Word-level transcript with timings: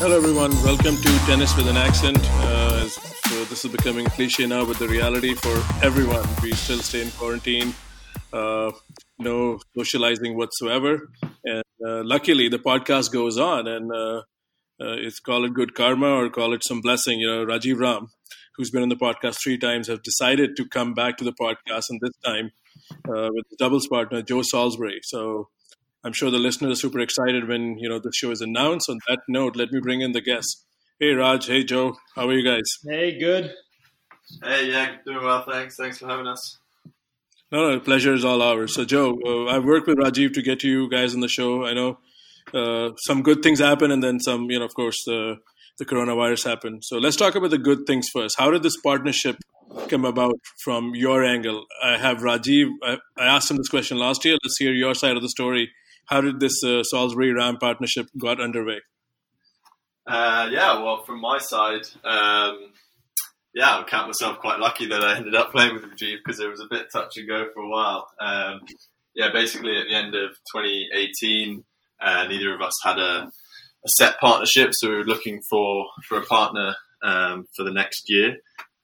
Hello, 0.00 0.16
everyone. 0.16 0.52
Welcome 0.62 0.94
to 0.94 1.18
Tennis 1.26 1.56
with 1.56 1.66
an 1.66 1.76
Accent. 1.76 2.18
Uh, 2.22 2.86
so 2.86 3.44
this 3.46 3.64
is 3.64 3.72
becoming 3.72 4.06
cliche 4.06 4.46
now, 4.46 4.64
but 4.64 4.78
the 4.78 4.86
reality 4.86 5.34
for 5.34 5.56
everyone, 5.84 6.24
we 6.40 6.52
still 6.52 6.78
stay 6.78 7.02
in 7.02 7.10
quarantine, 7.10 7.74
uh, 8.32 8.70
no 9.18 9.58
socializing 9.76 10.36
whatsoever. 10.36 11.10
And 11.44 11.64
uh, 11.84 12.04
luckily, 12.04 12.48
the 12.48 12.60
podcast 12.60 13.10
goes 13.12 13.38
on, 13.38 13.66
and 13.66 13.90
uh, 13.92 14.18
uh, 14.80 14.94
it's 15.02 15.18
call 15.18 15.44
it 15.44 15.52
good 15.54 15.74
karma 15.74 16.06
or 16.06 16.30
call 16.30 16.52
it 16.52 16.62
some 16.62 16.80
blessing. 16.80 17.18
You 17.18 17.26
know, 17.26 17.44
Rajiv 17.44 17.80
Ram, 17.80 18.06
who's 18.54 18.70
been 18.70 18.82
on 18.82 18.90
the 18.90 18.94
podcast 18.94 19.42
three 19.42 19.58
times, 19.58 19.88
have 19.88 20.04
decided 20.04 20.56
to 20.58 20.68
come 20.68 20.94
back 20.94 21.16
to 21.16 21.24
the 21.24 21.32
podcast, 21.32 21.86
and 21.90 22.00
this 22.00 22.16
time 22.24 22.52
uh, 23.08 23.30
with 23.32 23.46
doubles 23.58 23.88
partner 23.88 24.22
Joe 24.22 24.42
Salisbury. 24.42 25.00
So 25.02 25.48
I'm 26.08 26.14
sure 26.14 26.30
the 26.30 26.38
listeners 26.38 26.72
are 26.72 26.80
super 26.80 27.00
excited 27.00 27.46
when 27.48 27.76
you 27.78 27.86
know 27.86 27.98
the 27.98 28.10
show 28.14 28.30
is 28.30 28.40
announced. 28.40 28.88
On 28.88 28.98
that 29.08 29.18
note, 29.28 29.56
let 29.56 29.70
me 29.70 29.78
bring 29.78 30.00
in 30.00 30.12
the 30.12 30.22
guests. 30.22 30.64
Hey 30.98 31.12
Raj, 31.12 31.46
hey 31.46 31.64
Joe, 31.64 31.96
how 32.16 32.26
are 32.26 32.32
you 32.32 32.42
guys? 32.42 32.62
Hey, 32.82 33.18
good. 33.18 33.52
Hey, 34.42 34.70
yeah, 34.70 34.96
doing 35.04 35.22
well. 35.22 35.44
Thanks. 35.46 35.76
Thanks 35.76 35.98
for 35.98 36.08
having 36.08 36.26
us. 36.26 36.56
No, 37.52 37.72
no, 37.72 37.80
pleasure 37.80 38.14
is 38.14 38.24
all 38.24 38.40
ours. 38.40 38.74
So 38.74 38.86
Joe, 38.86 39.18
uh, 39.22 39.54
I've 39.54 39.66
worked 39.66 39.86
with 39.86 39.98
Rajiv 39.98 40.32
to 40.32 40.40
get 40.40 40.64
you 40.64 40.88
guys 40.88 41.12
on 41.12 41.20
the 41.20 41.28
show. 41.28 41.66
I 41.66 41.74
know 41.74 41.98
uh, 42.54 42.94
some 42.96 43.22
good 43.22 43.42
things 43.42 43.58
happen, 43.58 43.90
and 43.90 44.02
then 44.02 44.18
some. 44.18 44.50
You 44.50 44.60
know, 44.60 44.64
of 44.64 44.72
course, 44.72 45.04
the 45.04 45.36
the 45.76 45.84
coronavirus 45.84 46.48
happened. 46.48 46.84
So 46.86 46.96
let's 46.96 47.16
talk 47.16 47.34
about 47.34 47.50
the 47.50 47.58
good 47.58 47.80
things 47.86 48.08
first. 48.10 48.38
How 48.38 48.50
did 48.50 48.62
this 48.62 48.78
partnership 48.78 49.36
come 49.90 50.06
about 50.06 50.40
from 50.64 50.94
your 50.94 51.22
angle? 51.22 51.66
I 51.84 51.98
have 51.98 52.20
Rajiv. 52.20 52.68
I, 52.82 52.96
I 53.18 53.26
asked 53.26 53.50
him 53.50 53.58
this 53.58 53.68
question 53.68 53.98
last 53.98 54.24
year. 54.24 54.38
Let's 54.42 54.56
hear 54.56 54.72
your 54.72 54.94
side 54.94 55.18
of 55.18 55.22
the 55.22 55.28
story 55.28 55.68
how 56.08 56.20
did 56.20 56.40
this 56.40 56.64
uh, 56.64 56.82
Salisbury 56.82 57.32
Ram 57.32 57.58
partnership 57.58 58.08
got 58.18 58.40
underway? 58.40 58.80
Uh, 60.06 60.48
yeah, 60.50 60.82
well, 60.82 61.02
from 61.04 61.20
my 61.20 61.38
side, 61.38 61.82
um, 62.02 62.72
yeah, 63.54 63.78
I 63.78 63.84
count 63.86 64.06
myself 64.06 64.38
quite 64.38 64.58
lucky 64.58 64.86
that 64.86 65.02
I 65.02 65.16
ended 65.16 65.34
up 65.34 65.52
playing 65.52 65.74
with 65.74 65.84
Rajiv 65.84 66.16
because 66.24 66.40
it 66.40 66.48
was 66.48 66.60
a 66.60 66.68
bit 66.70 66.86
touch 66.90 67.18
and 67.18 67.28
go 67.28 67.46
for 67.52 67.60
a 67.60 67.68
while. 67.68 68.08
Um, 68.18 68.60
yeah, 69.14 69.30
basically 69.32 69.76
at 69.76 69.86
the 69.88 69.94
end 69.94 70.14
of 70.14 70.30
2018, 70.54 71.62
uh, 72.00 72.26
neither 72.28 72.54
of 72.54 72.62
us 72.62 72.72
had 72.82 72.98
a, 72.98 73.28
a, 73.84 73.88
set 73.88 74.18
partnership, 74.18 74.70
so 74.72 74.88
we 74.88 74.96
were 74.96 75.04
looking 75.04 75.40
for 75.50 75.86
for 76.08 76.18
a 76.18 76.24
partner 76.24 76.74
um, 77.02 77.46
for 77.54 77.64
the 77.64 77.72
next 77.72 78.04
year. 78.06 78.36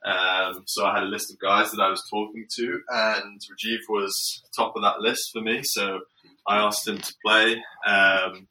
Um, 0.05 0.64
so 0.66 0.84
I 0.84 0.94
had 0.94 1.05
a 1.05 1.06
list 1.06 1.33
of 1.33 1.38
guys 1.38 1.70
that 1.70 1.81
I 1.81 1.88
was 1.88 2.03
talking 2.11 2.44
to, 2.56 2.81
and 2.91 3.41
Rajiv 3.41 3.78
was 3.88 4.42
top 4.55 4.75
of 4.77 4.83
that 4.83 5.00
list 5.00 5.31
for 5.33 5.41
me. 5.41 5.61
So 5.62 6.00
I 6.47 6.59
asked 6.59 6.87
him 6.87 6.98
to 6.98 7.14
play. 7.25 7.62
Um, 7.87 8.48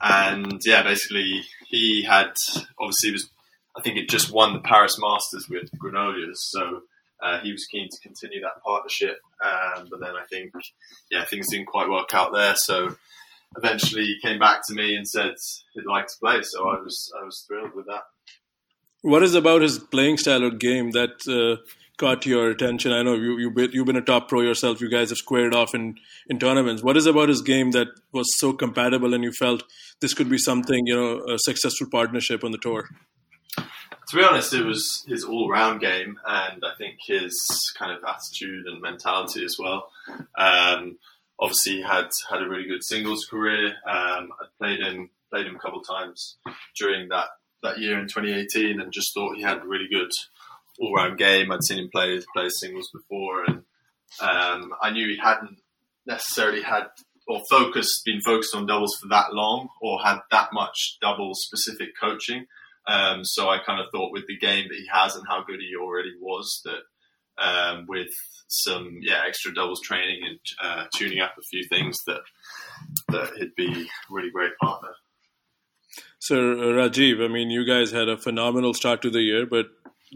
and 0.00 0.60
yeah, 0.64 0.82
basically 0.82 1.42
he 1.68 2.02
had 2.02 2.32
obviously 2.78 3.12
was 3.12 3.30
I 3.76 3.80
think 3.80 3.96
it 3.96 4.08
just 4.08 4.30
won 4.30 4.52
the 4.52 4.60
Paris 4.60 4.98
Masters 5.00 5.48
with 5.48 5.70
Granollers, 5.78 6.36
so 6.36 6.82
uh, 7.22 7.38
he 7.40 7.52
was 7.52 7.64
keen 7.66 7.88
to 7.88 8.00
continue 8.02 8.40
that 8.42 8.62
partnership. 8.62 9.18
Um, 9.42 9.88
but 9.90 10.00
then 10.00 10.14
I 10.14 10.24
think 10.28 10.52
yeah 11.10 11.24
things 11.24 11.48
didn't 11.50 11.66
quite 11.66 11.88
work 11.88 12.12
out 12.12 12.32
there, 12.32 12.54
so 12.56 12.96
eventually 13.56 14.04
he 14.04 14.20
came 14.20 14.38
back 14.38 14.60
to 14.66 14.74
me 14.74 14.96
and 14.96 15.06
said 15.06 15.34
he'd 15.74 15.86
like 15.86 16.06
to 16.08 16.18
play. 16.20 16.42
So 16.42 16.68
I 16.68 16.80
was 16.80 17.12
I 17.20 17.24
was 17.24 17.44
thrilled 17.46 17.74
with 17.74 17.86
that. 17.86 18.02
What 19.02 19.22
is 19.22 19.34
about 19.34 19.62
his 19.62 19.78
playing 19.78 20.18
style 20.18 20.44
or 20.44 20.50
game 20.50 20.92
that 20.92 21.26
uh, 21.28 21.62
caught 22.02 22.26
your 22.26 22.50
attention? 22.50 22.92
I 22.92 23.02
know 23.04 23.14
you, 23.14 23.38
you 23.38 23.68
you've 23.72 23.86
been 23.86 23.94
a 23.94 24.02
top 24.02 24.28
pro 24.28 24.40
yourself. 24.40 24.80
You 24.80 24.90
guys 24.90 25.10
have 25.10 25.18
squared 25.18 25.54
off 25.54 25.72
in, 25.72 25.94
in 26.28 26.40
tournaments. 26.40 26.82
What 26.82 26.96
is 26.96 27.06
about 27.06 27.28
his 27.28 27.42
game 27.42 27.70
that 27.70 27.86
was 28.10 28.26
so 28.38 28.52
compatible 28.52 29.14
and 29.14 29.22
you 29.22 29.30
felt 29.30 29.62
this 30.00 30.12
could 30.12 30.28
be 30.28 30.36
something, 30.36 30.84
you 30.84 30.96
know, 30.96 31.32
a 31.32 31.38
successful 31.38 31.86
partnership 31.92 32.42
on 32.42 32.50
the 32.50 32.58
tour? 32.58 32.88
To 33.56 34.16
be 34.16 34.24
honest, 34.24 34.52
it 34.52 34.64
was 34.64 35.04
his 35.06 35.22
all 35.22 35.48
round 35.48 35.80
game 35.80 36.18
and 36.26 36.64
I 36.64 36.74
think 36.76 36.96
his 37.06 37.72
kind 37.78 37.92
of 37.92 38.02
attitude 38.02 38.66
and 38.66 38.82
mentality 38.82 39.44
as 39.44 39.56
well. 39.56 39.88
Um, 40.36 40.98
obviously, 41.38 41.74
he 41.74 41.82
had 41.82 42.08
had 42.28 42.42
a 42.42 42.48
really 42.48 42.66
good 42.66 42.82
singles 42.82 43.26
career. 43.30 43.68
Um, 43.86 44.30
I 44.40 44.46
played 44.58 44.80
him 44.80 45.10
played 45.30 45.46
him 45.46 45.54
a 45.54 45.60
couple 45.60 45.78
of 45.78 45.86
times 45.86 46.36
during 46.76 47.08
that 47.10 47.28
that 47.62 47.78
year 47.78 47.98
in 48.00 48.08
2018 48.08 48.80
and 48.80 48.92
just 48.92 49.14
thought 49.14 49.36
he 49.36 49.42
had 49.42 49.64
really 49.64 49.86
good 49.88 50.10
all 50.80 50.94
round 50.94 51.18
game. 51.18 51.50
I'd 51.50 51.64
seen 51.64 51.78
him 51.78 51.90
play 51.92 52.20
play 52.34 52.48
singles 52.48 52.90
before, 52.92 53.44
and 53.44 53.62
um, 54.20 54.72
I 54.82 54.90
knew 54.90 55.08
he 55.08 55.18
hadn't 55.22 55.58
necessarily 56.06 56.62
had 56.62 56.86
or 57.28 57.40
focused 57.48 58.04
been 58.04 58.20
focused 58.20 58.54
on 58.54 58.66
doubles 58.66 58.96
for 59.00 59.08
that 59.08 59.32
long 59.32 59.68
or 59.80 60.00
had 60.02 60.18
that 60.30 60.48
much 60.52 60.98
double 61.00 61.32
specific 61.34 61.90
coaching. 62.00 62.46
Um, 62.86 63.24
so 63.24 63.48
I 63.48 63.58
kind 63.64 63.80
of 63.80 63.86
thought 63.92 64.12
with 64.12 64.26
the 64.26 64.38
game 64.38 64.66
that 64.68 64.76
he 64.76 64.86
has 64.92 65.14
and 65.14 65.24
how 65.28 65.44
good 65.44 65.60
he 65.60 65.76
already 65.76 66.12
was 66.20 66.60
that 66.64 66.82
um, 67.42 67.86
with 67.88 68.10
some 68.48 68.98
yeah 69.00 69.22
extra 69.26 69.54
doubles 69.54 69.80
training 69.80 70.20
and 70.28 70.38
uh, 70.62 70.84
tuning 70.94 71.20
up 71.20 71.32
a 71.38 71.42
few 71.42 71.64
things 71.68 71.98
that 72.06 72.20
that 73.08 73.32
he'd 73.38 73.54
be 73.56 73.70
a 73.72 73.86
really 74.10 74.30
great 74.30 74.52
partner. 74.60 74.90
So 76.18 76.36
Rajiv, 76.36 77.24
I 77.24 77.28
mean, 77.28 77.50
you 77.50 77.64
guys 77.64 77.90
had 77.90 78.08
a 78.08 78.16
phenomenal 78.16 78.74
start 78.74 79.02
to 79.02 79.10
the 79.10 79.22
year, 79.22 79.46
but 79.46 79.66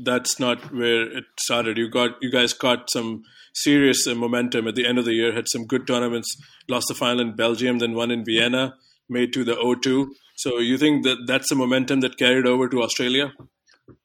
that's 0.03 0.39
not 0.39 0.73
where 0.73 1.03
it 1.17 1.25
started. 1.41 1.79
You 1.79 1.89
got 1.89 2.11
you 2.21 2.31
guys 2.31 2.53
caught 2.53 2.91
some 2.91 3.23
serious 3.55 4.07
uh, 4.07 4.15
momentum 4.15 4.69
at 4.69 4.75
the 4.75 4.87
end 4.87 4.99
of 4.99 5.05
the 5.05 5.15
year. 5.15 5.33
Had 5.33 5.49
some 5.49 5.67
good 5.67 5.87
tournaments. 5.87 6.37
Lost 6.69 6.89
the 6.89 6.95
final 6.95 7.21
in 7.21 7.37
Belgium, 7.37 7.79
then 7.79 7.95
won 7.95 8.11
in 8.11 8.25
Vienna. 8.25 8.75
Made 9.09 9.33
to 9.35 9.45
the 9.45 9.55
O2. 9.55 10.09
So 10.37 10.59
you 10.59 10.77
think 10.77 11.05
that 11.05 11.19
that's 11.27 11.49
the 11.49 11.55
momentum 11.55 12.01
that 12.01 12.19
carried 12.19 12.47
over 12.47 12.69
to 12.69 12.83
Australia? 12.83 13.33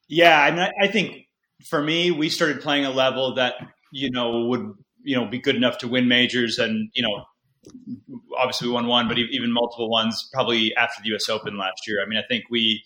Yeah, 0.08 0.40
I 0.40 0.50
mean, 0.50 0.68
I 0.80 0.86
think 0.88 1.26
for 1.68 1.82
me, 1.82 2.10
we 2.10 2.28
started 2.28 2.60
playing 2.60 2.84
a 2.84 2.90
level 2.90 3.34
that 3.34 3.54
you 3.92 4.10
know 4.10 4.46
would 4.46 4.74
you 5.02 5.16
know 5.16 5.26
be 5.26 5.38
good 5.38 5.56
enough 5.56 5.78
to 5.78 5.88
win 5.88 6.08
majors, 6.08 6.58
and 6.58 6.90
you 6.94 7.02
know 7.02 7.24
obviously 8.38 8.68
we 8.68 8.74
won 8.74 8.86
one, 8.86 9.08
but 9.08 9.18
even 9.18 9.52
multiple 9.52 9.90
ones 9.90 10.28
probably 10.32 10.74
after 10.76 11.02
the 11.02 11.10
U.S. 11.10 11.28
Open 11.28 11.58
last 11.58 11.86
year. 11.86 12.02
I 12.04 12.08
mean, 12.08 12.18
I 12.18 12.26
think 12.26 12.44
we 12.50 12.82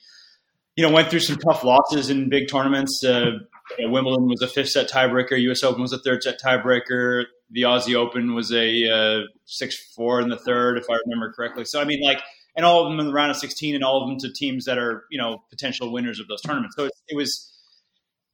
you 0.76 0.86
know, 0.86 0.92
went 0.92 1.08
through 1.08 1.20
some 1.20 1.36
tough 1.36 1.64
losses 1.64 2.10
in 2.10 2.28
big 2.28 2.48
tournaments. 2.48 3.02
Uh, 3.02 3.38
Wimbledon 3.78 4.28
was 4.28 4.42
a 4.42 4.48
fifth 4.48 4.68
set 4.68 4.90
tiebreaker. 4.90 5.40
U.S. 5.40 5.62
Open 5.62 5.82
was 5.82 5.92
a 5.92 5.98
third 5.98 6.22
set 6.22 6.40
tiebreaker. 6.40 7.24
The 7.50 7.62
Aussie 7.62 7.94
Open 7.94 8.34
was 8.34 8.52
a 8.52 8.88
uh, 8.88 9.20
six 9.46 9.76
four 9.94 10.20
in 10.20 10.28
the 10.28 10.36
third, 10.36 10.78
if 10.78 10.88
I 10.90 10.98
remember 11.06 11.32
correctly. 11.32 11.64
So 11.64 11.80
I 11.80 11.84
mean, 11.84 12.02
like, 12.02 12.22
and 12.54 12.64
all 12.64 12.84
of 12.84 12.90
them 12.90 13.00
in 13.00 13.06
the 13.06 13.12
round 13.12 13.30
of 13.30 13.38
sixteen, 13.38 13.74
and 13.74 13.82
all 13.82 14.02
of 14.02 14.08
them 14.08 14.18
to 14.18 14.32
teams 14.32 14.66
that 14.66 14.78
are 14.78 15.04
you 15.10 15.18
know 15.18 15.42
potential 15.50 15.92
winners 15.92 16.20
of 16.20 16.28
those 16.28 16.42
tournaments. 16.42 16.76
So 16.76 16.84
it, 16.84 16.92
it 17.08 17.16
was, 17.16 17.52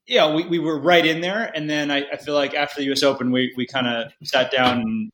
yeah, 0.07 0.35
we, 0.35 0.47
we 0.47 0.59
were 0.59 0.79
right 0.79 1.05
in 1.05 1.21
there. 1.21 1.51
And 1.55 1.71
then 1.71 1.91
I, 1.91 2.05
I 2.13 2.17
feel 2.17 2.35
like 2.35 2.55
after 2.55 2.81
the 2.81 2.87
U.S. 2.87 3.03
Open, 3.03 3.31
we 3.31 3.55
we 3.57 3.67
kind 3.67 3.87
of 3.87 4.13
sat 4.25 4.51
down 4.51 4.81
and 4.81 5.11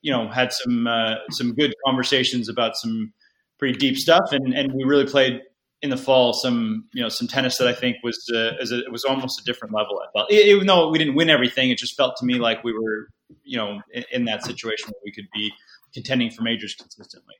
you 0.00 0.12
know 0.12 0.28
had 0.28 0.52
some 0.52 0.86
uh, 0.86 1.16
some 1.30 1.54
good 1.54 1.74
conversations 1.84 2.48
about 2.48 2.76
some 2.76 3.12
pretty 3.58 3.78
deep 3.78 3.96
stuff, 3.96 4.30
and 4.30 4.54
and 4.54 4.72
we 4.72 4.84
really 4.84 5.06
played 5.06 5.40
in 5.82 5.90
the 5.90 5.96
fall 5.96 6.32
some 6.32 6.84
you 6.92 7.02
know 7.02 7.08
some 7.08 7.28
tennis 7.28 7.58
that 7.58 7.68
I 7.68 7.74
think 7.74 7.96
was 8.02 8.18
uh, 8.32 8.52
a, 8.60 8.78
it 8.78 8.92
was 8.92 9.04
almost 9.04 9.40
a 9.40 9.44
different 9.44 9.74
level. 9.74 10.00
I 10.00 10.10
felt 10.12 10.30
even 10.30 10.66
though 10.66 10.88
we 10.88 10.98
didn't 10.98 11.14
win 11.14 11.28
everything, 11.28 11.70
it 11.70 11.78
just 11.78 11.96
felt 11.96 12.16
to 12.18 12.24
me 12.24 12.34
like 12.34 12.64
we 12.64 12.72
were 12.72 13.08
you 13.44 13.58
know 13.58 13.80
in, 13.92 14.04
in 14.12 14.24
that 14.26 14.44
situation 14.44 14.88
where 14.88 15.00
we 15.04 15.12
could 15.12 15.28
be 15.34 15.52
contending 15.92 16.30
for 16.30 16.42
majors 16.42 16.74
consistently. 16.74 17.34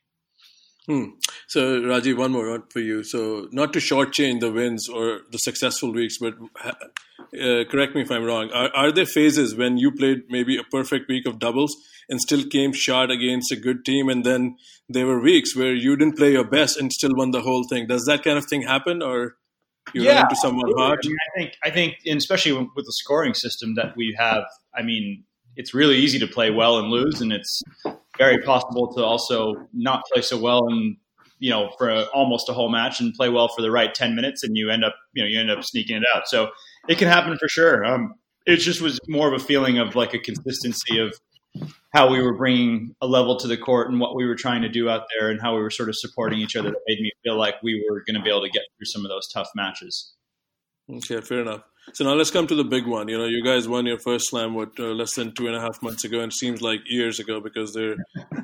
Hmm. 0.85 1.11
So 1.47 1.79
Rajiv, 1.79 2.17
one 2.17 2.33
more 2.33 2.65
for 2.69 2.81
you. 2.81 3.03
So 3.03 3.47
not 3.51 3.71
to 3.71 3.79
shortchange 3.79 4.41
the 4.41 4.51
wins 4.51 4.89
or 4.89 5.21
the 5.31 5.37
successful 5.37 5.93
weeks, 5.93 6.17
but 6.17 6.33
uh, 6.65 7.63
correct 7.71 7.95
me 7.95 8.01
if 8.01 8.11
I'm 8.11 8.25
wrong. 8.25 8.51
Are, 8.51 8.69
are 8.75 8.91
there 8.91 9.05
phases 9.05 9.55
when 9.55 9.77
you 9.77 9.91
played 9.91 10.23
maybe 10.29 10.57
a 10.57 10.63
perfect 10.63 11.07
week 11.07 11.25
of 11.25 11.39
doubles 11.39 11.73
and 12.09 12.19
still 12.19 12.43
came 12.45 12.73
short 12.73 13.11
against 13.11 13.51
a 13.51 13.55
good 13.55 13.85
team, 13.85 14.09
and 14.09 14.23
then 14.23 14.55
there 14.89 15.05
were 15.05 15.21
weeks 15.21 15.55
where 15.55 15.73
you 15.73 15.95
didn't 15.95 16.17
play 16.17 16.31
your 16.31 16.47
best 16.47 16.77
and 16.77 16.91
still 16.91 17.15
won 17.15 17.31
the 17.31 17.41
whole 17.41 17.65
thing? 17.67 17.87
Does 17.87 18.05
that 18.05 18.23
kind 18.23 18.37
of 18.37 18.45
thing 18.45 18.63
happen, 18.63 19.01
or 19.01 19.35
you 19.93 20.03
yeah, 20.03 20.15
run 20.15 20.23
into 20.23 20.35
someone 20.35 20.71
hard? 20.77 20.99
I, 21.03 21.07
mean, 21.07 21.17
I 21.17 21.39
think 21.39 21.53
I 21.63 21.69
think, 21.69 22.17
especially 22.17 22.53
with 22.53 22.85
the 22.85 22.93
scoring 22.93 23.33
system 23.33 23.75
that 23.75 23.95
we 23.95 24.15
have, 24.17 24.43
I 24.75 24.81
mean, 24.81 25.23
it's 25.55 25.73
really 25.73 25.97
easy 25.97 26.19
to 26.19 26.27
play 26.27 26.51
well 26.51 26.79
and 26.79 26.89
lose, 26.89 27.21
and 27.21 27.31
it's 27.31 27.61
very 28.17 28.39
possible 28.39 28.93
to 28.93 29.03
also 29.03 29.55
not 29.73 30.03
play 30.11 30.21
so 30.21 30.37
well 30.37 30.67
and 30.67 30.97
you 31.39 31.49
know 31.49 31.71
for 31.77 31.89
a, 31.89 32.03
almost 32.13 32.47
a 32.49 32.53
whole 32.53 32.69
match 32.69 32.99
and 32.99 33.13
play 33.13 33.29
well 33.29 33.47
for 33.47 33.61
the 33.61 33.71
right 33.71 33.93
10 33.93 34.15
minutes 34.15 34.43
and 34.43 34.55
you 34.55 34.69
end 34.69 34.83
up 34.83 34.95
you 35.13 35.23
know 35.23 35.27
you 35.27 35.39
end 35.39 35.49
up 35.49 35.63
sneaking 35.63 35.97
it 35.97 36.03
out 36.15 36.27
so 36.27 36.49
it 36.87 36.97
can 36.97 37.07
happen 37.07 37.37
for 37.37 37.47
sure 37.47 37.83
um, 37.83 38.13
it 38.45 38.57
just 38.57 38.81
was 38.81 38.99
more 39.07 39.27
of 39.27 39.33
a 39.33 39.43
feeling 39.43 39.79
of 39.79 39.95
like 39.95 40.13
a 40.13 40.19
consistency 40.19 40.99
of 40.99 41.13
how 41.93 42.09
we 42.09 42.21
were 42.21 42.35
bringing 42.35 42.95
a 43.01 43.07
level 43.07 43.37
to 43.37 43.47
the 43.47 43.57
court 43.57 43.89
and 43.89 43.99
what 43.99 44.15
we 44.15 44.25
were 44.25 44.35
trying 44.35 44.61
to 44.61 44.69
do 44.69 44.89
out 44.89 45.03
there 45.17 45.29
and 45.29 45.39
how 45.41 45.55
we 45.55 45.61
were 45.61 45.69
sort 45.69 45.89
of 45.89 45.95
supporting 45.95 46.39
each 46.39 46.55
other 46.55 46.71
that 46.71 46.79
made 46.87 46.99
me 46.99 47.11
feel 47.23 47.37
like 47.37 47.55
we 47.63 47.83
were 47.89 48.03
going 48.05 48.15
to 48.15 48.21
be 48.21 48.29
able 48.29 48.41
to 48.41 48.49
get 48.49 48.63
through 48.77 48.85
some 48.85 49.05
of 49.05 49.09
those 49.09 49.27
tough 49.27 49.49
matches 49.55 50.13
okay 50.91 51.21
fair 51.21 51.41
enough 51.41 51.61
So 51.91 52.05
now 52.05 52.13
let's 52.13 52.31
come 52.31 52.47
to 52.47 52.55
the 52.55 52.63
big 52.63 52.87
one. 52.87 53.09
You 53.09 53.17
know, 53.17 53.25
you 53.25 53.43
guys 53.43 53.67
won 53.67 53.85
your 53.85 53.99
first 53.99 54.29
slam 54.29 54.53
what 54.53 54.79
uh, 54.79 54.93
less 54.93 55.15
than 55.15 55.33
two 55.33 55.47
and 55.47 55.55
a 55.55 55.59
half 55.59 55.81
months 55.81 56.05
ago, 56.05 56.21
and 56.21 56.31
seems 56.31 56.61
like 56.61 56.79
years 56.85 57.19
ago 57.19 57.41
because 57.41 57.73
they're, 57.73 57.97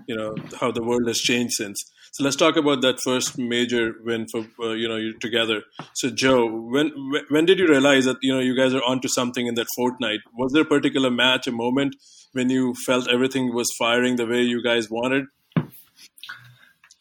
you 0.08 0.16
know, 0.16 0.36
how 0.60 0.72
the 0.72 0.84
world 0.84 1.08
has 1.08 1.20
changed 1.20 1.54
since. 1.54 1.82
So 2.12 2.24
let's 2.24 2.36
talk 2.36 2.58
about 2.58 2.82
that 2.82 3.00
first 3.02 3.38
major 3.38 3.94
win 4.04 4.26
for 4.32 4.46
uh, 4.62 4.74
you 4.74 4.90
know 4.90 4.98
you 4.98 5.18
together. 5.18 5.62
So 5.94 6.10
Joe, 6.10 6.48
when 6.48 6.92
when 7.30 7.46
did 7.46 7.60
you 7.60 7.68
realize 7.68 8.06
that 8.06 8.18
you 8.22 8.34
know 8.34 8.42
you 8.42 8.58
guys 8.58 8.74
are 8.74 8.84
onto 8.86 9.08
something 9.08 9.48
in 9.48 9.56
that 9.56 9.68
fortnight? 9.76 10.20
Was 10.38 10.52
there 10.52 10.64
a 10.64 10.66
particular 10.66 11.10
match, 11.10 11.48
a 11.48 11.52
moment 11.52 11.96
when 12.34 12.50
you 12.50 12.74
felt 12.86 13.10
everything 13.10 13.54
was 13.54 13.68
firing 13.78 14.16
the 14.16 14.26
way 14.26 14.42
you 14.42 14.64
guys 14.64 14.90
wanted? 14.90 15.26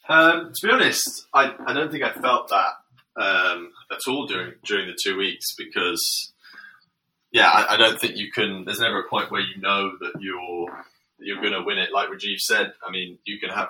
Um, 0.09 0.53
to 0.55 0.67
be 0.67 0.73
honest, 0.73 1.27
I, 1.35 1.55
I 1.67 1.75
don't 1.75 1.91
think 1.93 2.03
I 2.03 2.13
felt 2.13 2.49
that 2.49 3.23
um, 3.23 3.73
at 3.91 3.99
all 4.07 4.27
during 4.27 4.55
during 4.65 4.87
the 4.87 4.97
two 5.03 5.19
weeks 5.19 5.55
because, 5.57 6.33
yeah, 7.31 7.51
I, 7.51 7.75
I, 7.75 7.77
don't 7.77 8.01
think 8.01 8.17
you 8.17 8.31
can. 8.33 8.65
There's 8.65 8.81
never 8.81 9.01
a 9.01 9.09
point 9.09 9.31
where 9.31 9.43
you 9.43 9.61
know 9.61 9.93
that 10.01 10.13
you're 10.21 10.85
you're 11.19 11.43
going 11.43 11.53
to 11.53 11.63
win 11.63 11.79
it. 11.79 11.93
Like 11.93 12.09
Rajiv 12.09 12.39
said, 12.39 12.73
I 12.87 12.91
mean, 12.91 13.19
you 13.25 13.39
can 13.39 13.51
have 13.51 13.69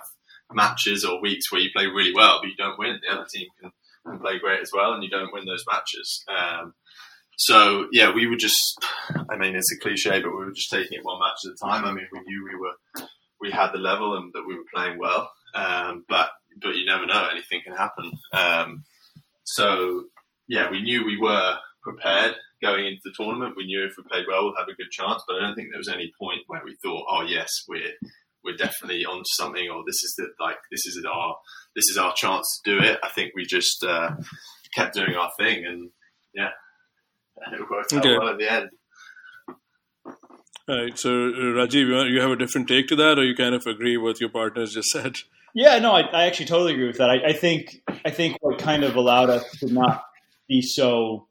matches 0.52 1.04
or 1.04 1.20
weeks 1.20 1.50
where 1.50 1.60
you 1.60 1.70
play 1.74 1.86
really 1.86 2.14
well, 2.14 2.38
but 2.40 2.48
you 2.48 2.56
don't 2.56 2.78
win. 2.78 3.00
The 3.02 3.14
other 3.14 3.26
team 3.32 3.48
can, 3.60 3.72
can 4.06 4.20
play 4.20 4.38
great 4.38 4.60
as 4.60 4.70
well, 4.72 4.92
and 4.92 5.02
you 5.02 5.10
don't 5.10 5.32
win 5.32 5.44
those 5.44 5.64
matches. 5.70 6.24
Um, 6.28 6.74
so 7.38 7.86
yeah, 7.92 8.12
we 8.12 8.26
were 8.26 8.36
just. 8.36 8.84
I 9.30 9.36
mean, 9.36 9.54
it's 9.54 9.72
a 9.72 9.78
cliche, 9.78 10.20
but 10.20 10.30
we 10.30 10.44
were 10.44 10.52
just 10.52 10.70
taking 10.70 10.98
it 10.98 11.04
one 11.04 11.20
match 11.20 11.38
at 11.46 11.52
a 11.52 11.70
time. 11.70 11.84
I 11.84 11.92
mean, 11.92 12.06
we 12.12 12.20
knew 12.20 12.44
we 12.44 12.58
were 12.58 13.06
we 13.40 13.50
had 13.50 13.70
the 13.72 13.78
level 13.78 14.16
and 14.16 14.32
that 14.34 14.44
we 14.46 14.56
were 14.56 14.64
playing 14.74 14.98
well, 14.98 15.30
um, 15.54 16.04
but 16.08 16.30
but 16.60 16.74
you 16.76 16.84
never 16.84 17.06
know; 17.06 17.28
anything 17.30 17.60
can 17.64 17.76
happen. 17.76 18.10
Um, 18.32 18.84
so 19.44 20.04
yeah, 20.48 20.70
we 20.70 20.82
knew 20.82 21.04
we 21.04 21.18
were 21.18 21.56
prepared 21.82 22.34
going 22.60 22.86
into 22.86 23.00
the 23.04 23.14
tournament. 23.16 23.54
We 23.56 23.66
knew 23.66 23.84
if 23.84 23.92
we 23.96 24.04
played 24.10 24.26
well, 24.28 24.44
we'd 24.44 24.54
have 24.58 24.68
a 24.68 24.74
good 24.74 24.90
chance. 24.90 25.22
But 25.26 25.36
I 25.36 25.40
don't 25.40 25.54
think 25.54 25.68
there 25.70 25.78
was 25.78 25.88
any 25.88 26.12
point 26.18 26.40
where 26.48 26.62
we 26.64 26.76
thought, 26.82 27.06
oh 27.08 27.22
yes, 27.22 27.50
we're 27.68 27.94
we're 28.44 28.56
definitely 28.56 29.04
onto 29.04 29.24
something, 29.36 29.68
or 29.68 29.84
this 29.86 30.02
is 30.02 30.14
the 30.16 30.28
like 30.40 30.58
this 30.70 30.86
is 30.86 31.04
our 31.04 31.36
this 31.76 31.88
is 31.88 31.98
our 31.98 32.12
chance 32.14 32.60
to 32.64 32.78
do 32.78 32.84
it. 32.84 32.98
I 33.02 33.08
think 33.08 33.32
we 33.34 33.46
just 33.46 33.84
uh, 33.84 34.10
kept 34.74 34.94
doing 34.94 35.14
our 35.14 35.30
thing, 35.38 35.64
and 35.64 35.90
yeah, 36.34 36.50
it 37.52 37.70
worked 37.70 37.92
out 37.92 38.00
okay. 38.00 38.18
well 38.18 38.28
at 38.28 38.38
the 38.38 38.50
end. 38.50 38.70
All 40.68 40.82
right. 40.82 40.98
So, 40.98 41.08
uh, 41.10 41.54
Rajiv, 41.56 42.10
you 42.10 42.20
have 42.20 42.30
a 42.30 42.36
different 42.36 42.68
take 42.68 42.88
to 42.88 42.96
that, 42.96 43.18
or 43.18 43.24
you 43.24 43.34
kind 43.34 43.54
of 43.54 43.66
agree 43.66 43.96
with 43.96 44.20
your 44.20 44.28
partners 44.28 44.74
just 44.74 44.90
said? 44.90 45.16
Yeah, 45.54 45.78
no, 45.78 45.92
I, 45.92 46.02
I 46.02 46.26
actually 46.26 46.46
totally 46.46 46.74
agree 46.74 46.86
with 46.86 46.98
that. 46.98 47.08
I, 47.08 47.28
I, 47.28 47.32
think 47.32 47.82
I 48.04 48.10
think 48.10 48.36
what 48.42 48.58
kind 48.58 48.84
of 48.84 48.96
allowed 48.96 49.30
us 49.30 49.50
to 49.60 49.72
not 49.72 50.04
be 50.46 50.60
so 50.60 51.26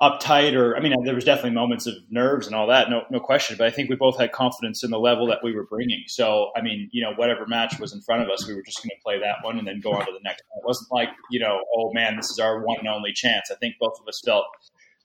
uptight, 0.00 0.56
or 0.56 0.76
I 0.76 0.80
mean, 0.80 0.94
there 1.04 1.14
was 1.14 1.24
definitely 1.24 1.52
moments 1.52 1.86
of 1.86 1.94
nerves 2.10 2.46
and 2.46 2.56
all 2.56 2.66
that, 2.68 2.88
no 2.88 3.02
no 3.10 3.20
question. 3.20 3.56
But 3.58 3.66
I 3.66 3.70
think 3.70 3.90
we 3.90 3.94
both 3.94 4.18
had 4.18 4.32
confidence 4.32 4.82
in 4.82 4.90
the 4.90 4.98
level 4.98 5.26
that 5.26 5.40
we 5.44 5.54
were 5.54 5.66
bringing. 5.66 6.02
So, 6.08 6.50
I 6.56 6.62
mean, 6.62 6.88
you 6.92 7.04
know, 7.04 7.12
whatever 7.14 7.46
match 7.46 7.78
was 7.78 7.92
in 7.92 8.00
front 8.00 8.22
of 8.22 8.30
us, 8.30 8.48
we 8.48 8.54
were 8.54 8.62
just 8.62 8.82
going 8.82 8.90
to 8.90 9.02
play 9.04 9.20
that 9.20 9.44
one 9.44 9.58
and 9.58 9.68
then 9.68 9.80
go 9.80 9.92
on 9.92 10.06
to 10.06 10.12
the 10.12 10.20
next. 10.24 10.42
One. 10.48 10.60
It 10.62 10.66
wasn't 10.66 10.90
like 10.90 11.10
you 11.30 11.40
know, 11.40 11.60
oh 11.76 11.92
man, 11.92 12.16
this 12.16 12.30
is 12.30 12.38
our 12.38 12.64
one 12.64 12.78
and 12.78 12.88
only 12.88 13.12
chance. 13.12 13.50
I 13.50 13.54
think 13.56 13.76
both 13.78 14.00
of 14.00 14.08
us 14.08 14.20
felt 14.24 14.46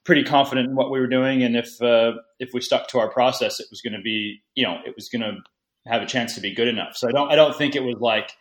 pretty 0.08 0.24
confident 0.24 0.70
in 0.70 0.76
what 0.76 0.90
we 0.90 1.00
were 1.02 1.08
doing, 1.08 1.44
and 1.44 1.56
if 1.56 1.80
uh, 1.82 2.14
if 2.40 2.50
we 2.54 2.62
stuck 2.62 2.88
to 2.88 3.00
our 3.00 3.10
process, 3.10 3.60
it 3.60 3.68
was 3.70 3.82
going 3.82 3.94
to 3.94 4.02
be 4.02 4.42
you 4.56 4.66
know 4.66 4.78
it 4.86 4.96
was 4.96 5.10
going 5.10 5.22
to 5.22 5.38
have 5.86 6.02
a 6.02 6.06
chance 6.06 6.34
to 6.36 6.42
be 6.42 6.56
good 6.56 6.70
enough. 6.70 6.96
So 6.96 7.08
I 7.08 7.12
don't 7.12 7.32
I 7.32 7.36
don't 7.36 7.56
think 7.56 7.76
it 7.76 7.84
was 7.84 7.98
like 8.00 8.32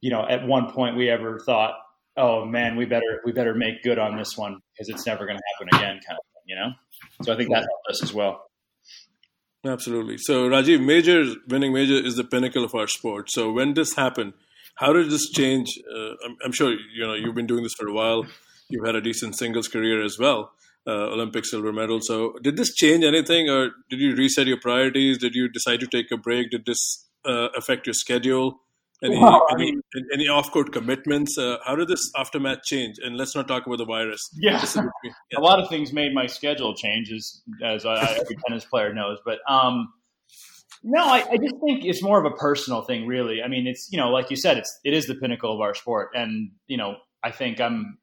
you 0.00 0.10
know 0.10 0.26
at 0.28 0.46
one 0.46 0.70
point 0.70 0.96
we 0.96 1.08
ever 1.08 1.38
thought 1.38 1.74
oh 2.16 2.44
man 2.44 2.76
we 2.76 2.84
better 2.84 3.20
we 3.24 3.32
better 3.32 3.54
make 3.54 3.82
good 3.82 3.98
on 3.98 4.16
this 4.16 4.36
one 4.36 4.58
because 4.74 4.88
it's 4.88 5.06
never 5.06 5.24
going 5.26 5.38
to 5.38 5.44
happen 5.54 5.68
again 5.78 6.00
kind 6.06 6.18
of 6.18 6.24
thing 6.34 6.42
you 6.46 6.56
know. 6.56 6.72
So 7.22 7.32
I 7.32 7.36
think 7.36 7.50
that 7.50 7.60
helped 7.60 7.88
us 7.88 8.02
as 8.02 8.12
well. 8.12 8.42
Absolutely. 9.64 10.16
So 10.18 10.48
Rajiv, 10.48 10.84
major 10.84 11.24
winning 11.48 11.72
major 11.72 11.94
is 11.94 12.16
the 12.16 12.24
pinnacle 12.24 12.64
of 12.64 12.74
our 12.74 12.88
sport. 12.88 13.30
So 13.30 13.52
when 13.52 13.74
this 13.74 13.94
happened, 13.94 14.32
how 14.74 14.92
did 14.92 15.10
this 15.10 15.30
change? 15.30 15.68
Uh, 15.94 16.14
I'm, 16.24 16.36
I'm, 16.46 16.52
sure 16.52 16.72
you 16.72 17.06
know 17.06 17.14
you've 17.14 17.34
been 17.34 17.46
doing 17.46 17.62
this 17.62 17.74
for 17.78 17.86
a 17.86 17.92
while. 17.92 18.26
You've 18.70 18.86
had 18.86 18.96
a 18.96 19.00
decent 19.00 19.36
singles 19.36 19.68
career 19.68 20.02
as 20.02 20.18
well 20.18 20.52
uh, 20.86 21.12
Olympic 21.12 21.44
silver 21.44 21.72
medal. 21.72 22.00
So, 22.00 22.34
did 22.42 22.56
this 22.56 22.74
change 22.74 23.04
anything, 23.04 23.48
or 23.48 23.70
did 23.88 24.00
you 24.00 24.14
reset 24.14 24.46
your 24.46 24.60
priorities? 24.60 25.18
Did 25.18 25.34
you 25.34 25.48
decide 25.48 25.80
to 25.80 25.86
take 25.86 26.10
a 26.10 26.16
break? 26.16 26.50
Did 26.50 26.66
this 26.66 27.08
uh, 27.24 27.48
affect 27.56 27.86
your 27.86 27.94
schedule? 27.94 28.60
Any, 29.02 29.18
well, 29.18 29.46
any, 29.50 29.72
mean, 29.72 29.82
any 30.12 30.28
off-court 30.28 30.72
commitments? 30.72 31.38
Uh, 31.38 31.56
how 31.64 31.74
did 31.74 31.88
this 31.88 32.10
aftermath 32.18 32.62
change? 32.64 32.96
And 33.02 33.16
let's 33.16 33.34
not 33.34 33.48
talk 33.48 33.66
about 33.66 33.78
the 33.78 33.86
virus. 33.86 34.28
Yeah, 34.34 34.62
yeah. 34.76 35.12
a 35.38 35.40
lot 35.40 35.58
of 35.58 35.70
things 35.70 35.90
made 35.90 36.12
my 36.12 36.26
schedule 36.26 36.74
change, 36.74 37.10
as, 37.10 37.40
as 37.64 37.86
I, 37.86 38.18
every 38.20 38.36
tennis 38.46 38.66
player 38.66 38.92
knows. 38.92 39.18
But 39.24 39.38
um, 39.48 39.90
no, 40.82 41.02
I, 41.02 41.24
I, 41.30 41.36
just 41.36 41.56
think 41.64 41.84
it's 41.84 42.02
more 42.02 42.18
of 42.18 42.30
a 42.30 42.36
personal 42.36 42.82
thing, 42.82 43.06
really. 43.06 43.42
I 43.42 43.48
mean, 43.48 43.66
it's 43.66 43.88
you 43.90 43.98
know, 43.98 44.10
like 44.10 44.30
you 44.30 44.36
said, 44.36 44.58
it's 44.58 44.78
it 44.84 44.92
is 44.92 45.06
the 45.06 45.14
pinnacle 45.14 45.54
of 45.54 45.60
our 45.60 45.74
sport, 45.74 46.10
and 46.14 46.50
you 46.66 46.76
know, 46.76 46.96
I 47.22 47.30
think 47.30 47.60
I'm 47.60 47.98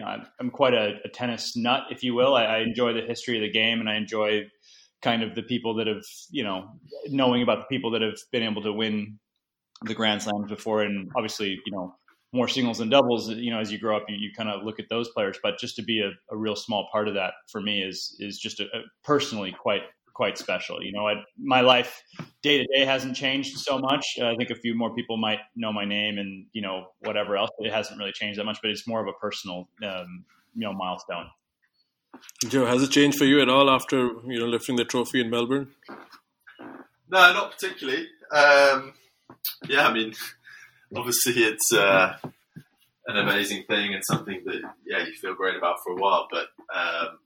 you 0.00 0.06
know, 0.06 0.24
I'm 0.40 0.50
quite 0.50 0.72
a, 0.72 0.94
a, 1.04 1.08
tennis 1.08 1.56
nut, 1.56 1.82
if 1.90 2.02
you 2.02 2.14
will. 2.14 2.34
I, 2.34 2.44
I, 2.44 2.58
enjoy 2.60 2.94
the 2.94 3.02
history 3.02 3.36
of 3.36 3.42
the 3.42 3.50
game, 3.50 3.80
and 3.80 3.88
I 3.88 3.96
enjoy 3.96 4.46
kind 5.02 5.22
of 5.22 5.34
the 5.34 5.42
people 5.42 5.74
that 5.74 5.86
have, 5.86 6.02
you 6.30 6.42
know, 6.42 6.70
knowing 7.08 7.42
about 7.42 7.58
the 7.58 7.76
people 7.76 7.90
that 7.90 8.00
have 8.00 8.16
been 8.32 8.42
able 8.42 8.62
to 8.62 8.72
win 8.72 9.18
the 9.82 9.94
Grand 9.94 10.22
Slams 10.22 10.48
before, 10.48 10.82
and 10.82 11.10
obviously, 11.14 11.60
you 11.66 11.72
know, 11.72 11.94
more 12.32 12.48
singles 12.48 12.78
than 12.78 12.88
doubles. 12.88 13.28
You 13.28 13.50
know, 13.50 13.60
as 13.60 13.70
you 13.70 13.78
grow 13.78 13.94
up, 13.94 14.04
you, 14.08 14.16
you 14.16 14.30
kind 14.34 14.48
of 14.48 14.64
look 14.64 14.80
at 14.80 14.88
those 14.88 15.10
players. 15.10 15.38
But 15.42 15.58
just 15.58 15.76
to 15.76 15.82
be 15.82 16.00
a, 16.00 16.12
a, 16.32 16.36
real 16.36 16.56
small 16.56 16.88
part 16.90 17.06
of 17.06 17.12
that 17.14 17.34
for 17.52 17.60
me 17.60 17.82
is 17.82 18.16
is 18.20 18.38
just 18.38 18.60
a, 18.60 18.66
personally 19.04 19.52
quite 19.52 19.82
quite 20.14 20.38
special. 20.38 20.82
You 20.82 20.92
know, 20.92 21.06
I, 21.06 21.14
my 21.38 21.60
life 21.60 22.02
day 22.42 22.58
to 22.58 22.66
day 22.66 22.84
hasn't 22.84 23.16
changed 23.16 23.58
so 23.58 23.78
much. 23.78 24.04
I 24.22 24.34
think 24.36 24.50
a 24.50 24.54
few 24.54 24.74
more 24.74 24.94
people 24.94 25.16
might 25.16 25.40
know 25.56 25.72
my 25.72 25.84
name 25.84 26.18
and 26.18 26.46
you 26.52 26.62
know 26.62 26.88
whatever 27.00 27.36
else, 27.36 27.50
it 27.58 27.72
hasn't 27.72 27.98
really 27.98 28.12
changed 28.12 28.38
that 28.38 28.44
much. 28.44 28.58
But 28.62 28.70
it's 28.70 28.86
more 28.86 29.00
of 29.00 29.08
a 29.08 29.12
personal, 29.20 29.68
um, 29.84 30.24
you 30.54 30.62
know, 30.62 30.72
milestone. 30.72 31.26
Joe, 32.48 32.66
has 32.66 32.82
it 32.82 32.90
changed 32.90 33.18
for 33.18 33.24
you 33.24 33.40
at 33.40 33.48
all 33.48 33.70
after 33.70 34.10
you 34.26 34.38
know 34.38 34.46
lifting 34.46 34.76
the 34.76 34.84
trophy 34.84 35.20
in 35.20 35.30
Melbourne? 35.30 35.68
No, 37.10 37.32
not 37.32 37.52
particularly. 37.52 38.06
Um, 38.32 38.94
yeah, 39.68 39.88
I 39.88 39.92
mean, 39.92 40.14
obviously 40.96 41.42
it's 41.42 41.72
uh, 41.72 42.16
an 43.06 43.16
amazing 43.16 43.64
thing 43.64 43.94
and 43.94 44.04
something 44.04 44.42
that 44.44 44.60
yeah 44.86 45.04
you 45.04 45.12
feel 45.14 45.34
great 45.34 45.56
about 45.56 45.76
for 45.84 45.92
a 45.92 45.96
while, 45.96 46.28
but 46.30 46.48
um, 46.74 47.18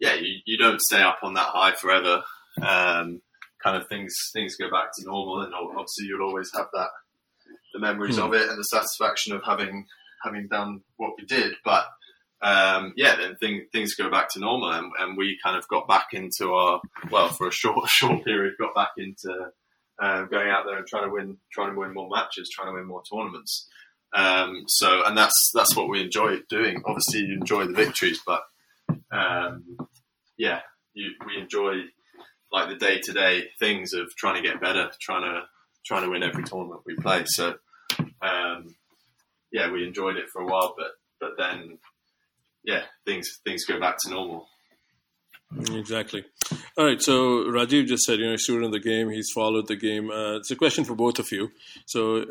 yeah, 0.00 0.14
you, 0.14 0.38
you 0.44 0.58
don't 0.58 0.80
stay 0.80 1.02
up 1.02 1.18
on 1.22 1.34
that 1.34 1.46
high 1.46 1.72
forever. 1.72 2.22
Um, 2.60 3.22
kind 3.62 3.76
of 3.76 3.88
things 3.88 4.14
things 4.32 4.56
go 4.56 4.70
back 4.70 4.90
to 4.94 5.04
normal, 5.04 5.42
and 5.42 5.54
obviously 5.54 6.06
you'll 6.06 6.26
always 6.26 6.50
have 6.54 6.66
that 6.72 6.88
the 7.72 7.80
memories 7.80 8.18
mm. 8.18 8.26
of 8.26 8.34
it 8.34 8.48
and 8.48 8.58
the 8.58 8.64
satisfaction 8.64 9.34
of 9.34 9.42
having 9.44 9.86
having 10.22 10.48
done 10.48 10.80
what 10.96 11.12
we 11.18 11.24
did. 11.24 11.54
But 11.64 11.86
um, 12.42 12.92
yeah, 12.96 13.16
then 13.16 13.36
thing, 13.36 13.66
things 13.72 13.94
go 13.94 14.10
back 14.10 14.28
to 14.30 14.40
normal, 14.40 14.72
and, 14.72 14.90
and, 14.98 15.16
we 15.16 15.38
kind 15.44 15.56
of 15.56 15.66
got 15.68 15.86
back 15.86 16.08
into 16.12 16.52
our 16.52 16.80
well 17.10 17.28
for 17.28 17.46
a 17.46 17.52
short 17.52 17.88
short 17.88 18.24
period, 18.24 18.54
got 18.58 18.74
back 18.74 18.90
into 18.98 19.50
uh, 20.00 20.24
going 20.24 20.48
out 20.48 20.64
there 20.66 20.78
and 20.78 20.86
trying 20.86 21.04
to 21.04 21.12
win 21.12 21.36
trying 21.52 21.72
to 21.72 21.78
win 21.78 21.94
more 21.94 22.08
matches, 22.10 22.50
trying 22.52 22.68
to 22.68 22.74
win 22.74 22.86
more 22.86 23.02
tournaments. 23.10 23.68
Um, 24.14 24.64
so, 24.66 25.04
and 25.06 25.16
that's 25.16 25.50
that's 25.54 25.76
what 25.76 25.88
we 25.88 26.02
enjoy 26.02 26.38
doing. 26.48 26.82
Obviously, 26.84 27.20
you 27.20 27.34
enjoy 27.34 27.66
the 27.66 27.72
victories, 27.72 28.20
but 28.26 28.42
um, 29.10 29.64
yeah, 30.36 30.60
you, 30.94 31.10
we 31.26 31.40
enjoy 31.40 31.74
like 32.52 32.68
the 32.68 32.76
day 32.76 33.00
to 33.00 33.12
day 33.12 33.44
things 33.58 33.92
of 33.92 34.14
trying 34.16 34.42
to 34.42 34.48
get 34.48 34.60
better, 34.60 34.90
trying 35.00 35.22
to 35.22 35.42
trying 35.84 36.04
to 36.04 36.10
win 36.10 36.22
every 36.22 36.44
tournament 36.44 36.82
we 36.86 36.94
play. 36.96 37.24
So 37.26 37.54
um, 38.20 38.74
yeah, 39.50 39.70
we 39.70 39.86
enjoyed 39.86 40.16
it 40.16 40.28
for 40.32 40.42
a 40.42 40.46
while, 40.46 40.74
but 40.76 40.92
but 41.20 41.30
then 41.38 41.78
yeah, 42.64 42.82
things 43.06 43.40
things 43.44 43.64
go 43.64 43.80
back 43.80 43.96
to 44.00 44.10
normal. 44.10 44.46
Exactly. 45.72 46.24
All 46.78 46.86
right. 46.86 47.02
So 47.02 47.44
Rajiv 47.44 47.86
just 47.86 48.04
said, 48.04 48.18
you 48.18 48.24
know, 48.24 48.32
he's 48.32 48.44
student 48.44 48.66
of 48.66 48.72
the 48.72 48.80
game. 48.80 49.10
He's 49.10 49.30
followed 49.34 49.68
the 49.68 49.76
game. 49.76 50.10
Uh, 50.10 50.36
it's 50.36 50.50
a 50.50 50.56
question 50.56 50.84
for 50.84 50.94
both 50.94 51.18
of 51.18 51.30
you. 51.30 51.50
So, 51.86 52.24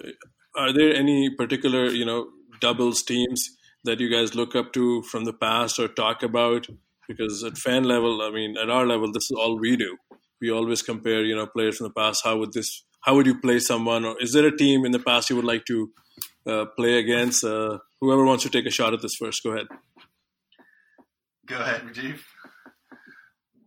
are 0.56 0.74
there 0.74 0.96
any 0.96 1.30
particular, 1.38 1.86
you 1.86 2.04
know, 2.04 2.30
doubles 2.60 3.04
teams 3.04 3.48
that 3.84 4.00
you 4.00 4.10
guys 4.10 4.36
look 4.36 4.56
up 4.56 4.74
to 4.74 5.02
from 5.04 5.26
the 5.26 5.34
past 5.34 5.80
or 5.80 5.88
talk 5.88 6.24
about? 6.24 6.68
Because 7.08 7.44
at 7.44 7.58
fan 7.58 7.84
level, 7.84 8.22
I 8.22 8.32
mean, 8.32 8.58
at 8.58 8.70
our 8.70 8.86
level, 8.86 9.12
this 9.12 9.24
is 9.24 9.38
all 9.38 9.60
we 9.60 9.76
do. 9.76 9.98
We 10.40 10.52
always 10.52 10.82
compare, 10.82 11.24
you 11.24 11.36
know, 11.36 11.48
players 11.48 11.78
from 11.78 11.88
the 11.88 11.94
past. 11.94 12.22
How 12.24 12.38
would 12.38 12.54
this? 12.54 12.84
How 13.02 13.16
would 13.16 13.26
you 13.26 13.40
play 13.40 13.60
someone? 13.60 14.06
Or 14.06 14.16
is 14.22 14.34
there 14.34 14.46
a 14.46 14.56
team 14.56 14.86
in 14.86 14.92
the 14.92 15.00
past 15.00 15.30
you 15.30 15.36
would 15.36 15.46
like 15.46 15.66
to 15.66 15.92
uh, 16.48 16.66
play 16.78 17.00
against? 17.00 17.44
Uh, 17.44 17.80
whoever 18.00 18.26
wants 18.26 18.44
to 18.44 18.50
take 18.50 18.66
a 18.66 18.72
shot 18.72 18.94
at 18.94 19.02
this 19.02 19.16
first, 19.16 19.44
go 19.44 19.52
ahead. 19.52 19.68
Go 21.48 21.60
ahead, 21.60 21.82
Rajiv. 21.82 22.20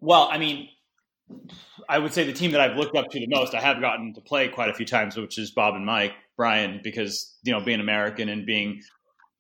Well, 0.00 0.28
I 0.30 0.38
mean, 0.38 0.68
I 1.88 1.99
would 1.99 2.12
say 2.12 2.25
the 2.25 2.33
team 2.33 2.52
that 2.52 2.61
I've 2.61 2.76
looked 2.76 2.97
up 2.97 3.11
to 3.11 3.18
the 3.18 3.26
most, 3.28 3.54
I 3.54 3.61
have 3.61 3.80
gotten 3.80 4.14
to 4.14 4.21
play 4.21 4.49
quite 4.49 4.68
a 4.68 4.75
few 4.75 4.87
times, 4.87 5.16
which 5.16 5.38
is 5.38 5.50
Bob 5.50 5.75
and 5.75 5.85
Mike, 5.85 6.12
Brian, 6.37 6.80
because 6.83 7.37
you 7.42 7.52
know, 7.52 7.61
being 7.61 7.80
American 7.80 8.28
and 8.28 8.47
being 8.47 8.80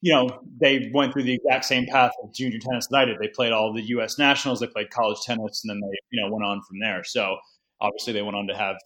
you 0.04 0.12
know, 0.12 0.28
they 0.60 0.90
went 0.92 1.14
through 1.14 1.22
the 1.22 1.32
exact 1.32 1.64
same 1.64 1.86
path 1.86 2.12
of 2.22 2.30
junior 2.34 2.58
tennis 2.58 2.86
that 2.90 2.98
I 2.98 3.04
did. 3.06 3.16
They 3.18 3.28
played 3.28 3.52
all 3.52 3.72
the 3.72 3.80
U.S. 3.84 4.18
nationals, 4.18 4.60
they 4.60 4.66
played 4.66 4.90
college 4.90 5.16
tennis, 5.24 5.62
and 5.64 5.70
then 5.70 5.80
they, 5.80 5.96
you 6.10 6.20
know, 6.20 6.30
went 6.30 6.44
on 6.44 6.60
from 6.68 6.78
there. 6.78 7.02
So 7.04 7.38
obviously, 7.80 8.12
they 8.12 8.20
went 8.20 8.36
on 8.36 8.46
to 8.48 8.54
have, 8.54 8.76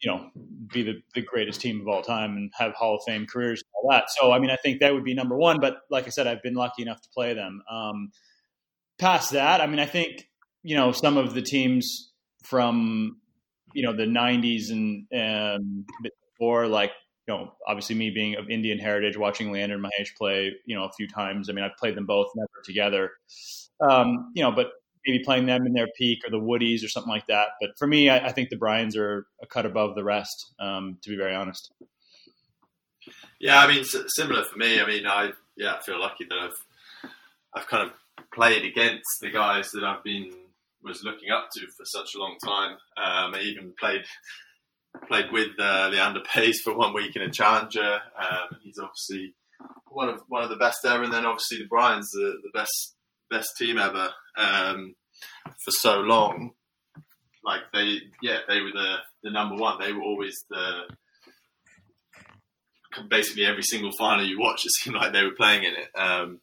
you 0.00 0.12
know, 0.12 0.30
be 0.72 0.84
the, 0.84 1.02
the 1.16 1.22
greatest 1.22 1.60
team 1.60 1.80
of 1.80 1.88
all 1.88 2.02
time 2.02 2.36
and 2.36 2.52
have 2.56 2.72
Hall 2.74 2.94
of 2.94 3.02
Fame 3.04 3.26
careers 3.26 3.60
and 3.60 3.82
all 3.82 3.90
that. 3.90 4.04
So 4.10 4.30
I 4.30 4.38
mean, 4.38 4.50
I 4.50 4.56
think 4.62 4.78
that 4.78 4.94
would 4.94 5.02
be 5.02 5.12
number 5.12 5.36
one. 5.36 5.58
But 5.58 5.78
like 5.90 6.06
I 6.06 6.10
said, 6.10 6.28
I've 6.28 6.42
been 6.44 6.54
lucky 6.54 6.82
enough 6.82 7.00
to 7.00 7.08
play 7.12 7.34
them. 7.34 7.60
Um, 7.68 8.12
past 8.96 9.32
that, 9.32 9.60
I 9.60 9.66
mean, 9.66 9.80
I 9.80 9.86
think 9.86 10.28
you 10.62 10.76
know 10.76 10.92
some 10.92 11.16
of 11.16 11.34
the 11.34 11.42
teams 11.42 12.12
from 12.44 13.16
you 13.74 13.82
know 13.82 13.92
the 13.92 14.06
'90s 14.06 14.70
and 14.70 15.84
before, 16.38 16.68
like 16.68 16.92
you 17.28 17.34
know, 17.34 17.52
obviously 17.66 17.94
me 17.94 18.10
being 18.10 18.36
of 18.36 18.48
Indian 18.48 18.78
heritage, 18.78 19.18
watching 19.18 19.52
Leander 19.52 19.74
and 19.74 19.84
Mahesh 19.84 20.16
play, 20.16 20.54
you 20.64 20.74
know, 20.74 20.84
a 20.84 20.92
few 20.92 21.06
times. 21.06 21.50
I 21.50 21.52
mean, 21.52 21.64
I've 21.64 21.76
played 21.76 21.94
them 21.94 22.06
both, 22.06 22.28
never 22.34 22.48
together. 22.64 23.12
Um, 23.80 24.32
you 24.34 24.42
know, 24.42 24.50
but 24.50 24.68
maybe 25.06 25.22
playing 25.22 25.44
them 25.44 25.66
in 25.66 25.74
their 25.74 25.88
peak 25.96 26.20
or 26.26 26.30
the 26.30 26.40
Woodies 26.40 26.82
or 26.82 26.88
something 26.88 27.12
like 27.12 27.26
that. 27.26 27.48
But 27.60 27.70
for 27.78 27.86
me, 27.86 28.08
I, 28.08 28.28
I 28.28 28.32
think 28.32 28.48
the 28.48 28.56
Bryans 28.56 28.96
are 28.96 29.26
a 29.42 29.46
cut 29.46 29.66
above 29.66 29.94
the 29.94 30.04
rest, 30.04 30.54
um, 30.58 30.96
to 31.02 31.10
be 31.10 31.16
very 31.16 31.34
honest. 31.34 31.70
Yeah, 33.38 33.60
I 33.60 33.68
mean, 33.68 33.84
similar 33.84 34.44
for 34.44 34.56
me. 34.56 34.80
I 34.80 34.86
mean, 34.86 35.06
I 35.06 35.30
yeah, 35.56 35.74
I 35.74 35.82
feel 35.82 36.00
lucky 36.00 36.24
that 36.28 36.38
I've 36.38 37.10
I've 37.54 37.66
kind 37.68 37.88
of 37.88 37.94
played 38.32 38.64
against 38.64 39.20
the 39.20 39.30
guys 39.30 39.70
that 39.72 39.84
I've 39.84 40.02
been 40.02 40.32
was 40.82 41.04
looking 41.04 41.30
up 41.30 41.48
to 41.52 41.60
for 41.76 41.84
such 41.84 42.14
a 42.14 42.18
long 42.18 42.36
time. 42.42 42.72
Um, 42.96 43.34
I 43.34 43.40
even 43.40 43.74
played 43.78 44.04
played 45.06 45.32
with 45.32 45.48
uh, 45.58 45.88
Leander 45.92 46.20
Paes 46.20 46.60
for 46.62 46.76
one 46.76 46.94
week 46.94 47.16
in 47.16 47.22
a 47.22 47.30
challenger. 47.30 48.00
Um, 48.18 48.58
he's 48.62 48.78
obviously 48.78 49.34
one 49.90 50.08
of 50.08 50.22
one 50.28 50.42
of 50.42 50.50
the 50.50 50.56
best 50.56 50.84
ever, 50.84 51.02
and 51.02 51.12
then 51.12 51.26
obviously 51.26 51.58
the 51.58 51.68
Bryans, 51.68 52.10
the, 52.10 52.34
the 52.42 52.58
best 52.58 52.94
best 53.30 53.56
team 53.58 53.78
ever 53.78 54.10
um, 54.36 54.94
for 55.64 55.70
so 55.70 56.00
long. 56.00 56.52
Like 57.44 57.60
they, 57.72 57.98
yeah, 58.22 58.38
they 58.48 58.60
were 58.60 58.72
the 58.72 58.96
the 59.22 59.30
number 59.30 59.56
one. 59.56 59.78
They 59.80 59.92
were 59.92 60.02
always 60.02 60.36
the 60.50 60.82
basically 63.08 63.44
every 63.44 63.62
single 63.62 63.92
final 63.92 64.24
you 64.24 64.40
watch. 64.40 64.64
It 64.64 64.72
seemed 64.72 64.96
like 64.96 65.12
they 65.12 65.24
were 65.24 65.34
playing 65.36 65.64
in 65.64 65.74
it. 65.74 65.98
Um, 65.98 66.40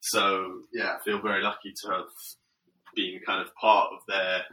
so 0.00 0.62
yeah, 0.72 0.94
I 0.94 1.04
feel 1.04 1.20
very 1.20 1.42
lucky 1.42 1.72
to 1.82 1.90
have 1.90 2.06
been 2.94 3.20
kind 3.26 3.40
of 3.40 3.54
part 3.54 3.90
of 3.92 3.98
their 4.08 4.44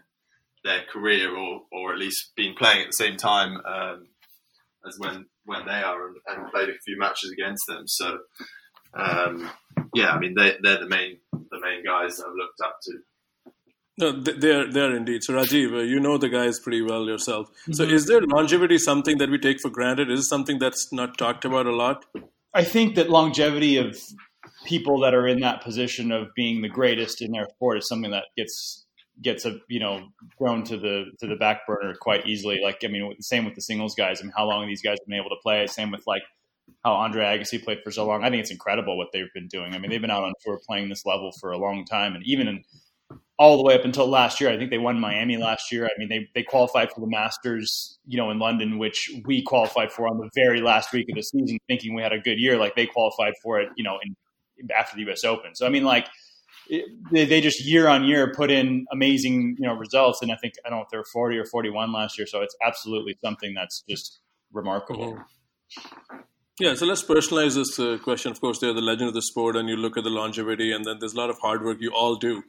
their 0.65 0.81
career, 0.91 1.33
or 1.33 1.61
or 1.71 1.93
at 1.93 1.99
least 1.99 2.31
been 2.35 2.55
playing 2.55 2.81
at 2.81 2.87
the 2.87 3.03
same 3.03 3.15
time 3.15 3.61
um, 3.65 4.07
as 4.85 4.97
when 4.99 5.25
when 5.45 5.65
they 5.65 5.81
are, 5.81 6.07
and, 6.07 6.17
and, 6.27 6.51
played 6.51 6.69
a 6.69 6.73
few 6.83 6.97
matches 6.97 7.31
against 7.31 7.63
them. 7.67 7.87
So 7.87 8.17
um, 8.93 9.49
yeah, 9.93 10.09
I 10.09 10.19
mean 10.19 10.33
they 10.35 10.55
they're 10.61 10.79
the 10.79 10.89
main 10.89 11.19
the 11.31 11.59
main 11.61 11.85
guys 11.85 12.17
that 12.17 12.25
I've 12.27 12.35
looked 12.35 12.61
up 12.63 12.77
to. 12.83 12.93
No, 13.97 14.11
they're 14.11 14.69
they're 14.69 14.95
indeed. 14.95 15.23
So 15.23 15.33
Rajiv, 15.33 15.73
uh, 15.73 15.83
you 15.83 16.01
know 16.01 16.17
the 16.17 16.29
guys 16.29 16.59
pretty 16.59 16.81
well 16.81 17.05
yourself. 17.05 17.47
Mm-hmm. 17.47 17.73
So 17.73 17.83
is 17.83 18.07
there 18.07 18.21
longevity 18.21 18.77
something 18.77 19.19
that 19.19 19.29
we 19.29 19.37
take 19.37 19.61
for 19.61 19.69
granted? 19.69 20.11
Is 20.11 20.21
it 20.21 20.23
something 20.23 20.59
that's 20.59 20.91
not 20.91 21.17
talked 21.17 21.45
about 21.45 21.65
a 21.67 21.75
lot? 21.75 22.05
I 22.53 22.63
think 22.63 22.95
that 22.95 23.09
longevity 23.09 23.77
of 23.77 23.97
people 24.65 24.99
that 25.01 25.13
are 25.13 25.27
in 25.27 25.39
that 25.41 25.61
position 25.61 26.11
of 26.11 26.27
being 26.35 26.61
the 26.61 26.69
greatest 26.69 27.21
in 27.21 27.31
their 27.31 27.47
sport 27.55 27.77
is 27.77 27.87
something 27.87 28.11
that 28.11 28.25
gets 28.35 28.84
gets 29.21 29.45
a 29.45 29.57
you 29.69 29.79
know 29.79 30.07
thrown 30.37 30.63
to 30.63 30.77
the 30.77 31.05
to 31.19 31.27
the 31.27 31.35
back 31.35 31.65
burner 31.67 31.95
quite 31.99 32.27
easily. 32.27 32.59
Like 32.63 32.79
I 32.83 32.87
mean, 32.87 33.15
same 33.21 33.45
with 33.45 33.55
the 33.55 33.61
singles 33.61 33.95
guys. 33.95 34.21
I 34.21 34.23
mean, 34.23 34.33
how 34.35 34.45
long 34.45 34.67
these 34.67 34.81
guys 34.81 34.97
have 34.99 35.07
been 35.07 35.17
able 35.19 35.29
to 35.29 35.41
play? 35.41 35.65
Same 35.67 35.91
with 35.91 36.03
like 36.05 36.23
how 36.83 36.93
Andre 36.93 37.23
Agassi 37.23 37.63
played 37.63 37.79
for 37.83 37.91
so 37.91 38.05
long. 38.05 38.23
I 38.23 38.29
think 38.29 38.41
it's 38.41 38.51
incredible 38.51 38.97
what 38.97 39.09
they've 39.13 39.31
been 39.33 39.47
doing. 39.47 39.73
I 39.73 39.79
mean, 39.79 39.91
they've 39.91 40.01
been 40.01 40.11
out 40.11 40.23
on 40.23 40.33
tour 40.43 40.59
playing 40.67 40.89
this 40.89 41.05
level 41.05 41.31
for 41.39 41.51
a 41.51 41.57
long 41.57 41.85
time, 41.85 42.15
and 42.15 42.23
even 42.25 42.47
in, 42.47 42.63
all 43.37 43.57
the 43.57 43.63
way 43.63 43.75
up 43.75 43.85
until 43.85 44.07
last 44.07 44.39
year. 44.39 44.49
I 44.49 44.57
think 44.57 44.71
they 44.71 44.77
won 44.77 44.99
Miami 44.99 45.37
last 45.37 45.71
year. 45.71 45.85
I 45.85 45.91
mean, 45.97 46.09
they 46.09 46.29
they 46.33 46.43
qualified 46.43 46.91
for 46.91 47.01
the 47.01 47.07
Masters, 47.07 47.99
you 48.07 48.17
know, 48.17 48.31
in 48.31 48.39
London, 48.39 48.77
which 48.77 49.11
we 49.25 49.41
qualified 49.41 49.91
for 49.91 50.07
on 50.07 50.17
the 50.17 50.29
very 50.35 50.61
last 50.61 50.93
week 50.93 51.07
of 51.09 51.15
the 51.15 51.21
season, 51.21 51.57
thinking 51.67 51.95
we 51.95 52.01
had 52.01 52.13
a 52.13 52.19
good 52.19 52.39
year. 52.39 52.57
Like 52.57 52.75
they 52.75 52.85
qualified 52.85 53.33
for 53.43 53.59
it, 53.59 53.69
you 53.75 53.83
know, 53.83 53.99
in 54.03 54.15
after 54.75 54.95
the 54.95 55.03
U.S. 55.03 55.23
Open. 55.23 55.53
So 55.55 55.65
I 55.65 55.69
mean, 55.69 55.83
like 55.83 56.07
they, 56.69 57.25
they 57.25 57.41
just 57.41 57.63
year 57.65 57.87
on 57.87 58.03
year 58.03 58.33
put 58.33 58.51
in 58.51 58.85
amazing 58.91 59.55
you 59.59 59.67
know 59.67 59.75
results, 59.75 60.21
and 60.21 60.31
I 60.31 60.35
think 60.35 60.55
I 60.65 60.69
don't 60.69 60.79
know 60.79 60.83
if 60.83 60.89
they're 60.89 61.03
forty 61.03 61.37
or 61.37 61.45
forty 61.45 61.69
one 61.69 61.91
last 61.91 62.17
year. 62.17 62.27
So 62.27 62.41
it's 62.41 62.55
absolutely 62.65 63.17
something 63.23 63.53
that's 63.53 63.83
just 63.89 64.19
remarkable. 64.51 65.13
Mm-hmm. 65.13 66.17
Yeah, 66.59 66.73
so 66.75 66.85
let's 66.85 67.03
personalize 67.03 67.55
this 67.55 67.77
uh, 67.79 67.97
question. 68.01 68.31
Of 68.31 68.39
course, 68.39 68.59
they're 68.59 68.73
the 68.73 68.81
legend 68.81 69.09
of 69.09 69.13
the 69.13 69.21
sport, 69.21 69.55
and 69.55 69.67
you 69.67 69.75
look 69.75 69.97
at 69.97 70.03
the 70.03 70.09
longevity, 70.09 70.71
and 70.71 70.85
then 70.85 70.97
there's 70.99 71.13
a 71.13 71.17
lot 71.17 71.29
of 71.29 71.37
hard 71.39 71.63
work 71.63 71.77
you 71.81 71.91
all 71.91 72.15
do. 72.15 72.43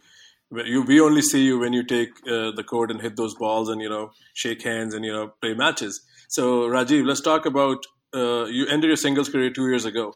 You, 0.52 0.82
we 0.82 1.00
only 1.00 1.22
see 1.22 1.44
you 1.44 1.58
when 1.58 1.72
you 1.72 1.82
take 1.82 2.10
uh, 2.28 2.52
the 2.52 2.62
court 2.64 2.92
and 2.92 3.02
hit 3.02 3.16
those 3.16 3.34
balls, 3.34 3.68
and 3.68 3.80
you 3.80 3.88
know 3.88 4.12
shake 4.34 4.62
hands 4.62 4.94
and 4.94 5.04
you 5.04 5.12
know 5.12 5.32
play 5.40 5.54
matches. 5.54 6.00
So 6.28 6.68
Rajiv, 6.68 7.04
let's 7.04 7.20
talk 7.20 7.46
about 7.46 7.84
uh, 8.14 8.44
you 8.44 8.66
ended 8.66 8.88
your 8.88 8.96
singles 8.96 9.28
career 9.28 9.50
two 9.50 9.68
years 9.68 9.84
ago 9.84 10.14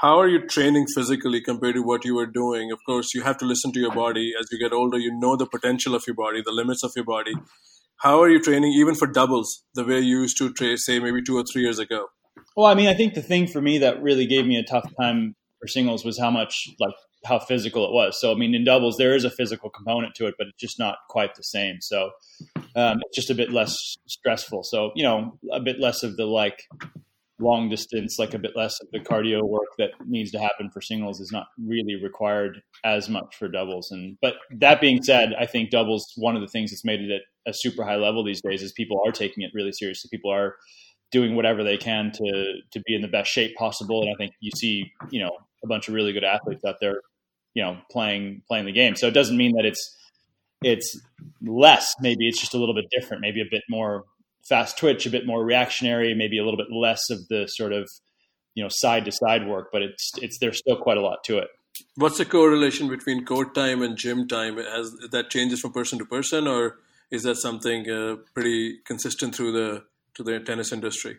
how 0.00 0.18
are 0.18 0.28
you 0.28 0.46
training 0.46 0.86
physically 0.94 1.42
compared 1.42 1.74
to 1.74 1.82
what 1.82 2.06
you 2.06 2.14
were 2.14 2.26
doing? 2.26 2.72
Of 2.72 2.78
course, 2.86 3.12
you 3.12 3.22
have 3.22 3.36
to 3.36 3.44
listen 3.44 3.70
to 3.72 3.80
your 3.80 3.92
body. 3.92 4.32
As 4.38 4.46
you 4.50 4.58
get 4.58 4.72
older, 4.72 4.96
you 4.96 5.12
know 5.14 5.36
the 5.36 5.46
potential 5.46 5.94
of 5.94 6.04
your 6.06 6.16
body, 6.16 6.40
the 6.42 6.52
limits 6.52 6.82
of 6.82 6.92
your 6.96 7.04
body. 7.04 7.34
How 7.98 8.22
are 8.22 8.30
you 8.30 8.40
training 8.40 8.72
even 8.72 8.94
for 8.94 9.06
doubles 9.06 9.62
the 9.74 9.84
way 9.84 10.00
you 10.00 10.22
used 10.22 10.38
to 10.38 10.54
train, 10.54 10.78
say, 10.78 11.00
maybe 11.00 11.20
two 11.22 11.36
or 11.36 11.44
three 11.52 11.62
years 11.62 11.78
ago? 11.78 12.06
Well, 12.56 12.66
I 12.66 12.74
mean, 12.74 12.88
I 12.88 12.94
think 12.94 13.12
the 13.12 13.22
thing 13.22 13.46
for 13.46 13.60
me 13.60 13.76
that 13.78 14.02
really 14.02 14.26
gave 14.26 14.46
me 14.46 14.56
a 14.56 14.62
tough 14.62 14.90
time 14.98 15.36
for 15.60 15.68
singles 15.68 16.02
was 16.02 16.18
how 16.18 16.30
much, 16.30 16.70
like, 16.80 16.94
how 17.26 17.38
physical 17.38 17.84
it 17.84 17.92
was. 17.92 18.18
So, 18.18 18.32
I 18.32 18.36
mean, 18.36 18.54
in 18.54 18.64
doubles, 18.64 18.96
there 18.96 19.14
is 19.14 19.24
a 19.24 19.30
physical 19.30 19.68
component 19.68 20.14
to 20.14 20.26
it, 20.26 20.34
but 20.38 20.46
it's 20.46 20.58
just 20.58 20.78
not 20.78 20.96
quite 21.10 21.34
the 21.34 21.44
same. 21.44 21.82
So, 21.82 22.12
um, 22.74 23.02
it's 23.04 23.16
just 23.16 23.28
a 23.28 23.34
bit 23.34 23.52
less 23.52 23.76
stressful. 24.06 24.62
So, 24.64 24.92
you 24.94 25.04
know, 25.04 25.38
a 25.52 25.60
bit 25.60 25.78
less 25.78 26.02
of 26.02 26.16
the 26.16 26.24
like 26.24 26.62
long 27.40 27.68
distance, 27.68 28.18
like 28.18 28.34
a 28.34 28.38
bit 28.38 28.52
less 28.56 28.80
of 28.80 28.88
the 28.92 29.00
cardio 29.00 29.42
work 29.42 29.68
that 29.78 29.90
needs 30.06 30.30
to 30.32 30.38
happen 30.38 30.70
for 30.70 30.80
singles 30.80 31.20
is 31.20 31.32
not 31.32 31.46
really 31.58 31.96
required 32.02 32.62
as 32.84 33.08
much 33.08 33.36
for 33.36 33.48
doubles. 33.48 33.90
And 33.90 34.16
but 34.20 34.34
that 34.58 34.80
being 34.80 35.02
said, 35.02 35.34
I 35.38 35.46
think 35.46 35.70
doubles 35.70 36.12
one 36.16 36.36
of 36.36 36.42
the 36.42 36.48
things 36.48 36.70
that's 36.70 36.84
made 36.84 37.00
it 37.00 37.10
at 37.10 37.22
a 37.50 37.54
super 37.54 37.84
high 37.84 37.96
level 37.96 38.24
these 38.24 38.42
days 38.42 38.62
is 38.62 38.72
people 38.72 39.00
are 39.06 39.12
taking 39.12 39.42
it 39.42 39.50
really 39.54 39.72
seriously. 39.72 40.08
People 40.10 40.32
are 40.32 40.56
doing 41.10 41.34
whatever 41.34 41.64
they 41.64 41.76
can 41.76 42.12
to 42.12 42.54
to 42.72 42.80
be 42.86 42.94
in 42.94 43.02
the 43.02 43.08
best 43.08 43.30
shape 43.30 43.56
possible. 43.56 44.02
And 44.02 44.10
I 44.10 44.14
think 44.16 44.32
you 44.40 44.50
see, 44.56 44.92
you 45.10 45.20
know, 45.20 45.30
a 45.64 45.66
bunch 45.66 45.88
of 45.88 45.94
really 45.94 46.12
good 46.12 46.24
athletes 46.24 46.64
out 46.64 46.76
there, 46.80 47.00
you 47.54 47.62
know, 47.62 47.78
playing 47.90 48.42
playing 48.48 48.66
the 48.66 48.72
game. 48.72 48.96
So 48.96 49.06
it 49.06 49.14
doesn't 49.14 49.36
mean 49.36 49.56
that 49.56 49.64
it's 49.64 49.96
it's 50.62 51.00
less. 51.42 51.94
Maybe 52.00 52.28
it's 52.28 52.40
just 52.40 52.54
a 52.54 52.58
little 52.58 52.74
bit 52.74 52.86
different. 52.90 53.22
Maybe 53.22 53.40
a 53.40 53.50
bit 53.50 53.62
more 53.68 54.04
fast 54.48 54.78
twitch, 54.78 55.06
a 55.06 55.10
bit 55.10 55.26
more 55.26 55.44
reactionary, 55.44 56.14
maybe 56.14 56.38
a 56.38 56.44
little 56.44 56.58
bit 56.58 56.70
less 56.70 57.10
of 57.10 57.28
the 57.28 57.46
sort 57.46 57.72
of 57.72 57.88
you 58.54 58.62
know 58.62 58.68
side 58.70 59.04
to 59.04 59.12
side 59.12 59.46
work, 59.46 59.70
but 59.72 59.82
it's 59.82 60.12
it's 60.20 60.38
there's 60.38 60.58
still 60.58 60.76
quite 60.76 60.96
a 60.96 61.02
lot 61.02 61.24
to 61.24 61.38
it. 61.38 61.48
What's 61.96 62.18
the 62.18 62.24
correlation 62.24 62.88
between 62.88 63.24
court 63.24 63.54
time 63.54 63.82
and 63.82 63.96
gym 63.96 64.28
time? 64.28 64.58
As 64.58 64.92
that 65.12 65.30
changes 65.30 65.60
from 65.60 65.72
person 65.72 65.98
to 65.98 66.04
person, 66.04 66.46
or 66.46 66.78
is 67.10 67.22
that 67.22 67.36
something 67.36 67.88
uh, 67.88 68.16
pretty 68.34 68.78
consistent 68.84 69.34
through 69.34 69.52
the 69.52 69.84
to 70.14 70.22
the 70.22 70.40
tennis 70.40 70.72
industry? 70.72 71.18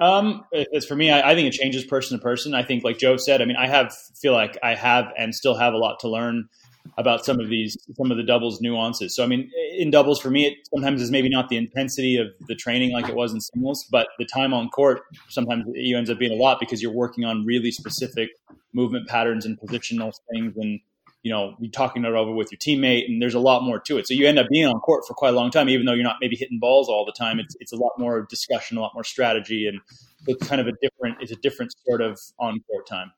Um, 0.00 0.44
as 0.74 0.84
for 0.84 0.96
me, 0.96 1.10
I, 1.12 1.30
I, 1.30 1.34
think 1.36 1.46
it 1.46 1.52
changes 1.52 1.84
person 1.84 2.18
to 2.18 2.22
person. 2.22 2.54
I 2.54 2.64
think, 2.64 2.82
like 2.82 2.98
Joe 2.98 3.16
said, 3.16 3.40
I 3.40 3.44
mean, 3.44 3.56
I 3.56 3.68
have 3.68 3.94
feel 4.20 4.32
like 4.32 4.58
I 4.60 4.74
have 4.74 5.12
and 5.16 5.32
still 5.32 5.54
have 5.54 5.74
a 5.74 5.76
lot 5.76 6.00
to 6.00 6.08
learn 6.08 6.48
about 6.98 7.24
some 7.24 7.40
of 7.40 7.48
these 7.48 7.76
some 7.96 8.10
of 8.10 8.16
the 8.16 8.22
doubles 8.22 8.60
nuances. 8.60 9.14
So 9.16 9.24
I 9.24 9.26
mean, 9.26 9.50
in 9.76 9.90
doubles 9.90 10.20
for 10.20 10.30
me, 10.30 10.46
it 10.46 10.54
sometimes 10.72 11.00
is 11.00 11.10
maybe 11.10 11.28
not 11.28 11.48
the 11.48 11.56
intensity 11.56 12.16
of 12.16 12.28
the 12.48 12.54
training 12.54 12.92
like 12.92 13.08
it 13.08 13.14
was 13.14 13.32
in 13.32 13.40
singles, 13.40 13.86
but 13.90 14.08
the 14.18 14.26
time 14.26 14.52
on 14.52 14.68
court 14.68 15.02
sometimes 15.28 15.64
you 15.74 15.96
ends 15.96 16.10
up 16.10 16.18
being 16.18 16.32
a 16.32 16.42
lot 16.42 16.60
because 16.60 16.82
you're 16.82 16.92
working 16.92 17.24
on 17.24 17.44
really 17.44 17.70
specific 17.70 18.30
movement 18.72 19.08
patterns 19.08 19.46
and 19.46 19.58
positional 19.58 20.12
things, 20.32 20.56
and 20.56 20.80
you 21.22 21.32
know 21.32 21.54
you're 21.60 21.70
talking 21.70 22.04
it 22.04 22.12
over 22.12 22.32
with 22.32 22.50
your 22.52 22.58
teammate, 22.58 23.06
and 23.06 23.22
there's 23.22 23.34
a 23.34 23.40
lot 23.40 23.62
more 23.62 23.78
to 23.80 23.98
it. 23.98 24.06
So 24.06 24.14
you 24.14 24.26
end 24.26 24.38
up 24.38 24.46
being 24.50 24.66
on 24.66 24.78
court 24.80 25.04
for 25.06 25.14
quite 25.14 25.32
a 25.32 25.36
long 25.36 25.50
time, 25.50 25.68
even 25.68 25.86
though 25.86 25.94
you're 25.94 26.04
not 26.04 26.16
maybe 26.20 26.36
hitting 26.36 26.58
balls 26.58 26.88
all 26.88 27.04
the 27.04 27.12
time. 27.12 27.38
It's 27.38 27.56
it's 27.60 27.72
a 27.72 27.76
lot 27.76 27.92
more 27.98 28.26
discussion, 28.28 28.76
a 28.76 28.80
lot 28.80 28.92
more 28.94 29.04
strategy, 29.04 29.66
and 29.66 29.80
it's 30.26 30.46
kind 30.46 30.60
of 30.60 30.66
a 30.66 30.72
different 30.82 31.18
it's 31.20 31.32
a 31.32 31.36
different 31.36 31.72
sort 31.86 32.00
of 32.00 32.18
on 32.38 32.60
court 32.68 32.86
time. 32.86 33.12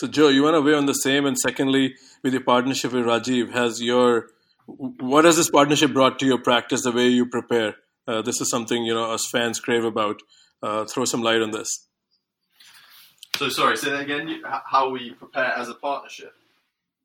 So, 0.00 0.06
Joe, 0.06 0.28
you 0.28 0.42
want 0.42 0.54
to 0.54 0.62
weigh 0.62 0.72
on 0.72 0.86
the 0.86 0.94
same, 0.94 1.26
and 1.26 1.38
secondly, 1.38 1.94
with 2.22 2.32
your 2.32 2.42
partnership 2.42 2.94
with 2.94 3.04
Rajiv, 3.04 3.52
has 3.52 3.82
your 3.82 4.28
what 4.64 5.26
has 5.26 5.36
this 5.36 5.50
partnership 5.50 5.92
brought 5.92 6.18
to 6.20 6.26
your 6.26 6.38
practice, 6.38 6.84
the 6.84 6.90
way 6.90 7.08
you 7.08 7.26
prepare? 7.26 7.74
Uh, 8.08 8.22
this 8.22 8.40
is 8.40 8.48
something 8.48 8.82
you 8.82 8.94
know 8.94 9.10
us 9.10 9.28
fans 9.30 9.60
crave 9.60 9.84
about. 9.84 10.22
Uh, 10.62 10.86
throw 10.86 11.04
some 11.04 11.22
light 11.22 11.42
on 11.42 11.50
this. 11.50 11.86
So, 13.36 13.50
sorry, 13.50 13.76
say 13.76 13.90
that 13.90 14.00
again. 14.00 14.42
How 14.64 14.88
we 14.88 15.10
prepare 15.10 15.52
as 15.58 15.68
a 15.68 15.74
partnership? 15.74 16.32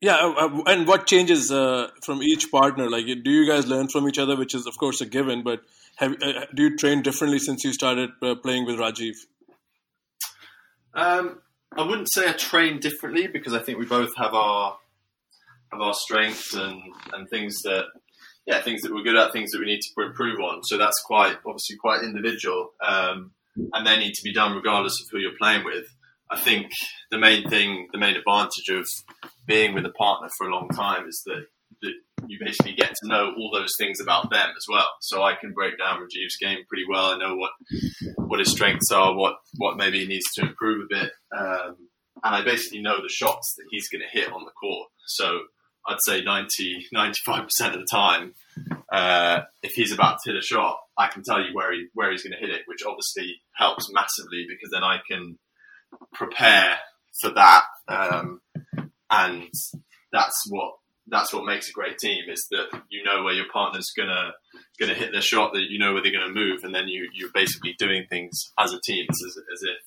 Yeah, 0.00 0.16
uh, 0.16 0.46
uh, 0.46 0.62
and 0.66 0.88
what 0.88 1.06
changes 1.06 1.52
uh, 1.52 1.88
from 2.02 2.22
each 2.22 2.50
partner? 2.50 2.88
Like, 2.88 3.04
do 3.04 3.30
you 3.30 3.46
guys 3.46 3.66
learn 3.66 3.88
from 3.88 4.08
each 4.08 4.18
other, 4.18 4.38
which 4.38 4.54
is 4.54 4.66
of 4.66 4.78
course 4.78 5.02
a 5.02 5.06
given, 5.06 5.42
but 5.42 5.60
have, 5.96 6.12
uh, 6.22 6.46
do 6.54 6.62
you 6.62 6.78
train 6.78 7.02
differently 7.02 7.40
since 7.40 7.62
you 7.62 7.74
started 7.74 8.08
playing 8.42 8.64
with 8.64 8.76
Rajiv? 8.76 9.16
Um, 10.94 11.40
I 11.76 11.82
wouldn't 11.82 12.12
say 12.12 12.28
I 12.28 12.32
train 12.32 12.80
differently 12.80 13.26
because 13.26 13.54
I 13.54 13.60
think 13.60 13.78
we 13.78 13.86
both 13.86 14.14
have 14.16 14.34
our 14.34 14.78
have 15.72 15.80
our 15.80 15.94
strengths 15.94 16.54
and 16.54 16.80
and 17.12 17.28
things 17.28 17.62
that 17.62 17.86
yeah 18.46 18.60
things 18.62 18.82
that 18.82 18.92
we're 18.92 19.02
good 19.02 19.16
at, 19.16 19.32
things 19.32 19.50
that 19.50 19.60
we 19.60 19.66
need 19.66 19.80
to 19.80 20.02
improve 20.02 20.40
on. 20.40 20.62
So 20.64 20.78
that's 20.78 21.00
quite 21.04 21.36
obviously 21.46 21.76
quite 21.76 22.02
individual, 22.02 22.72
um, 22.86 23.32
and 23.72 23.86
they 23.86 23.98
need 23.98 24.14
to 24.14 24.22
be 24.22 24.32
done 24.32 24.54
regardless 24.54 25.00
of 25.00 25.08
who 25.10 25.18
you're 25.18 25.38
playing 25.38 25.64
with. 25.64 25.86
I 26.30 26.38
think 26.38 26.72
the 27.10 27.18
main 27.18 27.48
thing, 27.48 27.88
the 27.92 27.98
main 27.98 28.16
advantage 28.16 28.68
of 28.70 28.86
being 29.46 29.74
with 29.74 29.86
a 29.86 29.90
partner 29.90 30.28
for 30.36 30.48
a 30.48 30.52
long 30.52 30.68
time 30.68 31.06
is 31.06 31.22
that, 31.26 31.46
that 31.82 31.92
you 32.28 32.38
basically 32.40 32.74
get 32.74 32.94
to 32.94 33.08
know 33.08 33.32
all 33.36 33.50
those 33.52 33.74
things 33.78 34.00
about 34.00 34.30
them 34.30 34.50
as 34.56 34.66
well. 34.68 34.88
So 35.00 35.22
I 35.22 35.34
can 35.34 35.52
break 35.52 35.78
down 35.78 36.00
Rajiv's 36.00 36.36
game 36.40 36.58
pretty 36.68 36.84
well. 36.88 37.12
I 37.12 37.18
know 37.18 37.36
what 37.36 37.52
what 38.16 38.40
his 38.40 38.50
strengths 38.50 38.90
are, 38.90 39.14
what 39.14 39.36
what 39.56 39.76
maybe 39.76 40.00
he 40.00 40.06
needs 40.06 40.26
to 40.34 40.46
improve 40.46 40.84
a 40.84 40.94
bit, 40.94 41.12
um, 41.36 41.76
and 42.24 42.34
I 42.34 42.42
basically 42.42 42.82
know 42.82 43.00
the 43.02 43.08
shots 43.08 43.54
that 43.56 43.64
he's 43.70 43.88
going 43.88 44.02
to 44.02 44.18
hit 44.18 44.32
on 44.32 44.44
the 44.44 44.50
court. 44.50 44.88
So 45.06 45.40
I'd 45.86 45.98
say 46.00 46.22
90 46.22 46.86
95 46.92 47.44
percent 47.44 47.74
of 47.74 47.80
the 47.80 47.86
time, 47.90 48.34
uh, 48.92 49.40
if 49.62 49.72
he's 49.72 49.92
about 49.92 50.18
to 50.24 50.32
hit 50.32 50.38
a 50.38 50.42
shot, 50.42 50.78
I 50.98 51.08
can 51.08 51.22
tell 51.22 51.40
you 51.40 51.54
where 51.54 51.72
he 51.72 51.86
where 51.94 52.10
he's 52.10 52.22
going 52.22 52.32
to 52.32 52.44
hit 52.46 52.54
it, 52.54 52.62
which 52.66 52.82
obviously 52.86 53.40
helps 53.54 53.92
massively 53.92 54.46
because 54.48 54.70
then 54.72 54.84
I 54.84 54.98
can 55.08 55.38
prepare 56.12 56.78
for 57.20 57.30
that, 57.30 57.64
um, 57.88 58.40
and 59.10 59.50
that's 60.12 60.44
what 60.48 60.74
that's 61.08 61.32
what 61.32 61.44
makes 61.44 61.68
a 61.68 61.72
great 61.72 61.98
team 61.98 62.24
is 62.28 62.46
that 62.50 62.66
you 62.90 63.04
know 63.04 63.22
where 63.22 63.34
your 63.34 63.46
partner's 63.52 63.90
gonna 63.96 64.32
gonna 64.78 64.94
hit 64.94 65.12
their 65.12 65.22
shot, 65.22 65.52
that 65.52 65.66
you 65.70 65.78
know 65.78 65.92
where 65.92 66.02
they're 66.02 66.12
gonna 66.12 66.32
move, 66.32 66.64
and 66.64 66.74
then 66.74 66.88
you 66.88 67.08
you're 67.14 67.32
basically 67.32 67.74
doing 67.78 68.06
things 68.10 68.52
as 68.58 68.72
a 68.72 68.80
team, 68.84 69.06
as, 69.10 69.36
as 69.36 69.62
if 69.62 69.78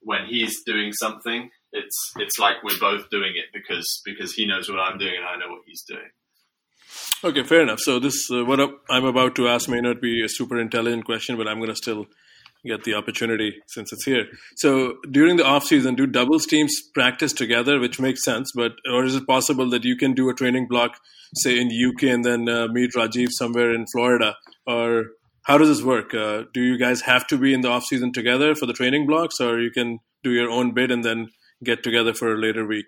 when 0.00 0.26
he's 0.26 0.62
doing 0.64 0.92
something, 0.92 1.50
it's 1.72 2.12
it's 2.16 2.38
like 2.38 2.62
we're 2.62 2.78
both 2.78 3.10
doing 3.10 3.32
it 3.36 3.46
because 3.52 4.00
because 4.04 4.34
he 4.34 4.46
knows 4.46 4.68
what 4.68 4.78
I'm 4.78 4.98
doing 4.98 5.16
and 5.16 5.24
I 5.24 5.36
know 5.36 5.52
what 5.52 5.62
he's 5.66 5.82
doing. 5.82 6.10
Okay, 7.24 7.42
fair 7.42 7.62
enough. 7.62 7.80
So 7.80 7.98
this 7.98 8.30
uh, 8.30 8.44
what 8.44 8.60
I'm 8.88 9.04
about 9.04 9.34
to 9.36 9.48
ask 9.48 9.68
may 9.68 9.80
not 9.80 10.00
be 10.00 10.22
a 10.24 10.28
super 10.28 10.60
intelligent 10.60 11.04
question, 11.04 11.36
but 11.36 11.48
I'm 11.48 11.60
to 11.64 11.74
still 11.74 12.06
get 12.66 12.84
the 12.84 12.94
opportunity 12.94 13.62
since 13.66 13.92
it's 13.92 14.04
here. 14.04 14.26
So 14.56 14.96
during 15.10 15.36
the 15.36 15.44
off 15.44 15.64
season, 15.64 15.94
do 15.94 16.06
doubles 16.06 16.46
teams 16.46 16.74
practice 16.94 17.32
together, 17.32 17.78
which 17.78 18.00
makes 18.00 18.24
sense? 18.24 18.52
But 18.54 18.72
or 18.90 19.04
is 19.04 19.14
it 19.14 19.26
possible 19.26 19.68
that 19.70 19.84
you 19.84 19.96
can 19.96 20.14
do 20.14 20.28
a 20.28 20.34
training 20.34 20.66
block, 20.68 20.98
say 21.34 21.58
in 21.58 21.68
the 21.68 21.84
UK, 21.86 22.04
and 22.04 22.24
then 22.24 22.48
uh, 22.48 22.68
meet 22.68 22.92
Rajiv 22.92 23.28
somewhere 23.30 23.74
in 23.74 23.86
Florida? 23.86 24.36
Or 24.66 25.06
how 25.42 25.58
does 25.58 25.68
this 25.68 25.82
work? 25.82 26.14
Uh, 26.14 26.44
do 26.52 26.62
you 26.62 26.78
guys 26.78 27.02
have 27.02 27.26
to 27.28 27.38
be 27.38 27.52
in 27.52 27.60
the 27.60 27.68
off 27.68 27.84
season 27.84 28.12
together 28.12 28.54
for 28.54 28.66
the 28.66 28.72
training 28.72 29.06
blocks, 29.06 29.40
or 29.40 29.60
you 29.60 29.70
can 29.70 30.00
do 30.22 30.30
your 30.30 30.50
own 30.50 30.72
bit 30.72 30.90
and 30.90 31.04
then 31.04 31.30
get 31.62 31.82
together 31.82 32.14
for 32.14 32.32
a 32.32 32.38
later 32.38 32.66
week? 32.66 32.86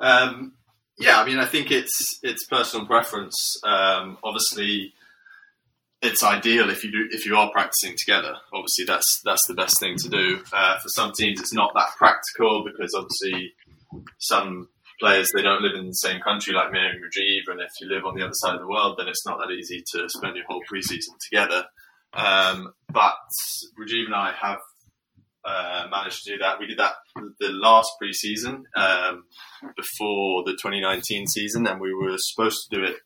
Um, 0.00 0.54
yeah, 0.98 1.20
I 1.20 1.26
mean, 1.26 1.38
I 1.38 1.46
think 1.46 1.70
it's 1.70 2.18
it's 2.22 2.46
personal 2.46 2.86
preference. 2.86 3.34
Um, 3.64 4.18
obviously 4.24 4.94
it's 6.02 6.22
ideal 6.22 6.68
if 6.68 6.82
you 6.82 6.90
do 6.90 7.08
if 7.10 7.24
you 7.24 7.36
are 7.36 7.50
practicing 7.52 7.96
together. 7.96 8.34
Obviously, 8.52 8.84
that's 8.84 9.20
that's 9.24 9.46
the 9.46 9.54
best 9.54 9.78
thing 9.78 9.96
to 9.98 10.08
do. 10.08 10.42
Uh, 10.52 10.78
for 10.78 10.88
some 10.88 11.12
teams, 11.12 11.40
it's 11.40 11.54
not 11.54 11.72
that 11.74 11.96
practical 11.96 12.64
because 12.64 12.94
obviously 12.94 13.52
some 14.18 14.68
players 15.00 15.30
they 15.34 15.42
don't 15.42 15.62
live 15.62 15.74
in 15.74 15.86
the 15.86 15.92
same 15.92 16.20
country 16.20 16.52
like 16.52 16.72
me 16.72 16.80
and 16.80 17.00
Rajiv, 17.02 17.52
and 17.52 17.60
if 17.60 17.70
you 17.80 17.88
live 17.88 18.04
on 18.04 18.16
the 18.16 18.24
other 18.24 18.34
side 18.34 18.54
of 18.54 18.60
the 18.60 18.68
world, 18.68 18.96
then 18.98 19.08
it's 19.08 19.26
not 19.26 19.38
that 19.38 19.52
easy 19.52 19.82
to 19.94 20.08
spend 20.08 20.36
your 20.36 20.44
whole 20.48 20.62
preseason 20.70 21.16
together. 21.30 21.64
Um, 22.14 22.72
but 22.92 23.14
Rajiv 23.78 24.06
and 24.06 24.14
I 24.14 24.32
have 24.40 24.58
uh, 25.44 25.86
managed 25.90 26.24
to 26.24 26.32
do 26.32 26.38
that. 26.38 26.58
We 26.58 26.66
did 26.66 26.78
that 26.78 26.94
the 27.40 27.50
last 27.50 27.92
preseason 28.02 28.64
um, 28.76 29.24
before 29.76 30.42
the 30.44 30.52
2019 30.52 31.26
season, 31.28 31.66
and 31.66 31.80
we 31.80 31.94
were 31.94 32.16
supposed 32.18 32.68
to 32.70 32.76
do 32.76 32.84
it. 32.84 32.96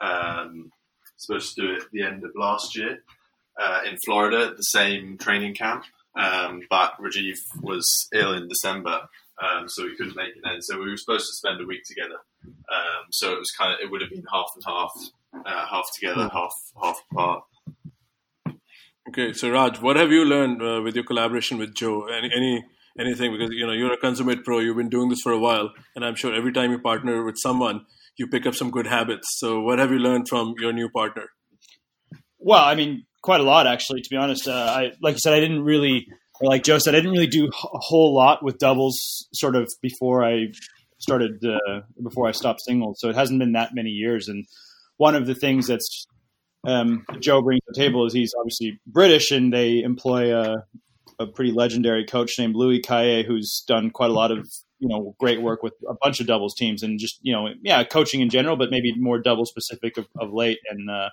Um, 0.00 0.70
supposed 1.18 1.54
to 1.54 1.60
do 1.60 1.72
it 1.74 1.82
at 1.82 1.90
the 1.92 2.02
end 2.02 2.24
of 2.24 2.30
last 2.34 2.76
year 2.76 3.02
uh, 3.60 3.80
in 3.88 3.96
Florida 4.04 4.46
at 4.46 4.56
the 4.56 4.62
same 4.62 5.18
training 5.18 5.54
camp. 5.54 5.84
Um, 6.18 6.62
but 6.70 6.92
Rajiv 7.00 7.36
was 7.60 8.08
ill 8.12 8.32
in 8.32 8.48
December, 8.48 9.02
um, 9.42 9.68
so 9.68 9.84
we 9.84 9.96
couldn't 9.96 10.16
make 10.16 10.30
it 10.30 10.42
then. 10.42 10.60
So 10.60 10.78
we 10.78 10.90
were 10.90 10.96
supposed 10.96 11.26
to 11.26 11.34
spend 11.34 11.60
a 11.60 11.66
week 11.66 11.84
together. 11.84 12.16
Um, 12.44 13.06
so 13.10 13.32
it 13.32 13.38
was 13.38 13.50
kind 13.56 13.72
of 13.72 13.78
it 13.82 13.90
would 13.90 14.00
have 14.00 14.10
been 14.10 14.24
half 14.32 14.46
and 14.54 14.64
half, 14.66 14.92
uh, 15.46 15.66
half 15.66 15.84
together, 15.94 16.28
half 16.32 16.52
half 16.82 17.04
apart. 17.12 17.44
Okay, 19.08 19.32
so 19.32 19.50
Raj, 19.50 19.80
what 19.80 19.96
have 19.96 20.10
you 20.10 20.24
learned 20.24 20.60
uh, 20.62 20.82
with 20.82 20.94
your 20.94 21.04
collaboration 21.04 21.56
with 21.56 21.74
Joe? 21.74 22.06
Any, 22.06 22.30
any 22.34 22.64
anything 22.98 23.32
because 23.32 23.50
you 23.54 23.66
know 23.66 23.72
you're 23.72 23.92
a 23.92 23.96
consummate 23.96 24.44
pro, 24.44 24.58
you've 24.58 24.76
been 24.76 24.88
doing 24.88 25.08
this 25.08 25.20
for 25.22 25.32
a 25.32 25.38
while, 25.38 25.72
and 25.94 26.04
I'm 26.04 26.16
sure 26.16 26.34
every 26.34 26.52
time 26.52 26.72
you 26.72 26.78
partner 26.78 27.24
with 27.24 27.36
someone, 27.38 27.86
you 28.18 28.26
pick 28.26 28.46
up 28.46 28.54
some 28.54 28.70
good 28.70 28.86
habits. 28.86 29.38
So, 29.38 29.60
what 29.60 29.78
have 29.78 29.90
you 29.90 29.98
learned 29.98 30.28
from 30.28 30.54
your 30.58 30.72
new 30.72 30.88
partner? 30.88 31.26
Well, 32.38 32.64
I 32.64 32.74
mean, 32.74 33.04
quite 33.22 33.40
a 33.40 33.44
lot 33.44 33.66
actually. 33.66 34.02
To 34.02 34.10
be 34.10 34.16
honest, 34.16 34.46
uh, 34.48 34.52
I 34.52 34.92
like 35.02 35.14
you 35.14 35.20
said, 35.20 35.34
I 35.34 35.40
didn't 35.40 35.62
really, 35.62 36.06
like 36.40 36.64
Joe 36.64 36.78
said, 36.78 36.94
I 36.94 36.98
didn't 36.98 37.12
really 37.12 37.26
do 37.26 37.46
a 37.46 37.78
whole 37.78 38.14
lot 38.14 38.42
with 38.42 38.58
doubles 38.58 39.26
sort 39.32 39.56
of 39.56 39.68
before 39.82 40.24
I 40.24 40.48
started 40.98 41.44
uh, 41.44 41.80
before 42.02 42.28
I 42.28 42.32
stopped 42.32 42.60
singles. 42.60 42.98
So 43.00 43.08
it 43.08 43.16
hasn't 43.16 43.38
been 43.38 43.52
that 43.52 43.74
many 43.74 43.90
years. 43.90 44.28
And 44.28 44.44
one 44.96 45.14
of 45.14 45.26
the 45.26 45.34
things 45.34 45.66
that's 45.66 46.06
um, 46.66 47.04
Joe 47.20 47.42
brings 47.42 47.60
to 47.60 47.72
the 47.72 47.80
table 47.80 48.06
is 48.06 48.12
he's 48.12 48.34
obviously 48.38 48.80
British, 48.86 49.30
and 49.30 49.52
they 49.52 49.82
employ 49.82 50.36
a, 50.36 50.64
a 51.18 51.26
pretty 51.26 51.52
legendary 51.52 52.04
coach 52.04 52.38
named 52.38 52.56
Louis 52.56 52.80
Cayer, 52.80 53.22
who's 53.22 53.64
done 53.66 53.90
quite 53.90 54.10
a 54.10 54.14
lot 54.14 54.32
of 54.32 54.48
you 54.78 54.88
know 54.88 55.14
great 55.18 55.42
work 55.42 55.62
with 55.62 55.74
a 55.88 55.94
bunch 56.02 56.20
of 56.20 56.26
doubles 56.26 56.54
teams 56.54 56.82
and 56.82 56.98
just 56.98 57.18
you 57.22 57.32
know 57.32 57.48
yeah 57.62 57.82
coaching 57.84 58.20
in 58.20 58.30
general, 58.30 58.56
but 58.56 58.70
maybe 58.70 58.94
more 58.96 59.18
double 59.18 59.44
specific 59.44 59.96
of, 59.96 60.06
of 60.18 60.32
late. 60.32 60.58
And 60.68 60.90
uh, 60.90 61.10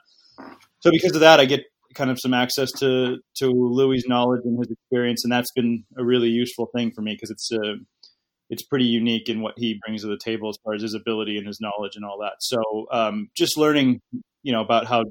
so 0.79 0.91
because 0.91 1.15
of 1.15 1.21
that, 1.21 1.39
I 1.39 1.45
get 1.45 1.63
kind 1.95 2.11
of 2.11 2.19
some 2.19 2.33
access 2.33 2.71
to 2.73 3.17
to 3.37 3.47
Louis' 3.47 4.03
knowledge 4.07 4.41
and 4.45 4.57
his 4.59 4.71
experience, 4.71 5.23
and 5.23 5.31
that's 5.31 5.51
been 5.51 5.85
a 5.97 6.03
really 6.03 6.29
useful 6.29 6.69
thing 6.75 6.91
for 6.91 7.01
me 7.01 7.13
because 7.13 7.31
it's 7.31 7.49
uh, 7.51 7.75
it's 8.49 8.63
pretty 8.63 8.85
unique 8.85 9.27
in 9.29 9.41
what 9.41 9.55
he 9.57 9.79
brings 9.85 10.01
to 10.01 10.07
the 10.07 10.19
table 10.23 10.49
as 10.49 10.57
far 10.63 10.73
as 10.73 10.81
his 10.81 10.93
ability 10.93 11.37
and 11.37 11.47
his 11.47 11.59
knowledge 11.59 11.95
and 11.95 12.05
all 12.05 12.19
that. 12.21 12.33
So 12.39 12.61
um, 12.91 13.29
just 13.35 13.57
learning, 13.57 14.01
you 14.43 14.51
know, 14.51 14.61
about 14.61 14.85
how 14.85 15.05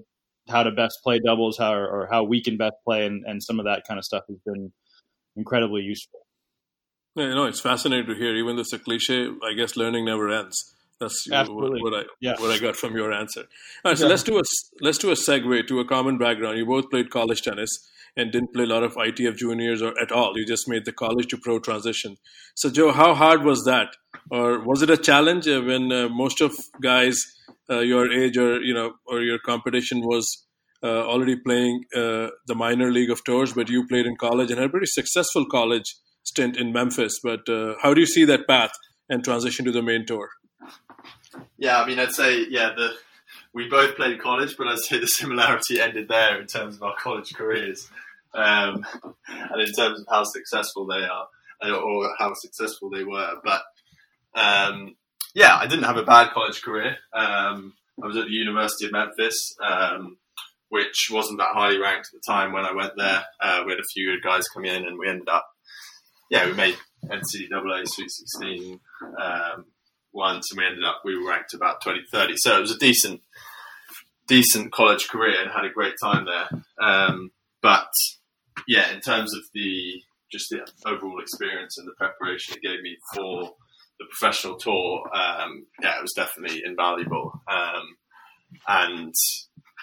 how 0.49 0.62
to 0.62 0.71
best 0.71 0.99
play 1.03 1.19
doubles, 1.25 1.59
how 1.59 1.75
or 1.75 2.09
how 2.11 2.25
we 2.25 2.43
can 2.43 2.57
best 2.57 2.77
play, 2.85 3.07
and, 3.07 3.25
and 3.27 3.43
some 3.43 3.59
of 3.59 3.64
that 3.64 3.83
kind 3.88 3.99
of 3.99 4.05
stuff 4.05 4.25
has 4.29 4.38
been 4.45 4.73
incredibly 5.37 5.83
useful. 5.83 6.21
Yeah, 7.14 7.29
you 7.29 7.35
know, 7.35 7.44
it's 7.44 7.61
fascinating 7.61 8.07
to 8.07 8.14
hear. 8.14 8.35
Even 8.35 8.57
though 8.57 8.62
it's 8.62 8.72
a 8.72 8.79
cliche, 8.79 9.29
I 9.42 9.55
guess 9.55 9.77
learning 9.77 10.05
never 10.05 10.29
ends. 10.31 10.74
That's 11.00 11.31
Absolutely. 11.31 11.83
what, 11.83 11.92
what 11.92 12.00
I 12.00 12.07
yeah. 12.20 12.35
what 12.38 12.50
I 12.50 12.59
got 12.59 12.77
from 12.77 12.96
your 12.96 13.12
answer. 13.12 13.42
All 13.85 13.90
right, 13.90 13.98
so 13.98 14.05
yeah. 14.05 14.11
let's 14.11 14.22
do 14.22 14.38
a 14.38 14.42
let's 14.81 14.98
do 14.98 15.11
a 15.11 15.14
segue 15.14 15.66
to 15.68 15.81
a 15.81 15.85
common 15.85 16.18
background. 16.18 16.59
You 16.59 16.66
both 16.66 16.90
played 16.90 17.11
college 17.11 17.42
tennis 17.42 17.70
and 18.16 18.31
didn't 18.31 18.53
play 18.53 18.64
a 18.64 18.68
lot 18.68 18.85
of 18.85 18.94
ITF 18.94 19.37
juniors 19.37 19.83
or 19.83 19.98
at 20.00 20.12
all. 20.12 20.38
You 20.38 20.46
just 20.46 20.68
made 20.68 20.85
the 20.85 20.92
college 20.92 21.27
to 21.29 21.37
pro 21.37 21.59
transition. 21.59 22.16
So, 22.55 22.70
Joe, 22.70 22.92
how 22.92 23.14
hard 23.14 23.42
was 23.42 23.64
that, 23.64 23.96
or 24.31 24.61
was 24.61 24.83
it 24.83 24.90
a 24.90 24.96
challenge 24.96 25.48
uh, 25.48 25.61
when 25.62 25.90
uh, 25.90 26.09
most 26.09 26.40
of 26.40 26.55
guys 26.81 27.24
uh, 27.68 27.81
your 27.81 28.12
age 28.12 28.37
or 28.37 28.61
you 28.61 28.74
know 28.74 28.94
or 29.07 29.20
your 29.20 29.38
competition 29.38 30.00
was 30.00 30.44
uh, 30.83 31.07
already 31.07 31.37
playing 31.37 31.85
uh, 31.94 32.29
the 32.46 32.55
minor 32.55 32.90
league 32.90 33.11
of 33.11 33.24
tours, 33.24 33.53
but 33.53 33.68
you 33.68 33.87
played 33.87 34.07
in 34.07 34.16
college 34.16 34.50
and 34.50 34.61
had 34.61 34.68
a 34.68 34.70
pretty 34.70 34.87
successful 34.87 35.44
college 35.50 35.96
stint 36.25 36.57
in 36.57 36.73
Memphis. 36.73 37.21
But 37.23 37.49
uh, 37.49 37.75
how 37.81 37.95
do 37.95 38.01
you 38.01 38.07
see 38.07 38.25
that 38.25 38.49
path 38.49 38.73
and 39.09 39.23
transition 39.23 39.65
to 39.67 39.73
the 39.73 39.83
main 39.83 40.05
tour? 40.05 40.31
Yeah, 41.57 41.81
I 41.81 41.87
mean, 41.87 41.99
I'd 41.99 42.13
say 42.13 42.47
yeah, 42.49 42.71
the 42.77 42.95
we 43.53 43.69
both 43.69 43.97
played 43.97 44.21
college, 44.21 44.57
but 44.59 44.67
I'd 44.67 44.79
say 44.79 44.99
the 44.99 45.07
similarity 45.07 45.81
ended 45.81 46.09
there 46.09 46.41
in 46.41 46.47
terms 46.47 46.77
of 46.77 46.83
our 46.83 46.97
college 46.97 47.33
careers, 47.35 47.89
um, 48.35 48.85
and 49.29 49.61
in 49.61 49.73
terms 49.73 50.01
of 50.01 50.07
how 50.11 50.25
successful 50.25 50.87
they 50.87 51.05
are 51.05 51.29
or 51.73 52.11
how 52.19 52.35
successful 52.35 52.91
they 52.91 53.05
were. 53.05 53.35
But 53.43 53.63
um, 54.35 54.97
yeah, 55.35 55.57
I 55.57 55.67
didn't 55.67 55.85
have 55.85 55.97
a 55.97 56.05
bad 56.05 56.31
college 56.33 56.63
career. 56.63 56.97
Um, 57.13 57.75
I 58.03 58.07
was 58.07 58.17
at 58.17 58.27
the 58.27 58.33
University 58.33 58.87
of 58.87 58.93
Memphis, 58.93 59.57
um, 59.63 60.19
which 60.69 61.09
wasn't 61.13 61.39
that 61.39 61.55
highly 61.55 61.79
ranked 61.79 62.09
at 62.09 62.21
the 62.21 62.33
time 62.33 62.53
when 62.53 62.65
I 62.65 62.73
went 62.73 62.95
there. 62.97 63.25
Uh, 63.41 63.63
we 63.65 63.73
had 63.73 63.81
a 63.81 63.93
few 63.93 64.13
good 64.13 64.23
guys 64.23 64.49
come 64.49 64.65
in, 64.65 64.85
and 64.85 64.99
we 64.99 65.09
ended 65.09 65.29
up 65.29 65.47
yeah, 66.35 66.47
we 66.47 66.53
made 66.55 66.77
NCAA 67.05 67.87
Sweet 67.87 68.11
16 68.11 68.81
um, 69.23 69.66
once, 70.12 70.51
and 70.51 70.59
we 70.59 70.66
ended 70.66 70.85
up 70.85 71.03
we 71.05 71.16
were 71.16 71.31
ranked 71.31 71.55
about 71.55 71.81
20, 71.81 72.01
30. 72.11 72.35
So 72.38 72.57
it 72.57 72.61
was 72.61 72.73
a 72.73 72.79
decent, 72.79 73.20
decent 74.27 74.73
college 74.73 75.07
career, 75.07 75.40
and 75.40 75.53
had 75.53 75.64
a 75.64 75.73
great 75.73 75.94
time 76.03 76.27
there. 76.27 76.64
Um, 76.85 77.31
but 77.62 77.87
yeah, 78.66 78.92
in 78.92 79.01
terms 79.01 79.33
of 79.33 79.42
the 79.55 80.03
just 80.33 80.51
the 80.51 80.66
overall 80.85 81.20
experience 81.20 81.79
and 81.79 81.87
the 81.87 81.92
preparation 81.92 82.57
it 82.57 82.68
gave 82.68 82.83
me 82.83 82.97
for 83.14 83.53
the 84.01 84.07
professional 84.11 84.57
tour, 84.57 85.09
um, 85.14 85.66
yeah, 85.81 85.99
it 85.99 86.03
was 86.03 86.14
definitely 86.14 86.62
invaluable. 86.66 87.40
Um, 87.47 87.97
and 88.66 89.14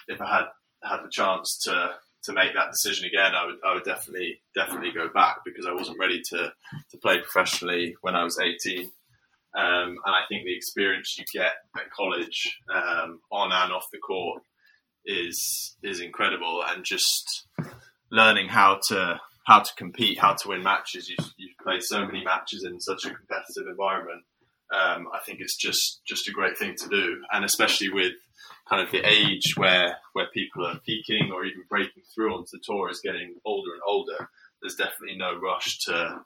if 0.06 0.20
I 0.20 0.36
had 0.36 0.44
had 0.82 1.02
the 1.02 1.10
chance 1.10 1.60
to 1.64 1.92
to 2.24 2.32
make 2.32 2.54
that 2.54 2.70
decision 2.70 3.06
again, 3.06 3.34
I 3.34 3.46
would 3.46 3.56
I 3.64 3.74
would 3.74 3.84
definitely 3.84 4.40
definitely 4.54 4.92
go 4.92 5.08
back 5.08 5.38
because 5.44 5.66
I 5.66 5.72
wasn't 5.72 5.98
ready 5.98 6.20
to 6.30 6.52
to 6.90 6.98
play 6.98 7.20
professionally 7.20 7.96
when 8.00 8.14
I 8.14 8.24
was 8.24 8.38
18. 8.38 8.90
Um, 9.54 9.98
and 10.06 10.14
I 10.14 10.22
think 10.28 10.44
the 10.44 10.56
experience 10.56 11.18
you 11.18 11.24
get 11.32 11.52
at 11.76 11.90
college 11.90 12.58
um, 12.74 13.20
on 13.30 13.52
and 13.52 13.72
off 13.72 13.84
the 13.92 13.98
court 13.98 14.42
is 15.04 15.76
is 15.82 16.00
incredible, 16.00 16.62
and 16.66 16.84
just 16.84 17.46
learning 18.10 18.48
how 18.48 18.80
to 18.88 19.20
how 19.46 19.60
to 19.60 19.74
compete, 19.76 20.18
how 20.18 20.34
to 20.34 20.48
win 20.48 20.62
matches. 20.62 21.08
You 21.08 21.16
you 21.36 21.48
play 21.62 21.80
so 21.80 22.06
many 22.06 22.24
matches 22.24 22.64
in 22.64 22.80
such 22.80 23.04
a 23.04 23.14
competitive 23.14 23.68
environment. 23.68 24.22
Um, 24.72 25.08
I 25.12 25.18
think 25.26 25.40
it's 25.40 25.56
just 25.56 26.00
just 26.06 26.28
a 26.28 26.32
great 26.32 26.56
thing 26.56 26.74
to 26.78 26.88
do, 26.88 27.22
and 27.32 27.44
especially 27.44 27.90
with 27.90 28.12
kind 28.68 28.82
of 28.82 28.90
the 28.90 29.06
age 29.06 29.54
where 29.56 29.96
where 30.12 30.26
people 30.32 30.66
are 30.66 30.78
peaking 30.86 31.30
or 31.32 31.44
even 31.44 31.62
breaking 31.68 32.02
through 32.14 32.34
onto 32.34 32.50
the 32.52 32.60
tour 32.64 32.90
is 32.90 33.00
getting 33.00 33.34
older 33.44 33.72
and 33.72 33.82
older. 33.86 34.28
There's 34.60 34.76
definitely 34.76 35.16
no 35.16 35.38
rush 35.38 35.78
to 35.80 36.20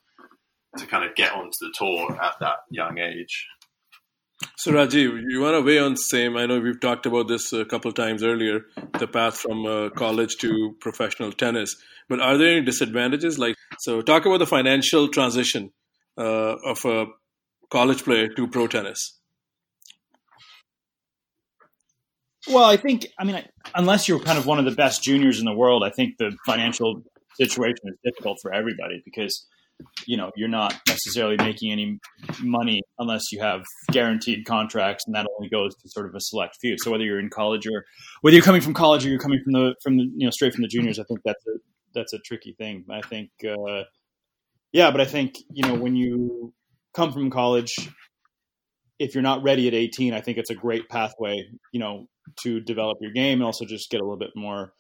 to 0.79 0.87
kind 0.87 1.05
of 1.09 1.15
get 1.15 1.33
onto 1.33 1.53
the 1.61 1.73
tour 1.75 2.13
at 2.23 2.39
that 2.41 2.59
young 2.71 2.99
age. 2.99 3.47
So 4.57 4.73
Rajiv, 4.73 5.23
you 5.29 5.41
want 5.41 5.55
to 5.55 5.63
weigh 5.63 5.79
on 5.79 5.97
same? 5.97 6.37
I 6.37 6.45
know 6.45 6.61
we've 6.61 6.81
talked 6.81 7.07
about 7.07 7.29
this 7.29 7.53
a 7.53 7.65
couple 7.65 7.91
times 7.93 8.23
earlier, 8.23 8.67
the 8.99 9.07
path 9.07 9.39
from 9.39 9.65
uh, 9.65 9.89
college 9.91 10.37
to 10.39 10.77
professional 10.81 11.33
tennis. 11.33 11.77
But 12.09 12.21
are 12.21 12.37
there 12.37 12.57
any 12.57 12.65
disadvantages? 12.65 13.39
Like, 13.39 13.57
so 13.79 14.03
talk 14.03 14.27
about 14.27 14.39
the 14.39 14.47
financial 14.47 15.09
transition 15.09 15.73
uh, 16.19 16.57
of 16.65 16.85
a 16.85 17.07
college 17.71 18.05
player 18.05 18.29
to 18.29 18.47
pro 18.47 18.67
tennis. 18.67 19.19
Well, 22.49 22.65
I 22.65 22.77
think, 22.77 23.09
I 23.19 23.25
mean, 23.25 23.43
unless 23.75 24.09
you're 24.09 24.21
kind 24.21 24.39
of 24.39 24.47
one 24.47 24.59
of 24.59 24.65
the 24.65 24.71
best 24.71 25.03
juniors 25.03 25.41
in 25.41 25.45
the 25.45 25.53
world, 25.55 25.83
I 25.83 25.91
think 25.91 26.15
the 26.19 26.37
financial 26.47 27.03
situation 27.35 27.81
is 27.87 27.97
difficult 28.05 28.39
for 28.41 28.53
everybody 28.53 29.03
because 29.05 29.47
you 30.07 30.17
know 30.17 30.31
you're 30.37 30.49
not 30.49 30.75
necessarily 30.89 31.37
making 31.37 31.71
any 31.71 31.99
money 32.41 32.81
unless 32.99 33.31
you 33.31 33.41
have 33.41 33.63
guaranteed 33.93 34.47
contracts 34.47 35.05
and 35.07 35.15
that 35.15 35.27
only 35.37 35.51
goes 35.51 35.75
to 35.77 35.89
sort 35.89 36.07
of 36.07 36.15
a 36.15 36.21
select 36.21 36.57
few. 36.61 36.77
So 36.79 36.91
whether 36.91 37.05
you're 37.05 37.21
in 37.21 37.31
college 37.31 37.67
or 37.67 37.85
whether 38.23 38.35
you're 38.35 38.45
coming 38.45 38.61
from 38.61 38.75
college 38.75 39.05
or 39.05 39.11
you're 39.11 39.19
coming 39.19 39.41
from 39.43 39.53
the 39.53 39.75
from 39.83 39.97
the 39.99 40.05
you 40.17 40.27
know 40.27 40.31
straight 40.31 40.55
from 40.55 40.63
the 40.63 40.69
juniors 40.69 40.99
i 40.99 41.05
think 41.05 41.21
that's 41.25 41.47
a 41.47 41.59
that's 41.95 42.13
a 42.13 42.19
tricky 42.19 42.55
thing. 42.59 42.85
I 42.91 43.01
think 43.03 43.31
uh, 43.45 43.83
yeah 44.73 44.91
but 44.91 45.01
i 45.01 45.05
think 45.05 45.37
you 45.51 45.67
know 45.67 45.75
when 45.75 45.97
you 45.97 46.53
come 46.95 47.13
from 47.13 47.31
college 47.31 47.75
if 48.99 49.15
you're 49.15 49.23
not 49.23 49.43
ready 49.43 49.69
at 49.69 49.75
18 49.75 50.15
i 50.15 50.21
think 50.21 50.39
it's 50.39 50.51
a 50.51 50.55
great 50.55 50.89
pathway 50.89 51.37
you 51.73 51.81
know 51.81 52.07
to 52.43 52.61
develop 52.61 52.99
your 53.01 53.13
game 53.13 53.39
and 53.39 53.45
also 53.45 53.65
just 53.65 53.91
get 53.91 54.01
a 54.01 54.05
little 54.05 54.19
bit 54.19 54.31
more 54.35 54.73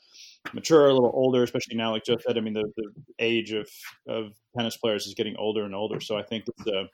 mature, 0.55 0.87
a 0.87 0.94
little 0.94 1.12
older, 1.14 1.42
especially 1.42 1.76
now, 1.76 1.92
like 1.92 2.05
Joe 2.05 2.16
said. 2.26 2.37
I 2.37 2.40
mean, 2.40 2.55
the, 2.55 2.70
the 2.76 2.90
age 3.18 3.52
of, 3.52 3.68
of 4.09 4.33
tennis 4.57 4.76
players 4.76 5.07
is 5.07 5.14
getting 5.14 5.37
older 5.37 5.64
and 5.64 5.74
older. 5.74 6.00
So 6.00 6.16
I 6.16 6.22
think 6.22 6.44
it's 6.46 6.66
a 6.66 6.88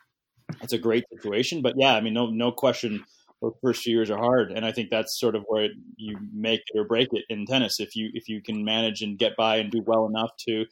it's 0.62 0.72
a 0.72 0.78
great 0.78 1.04
situation. 1.12 1.62
But 1.62 1.74
yeah, 1.76 1.94
I 1.94 2.00
mean, 2.00 2.14
no 2.14 2.26
no 2.26 2.52
question, 2.52 3.04
those 3.40 3.54
first 3.62 3.82
few 3.82 3.94
years 3.94 4.10
are 4.10 4.18
hard, 4.18 4.52
and 4.52 4.64
I 4.64 4.72
think 4.72 4.90
that's 4.90 5.18
sort 5.18 5.34
of 5.34 5.44
where 5.46 5.68
you 5.96 6.16
make 6.32 6.60
it 6.66 6.78
or 6.78 6.84
break 6.84 7.08
it 7.12 7.24
in 7.28 7.46
tennis. 7.46 7.80
If 7.80 7.96
you 7.96 8.10
if 8.14 8.28
you 8.28 8.42
can 8.42 8.64
manage 8.64 9.02
and 9.02 9.18
get 9.18 9.36
by 9.36 9.56
and 9.56 9.70
do 9.70 9.82
well 9.86 10.06
enough 10.06 10.30
to, 10.48 10.66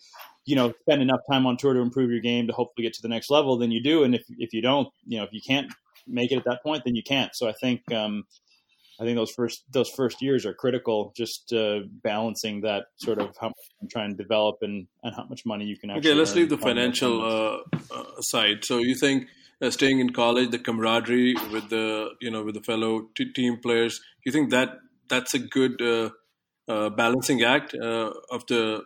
you 0.44 0.56
know, 0.56 0.72
spend 0.82 1.02
enough 1.02 1.20
time 1.30 1.46
on 1.46 1.56
tour 1.56 1.74
to 1.74 1.80
improve 1.80 2.10
your 2.10 2.20
game 2.20 2.46
to 2.46 2.52
hopefully 2.52 2.84
get 2.84 2.94
to 2.94 3.02
the 3.02 3.08
next 3.08 3.30
level, 3.30 3.58
then 3.58 3.70
you 3.70 3.82
do. 3.82 4.04
And 4.04 4.14
if 4.14 4.22
if 4.38 4.52
you 4.52 4.62
don't, 4.62 4.88
you 5.06 5.18
know, 5.18 5.24
if 5.24 5.30
you 5.32 5.40
can't 5.46 5.72
make 6.10 6.32
it 6.32 6.36
at 6.36 6.44
that 6.44 6.62
point, 6.62 6.82
then 6.84 6.94
you 6.94 7.02
can't. 7.02 7.34
So 7.34 7.48
I 7.48 7.52
think. 7.52 7.90
Um, 7.92 8.24
I 9.00 9.04
think 9.04 9.16
those 9.16 9.30
first 9.30 9.64
those 9.72 9.88
first 9.88 10.20
years 10.20 10.44
are 10.44 10.52
critical, 10.52 11.14
just 11.16 11.54
uh, 11.54 11.80
balancing 12.02 12.60
that 12.60 12.84
sort 12.96 13.18
of 13.18 13.34
how 13.40 13.48
much 13.48 13.56
you 13.80 13.88
trying 13.88 14.10
to 14.10 14.22
develop 14.22 14.58
and, 14.60 14.88
and 15.02 15.16
how 15.16 15.24
much 15.24 15.46
money 15.46 15.64
you 15.64 15.78
can 15.78 15.90
actually. 15.90 16.10
Okay, 16.10 16.18
let's 16.18 16.34
leave 16.34 16.50
the 16.50 16.58
financial 16.58 17.22
uh, 17.22 17.78
uh, 17.94 18.20
side. 18.20 18.62
So 18.62 18.76
you 18.76 18.94
think 18.94 19.28
uh, 19.62 19.70
staying 19.70 20.00
in 20.00 20.12
college, 20.12 20.50
the 20.50 20.58
camaraderie 20.58 21.34
with 21.50 21.70
the 21.70 22.10
you 22.20 22.30
know 22.30 22.44
with 22.44 22.54
the 22.54 22.62
fellow 22.62 23.08
t- 23.16 23.32
team 23.32 23.58
players, 23.62 24.02
you 24.26 24.32
think 24.32 24.50
that 24.50 24.76
that's 25.08 25.32
a 25.32 25.38
good 25.38 25.80
uh, 25.80 26.10
uh, 26.68 26.90
balancing 26.90 27.42
act 27.42 27.72
of 27.72 28.46
the 28.48 28.82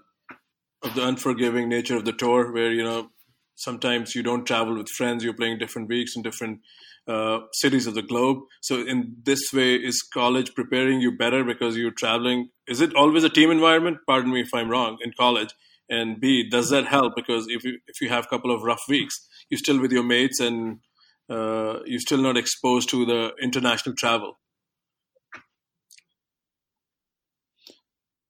of 0.84 0.94
the 0.94 1.04
unforgiving 1.04 1.68
nature 1.68 1.96
of 1.96 2.04
the 2.04 2.12
tour, 2.12 2.52
where 2.52 2.70
you 2.70 2.84
know 2.84 3.10
sometimes 3.56 4.14
you 4.14 4.22
don't 4.22 4.46
travel 4.46 4.76
with 4.76 4.88
friends, 4.88 5.24
you're 5.24 5.34
playing 5.34 5.58
different 5.58 5.88
weeks 5.88 6.14
and 6.14 6.22
different 6.22 6.60
uh, 7.06 7.40
cities 7.52 7.86
of 7.86 7.94
the 7.94 8.02
globe. 8.02 8.38
So 8.62 8.80
in 8.80 9.16
this 9.24 9.52
way, 9.52 9.74
is 9.74 10.02
college 10.02 10.54
preparing 10.54 11.00
you 11.00 11.16
better 11.16 11.44
because 11.44 11.76
you're 11.76 11.90
traveling? 11.90 12.48
Is 12.66 12.80
it 12.80 12.94
always 12.94 13.24
a 13.24 13.28
team 13.28 13.50
environment? 13.50 13.98
Pardon 14.06 14.32
me 14.32 14.40
if 14.40 14.54
I'm 14.54 14.70
wrong. 14.70 14.98
In 15.02 15.12
college, 15.18 15.54
and 15.88 16.20
B, 16.20 16.48
does 16.48 16.70
that 16.70 16.86
help? 16.86 17.14
Because 17.14 17.46
if 17.48 17.64
you 17.64 17.78
if 17.86 18.00
you 18.00 18.08
have 18.08 18.24
a 18.24 18.28
couple 18.28 18.54
of 18.54 18.62
rough 18.62 18.82
weeks, 18.88 19.14
you're 19.50 19.58
still 19.58 19.80
with 19.80 19.92
your 19.92 20.02
mates 20.02 20.40
and 20.40 20.78
uh, 21.28 21.80
you're 21.84 22.00
still 22.00 22.22
not 22.22 22.36
exposed 22.36 22.88
to 22.90 23.04
the 23.04 23.32
international 23.42 23.94
travel. 23.94 24.38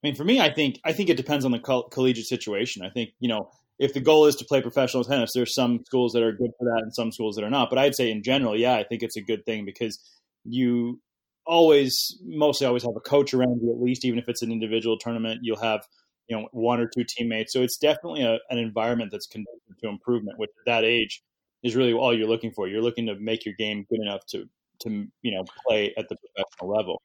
I 0.03 0.09
mean, 0.09 0.15
for 0.17 0.25
me, 0.25 0.41
I 0.41 0.53
think 0.53 0.81
I 0.85 0.93
think 0.93 1.09
it 1.09 1.17
depends 1.17 1.45
on 1.45 1.53
the 1.53 1.59
coll- 1.59 1.89
collegiate 1.89 2.27
situation. 2.27 2.85
I 2.85 2.91
think 2.91 3.11
you 3.21 3.29
know 3.29 3.51
if 3.79 3.93
the 3.93 4.01
goal 4.01 4.27
is 4.27 4.37
to 4.37 4.45
play 4.45 4.61
professional 4.63 5.05
tennis, 5.05 5.33
there's 5.35 5.55
some 5.55 5.81
schools 5.87 6.13
that 6.13 6.23
are 6.23 6.33
good 6.33 6.51
for 6.59 6.65
that 6.65 6.83
and 6.83 6.95
some 6.95 7.11
schools 7.11 7.37
that 7.37 7.45
are 7.45 7.51
not. 7.51 7.71
But 7.71 7.79
I'd 7.79 7.95
say 7.95 8.11
in 8.11 8.23
general, 8.23 8.57
yeah, 8.57 8.75
I 8.75 8.85
think 8.85 9.03
it's 9.03 9.17
a 9.17 9.23
good 9.23 9.45
thing 9.45 9.65
because 9.65 9.99
you 10.45 11.01
always, 11.47 12.19
mostly 12.25 12.67
always 12.67 12.85
have 12.85 12.97
a 12.97 13.01
coach 13.01 13.35
around 13.35 13.61
you 13.63 13.73
at 13.73 13.83
least, 13.83 14.05
even 14.05 14.19
if 14.19 14.29
it's 14.29 14.43
an 14.43 14.53
individual 14.53 14.97
tournament, 14.99 15.41
you'll 15.43 15.61
have, 15.61 15.81
you 16.29 16.37
know, 16.37 16.49
one 16.53 16.81
or 16.81 16.89
two 16.95 17.05
teammates. 17.05 17.53
So 17.53 17.63
it's 17.63 17.77
definitely 17.77 18.23
a, 18.23 18.39
an 18.49 18.59
environment 18.59 19.11
that's 19.11 19.27
conducive 19.27 19.79
to 19.83 19.89
improvement, 19.89 20.39
which 20.39 20.51
at 20.61 20.67
that 20.67 20.85
age 20.85 21.23
is 21.63 21.75
really 21.75 21.93
all 21.93 22.17
you're 22.17 22.29
looking 22.29 22.53
for. 22.53 22.69
You're 22.69 22.83
looking 22.83 23.07
to 23.07 23.17
make 23.17 23.45
your 23.45 23.55
game 23.59 23.87
good 23.91 24.01
enough 24.01 24.25
to, 24.29 24.45
to, 24.83 25.07
you 25.23 25.33
know, 25.33 25.45
play 25.67 25.93
at 25.99 26.09
the 26.09 26.17
professional 26.17 26.77
level. 26.77 27.03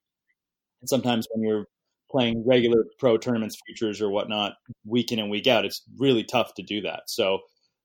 And 0.82 0.90
sometimes 0.90 1.28
when 1.32 1.48
you're 1.48 1.66
playing 2.12 2.44
regular 2.46 2.86
pro 2.98 3.18
tournaments, 3.18 3.58
futures 3.66 4.02
or 4.02 4.10
whatnot, 4.10 4.54
week 4.86 5.12
in 5.12 5.20
and 5.20 5.30
week 5.30 5.48
out. 5.48 5.66
It's 5.66 5.84
really 5.98 6.24
tough 6.24 6.54
to 6.56 6.64
do 6.64 6.82
that. 6.82 7.04
So 7.08 7.40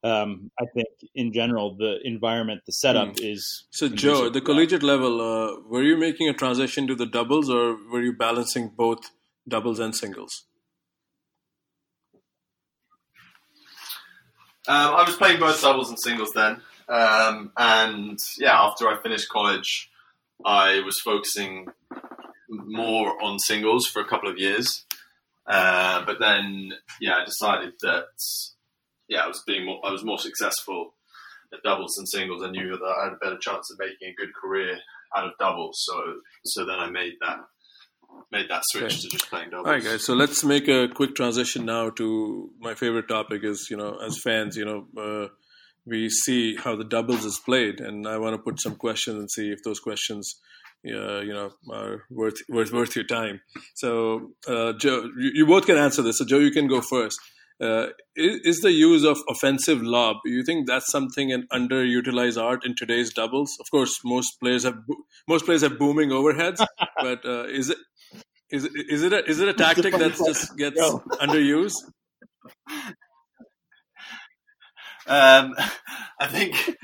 um, 0.05 0.51
I 0.61 0.67
think 0.75 0.89
in 1.15 1.33
general, 1.33 1.77
the 1.77 1.99
environment, 2.05 2.61
the 2.67 2.73
setup 2.73 3.15
mm. 3.15 3.33
is. 3.33 3.65
So, 3.71 3.89
Joe, 3.89 4.29
the 4.29 4.43
collegiate 4.43 4.83
level, 4.83 5.21
uh, 5.21 5.61
were 5.67 5.83
you 5.83 5.97
making 5.97 6.29
a 6.29 6.35
transition 6.35 6.87
to 6.89 6.95
the 6.95 7.07
doubles, 7.07 7.49
or 7.49 7.77
were 7.91 8.03
you 8.03 8.13
balancing 8.13 8.69
both 8.77 9.11
doubles 9.49 9.79
and 9.79 9.97
singles? 9.97 10.45
Um, 14.69 14.95
I 14.95 15.05
was 15.07 15.17
playing 15.17 15.41
both 15.41 15.61
doubles 15.63 15.89
and 15.89 15.99
singles 15.99 16.33
then, 16.35 16.61
um, 16.87 17.53
and 17.57 18.19
yeah, 18.39 18.61
after 18.61 18.89
I 18.89 19.01
finished 19.03 19.31
college, 19.31 19.91
I 20.45 20.81
was 20.81 21.01
focusing 21.01 21.69
more 22.49 23.23
on 23.23 23.39
singles 23.39 23.87
for 23.87 24.01
a 24.01 24.07
couple 24.07 24.29
of 24.29 24.39
years. 24.39 24.85
Uh, 25.47 26.05
but 26.07 26.17
then, 26.21 26.73
yeah, 27.01 27.17
I 27.17 27.25
decided 27.25 27.75
that, 27.83 28.07
yeah, 29.09 29.21
I 29.21 29.27
was 29.27 29.43
being 29.47 29.67
more, 29.67 29.81
I 29.85 29.91
was 29.91 30.05
more 30.05 30.19
successful 30.19 30.95
at 31.53 31.63
doubles 31.63 31.95
than 31.97 32.07
singles. 32.07 32.43
I 32.43 32.51
knew 32.51 32.71
that 32.71 32.85
I 32.85 33.05
had 33.05 33.13
a 33.13 33.17
better 33.17 33.39
chance 33.39 33.71
of 33.71 33.79
making 33.79 34.09
a 34.09 34.15
good 34.15 34.35
career 34.35 34.79
out 35.17 35.27
of 35.27 35.33
doubles. 35.39 35.83
So, 35.85 36.15
so 36.45 36.65
then 36.65 36.79
I 36.79 36.91
made 36.91 37.15
that 37.21 37.39
made 38.31 38.49
that 38.49 38.63
switch 38.67 38.85
okay. 38.85 38.97
to 38.97 39.09
just 39.09 39.29
playing 39.29 39.51
doubles. 39.51 39.67
All 39.67 39.73
right, 39.73 39.83
guys. 39.83 40.05
So 40.05 40.15
let's 40.15 40.45
make 40.45 40.69
a 40.69 40.89
quick 40.89 41.15
transition 41.15 41.65
now 41.65 41.91
to 41.91 42.51
my 42.61 42.75
favorite 42.75 43.09
topic. 43.09 43.45
Is 43.45 43.69
you 43.71 43.77
know, 43.77 43.99
as 44.05 44.19
fans, 44.23 44.57
you 44.57 44.65
know, 44.65 44.87
uh, 44.97 45.29
we 45.85 46.09
see 46.09 46.57
how 46.57 46.77
the 46.77 46.85
doubles 46.85 47.25
is 47.25 47.41
played, 47.45 47.81
and 47.81 48.07
I 48.07 48.19
want 48.19 48.35
to 48.35 48.39
put 48.43 48.61
some 48.61 48.77
questions 48.77 49.19
and 49.19 49.31
see 49.31 49.51
if 49.51 49.63
those 49.63 49.81
questions 49.81 50.41
uh, 50.87 51.21
you 51.21 51.33
know, 51.33 51.51
are 51.71 52.03
worth 52.11 52.43
worth 52.49 52.73
worth 52.73 52.95
your 52.95 53.05
time. 53.05 53.41
So, 53.75 54.33
uh, 54.47 54.75
Joe, 54.75 55.09
you, 55.19 55.31
you, 55.35 55.47
both 55.47 55.67
can 55.67 55.77
answer 55.77 56.03
this. 56.03 56.19
So, 56.19 56.25
Joe, 56.25 56.39
you 56.39 56.51
can 56.51 56.67
go 56.67 56.81
first. 56.81 57.19
Uh, 57.61 57.87
is, 58.17 58.41
is, 58.45 58.61
the 58.61 58.73
use 58.73 59.05
of 59.05 59.19
offensive 59.29 59.81
lob? 59.81 60.17
You 60.25 60.43
think 60.45 60.67
that's 60.67 60.91
something 60.91 61.33
an 61.33 61.47
underutilized 61.53 62.43
art 62.43 62.67
in 62.67 62.75
today's 62.77 63.13
doubles? 63.13 63.57
Of 63.61 63.71
course, 63.71 64.01
most 64.05 64.41
players 64.41 64.65
have 64.65 64.77
most 65.29 65.45
players 65.45 65.63
have 65.63 65.79
booming 65.79 66.11
overheads, 66.11 66.65
but 67.01 67.25
uh, 67.25 67.45
is 67.45 67.71
it 67.71 67.79
is 68.51 68.65
is 68.67 69.03
it 69.03 69.13
a, 69.13 69.25
is 69.25 69.41
it 69.41 69.49
a 69.49 69.55
tactic 69.55 69.95
that 69.95 70.17
just 70.17 70.57
gets 70.57 70.81
underused? 70.81 71.77
Um, 75.07 75.55
I 76.21 76.27
think, 76.27 76.55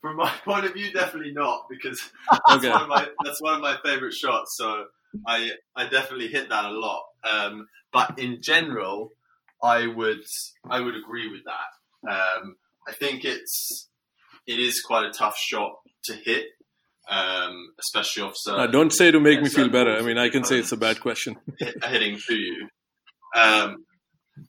from 0.00 0.16
my 0.16 0.30
point 0.44 0.66
of 0.66 0.74
view, 0.74 0.92
definitely 0.92 1.32
not 1.32 1.66
because 1.68 2.00
that's, 2.30 2.64
okay. 2.64 2.70
one, 2.70 2.82
of 2.82 2.88
my, 2.88 3.08
that's 3.24 3.42
one 3.42 3.54
of 3.54 3.60
my 3.60 3.76
favorite 3.84 4.14
shots. 4.14 4.56
So 4.56 4.86
I 5.26 5.50
I 5.76 5.88
definitely 5.88 6.28
hit 6.28 6.48
that 6.48 6.64
a 6.64 6.70
lot. 6.70 7.04
Um, 7.30 7.68
but 7.92 8.18
in 8.18 8.40
general, 8.40 9.12
I 9.62 9.86
would 9.86 10.24
I 10.68 10.80
would 10.80 10.96
agree 10.96 11.30
with 11.30 11.42
that. 11.44 12.10
Um, 12.10 12.56
I 12.88 12.92
think 12.92 13.24
it's 13.24 13.88
it 14.46 14.58
is 14.58 14.80
quite 14.80 15.04
a 15.04 15.12
tough 15.12 15.36
shot 15.36 15.72
to 16.04 16.14
hit, 16.14 16.46
um, 17.08 17.72
especially 17.78 18.22
off 18.22 18.36
certain. 18.36 18.70
don't 18.70 18.92
say 18.92 19.10
to 19.10 19.20
make 19.20 19.42
me 19.42 19.48
feel 19.48 19.68
better. 19.68 19.92
I 19.92 20.02
mean, 20.02 20.18
I 20.18 20.30
can 20.30 20.44
say 20.44 20.58
it's 20.58 20.72
a 20.72 20.76
bad 20.76 21.00
question. 21.00 21.36
hitting 21.58 22.18
to 22.28 22.34
you. 22.34 22.68
Um, 23.36 23.84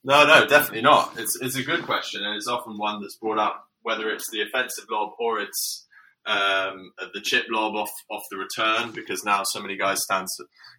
no, 0.04 0.26
no, 0.26 0.46
definitely 0.48 0.82
not. 0.82 1.18
It's 1.18 1.38
it's 1.42 1.58
a 1.58 1.64
good 1.64 1.84
question, 1.84 2.24
and 2.24 2.36
it's 2.36 2.48
often 2.48 2.78
one 2.78 3.02
that's 3.02 3.18
brought 3.18 3.40
up, 3.40 3.66
whether 3.82 4.10
it's 4.10 4.30
the 4.32 4.42
offensive 4.42 4.86
lob 4.90 5.12
or 5.20 5.40
it's 5.40 5.88
um, 6.26 6.92
the 7.14 7.22
chip 7.22 7.46
lob 7.50 7.76
off 7.76 7.92
off 8.10 8.24
the 8.30 8.38
return, 8.38 8.92
because 8.92 9.24
now 9.24 9.42
so 9.44 9.62
many 9.62 9.78
guys 9.78 10.00
stand 10.04 10.28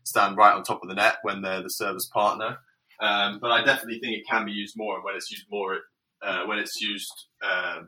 stand 0.04 0.36
right 0.36 0.54
on 0.54 0.62
top 0.62 0.82
of 0.82 0.88
the 0.88 0.94
net 0.94 1.16
when 1.22 1.42
they're 1.42 1.62
the 1.62 1.68
service 1.68 2.08
partner. 2.12 2.58
Um, 3.00 3.38
but 3.40 3.50
I 3.50 3.64
definitely 3.64 3.98
think 4.00 4.16
it 4.16 4.28
can 4.30 4.46
be 4.46 4.52
used 4.52 4.74
more, 4.76 4.96
and 4.96 5.04
when 5.04 5.16
it's 5.16 5.30
used 5.30 5.46
more, 5.50 5.78
uh, 6.22 6.44
when 6.46 6.58
it's 6.58 6.80
used 6.80 7.12
uh, 7.42 7.80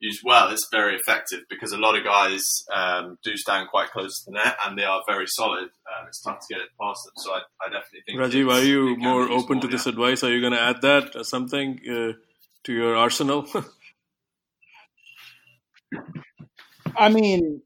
used 0.00 0.22
well, 0.24 0.50
it's 0.50 0.66
very 0.72 0.96
effective 0.96 1.40
because 1.48 1.72
a 1.72 1.78
lot 1.78 1.96
of 1.96 2.04
guys 2.04 2.42
um, 2.74 3.18
do 3.22 3.36
stand 3.36 3.68
quite 3.68 3.90
close 3.90 4.24
to 4.24 4.30
the 4.30 4.38
net 4.38 4.56
and 4.66 4.78
they 4.78 4.84
are 4.84 5.02
very 5.06 5.26
solid. 5.26 5.64
Um, 5.64 6.06
it's 6.08 6.22
tough 6.22 6.40
to 6.40 6.54
get 6.54 6.62
it 6.62 6.70
past 6.80 7.04
them. 7.04 7.12
So 7.16 7.32
I, 7.32 7.40
I 7.64 7.68
definitely 7.70 8.00
think. 8.06 8.18
Rajiv, 8.18 8.52
are 8.52 8.64
you 8.64 8.96
more 8.96 9.30
open 9.30 9.56
more, 9.56 9.62
to 9.62 9.68
this 9.68 9.86
advice? 9.86 10.24
Are 10.24 10.32
you 10.32 10.40
going 10.40 10.54
to 10.54 10.60
add 10.60 10.80
that 10.82 11.14
or 11.14 11.24
something 11.24 11.78
uh, 11.88 12.12
to 12.64 12.72
your 12.72 12.96
arsenal? 12.96 13.46
I 16.96 17.08
mean, 17.08 17.62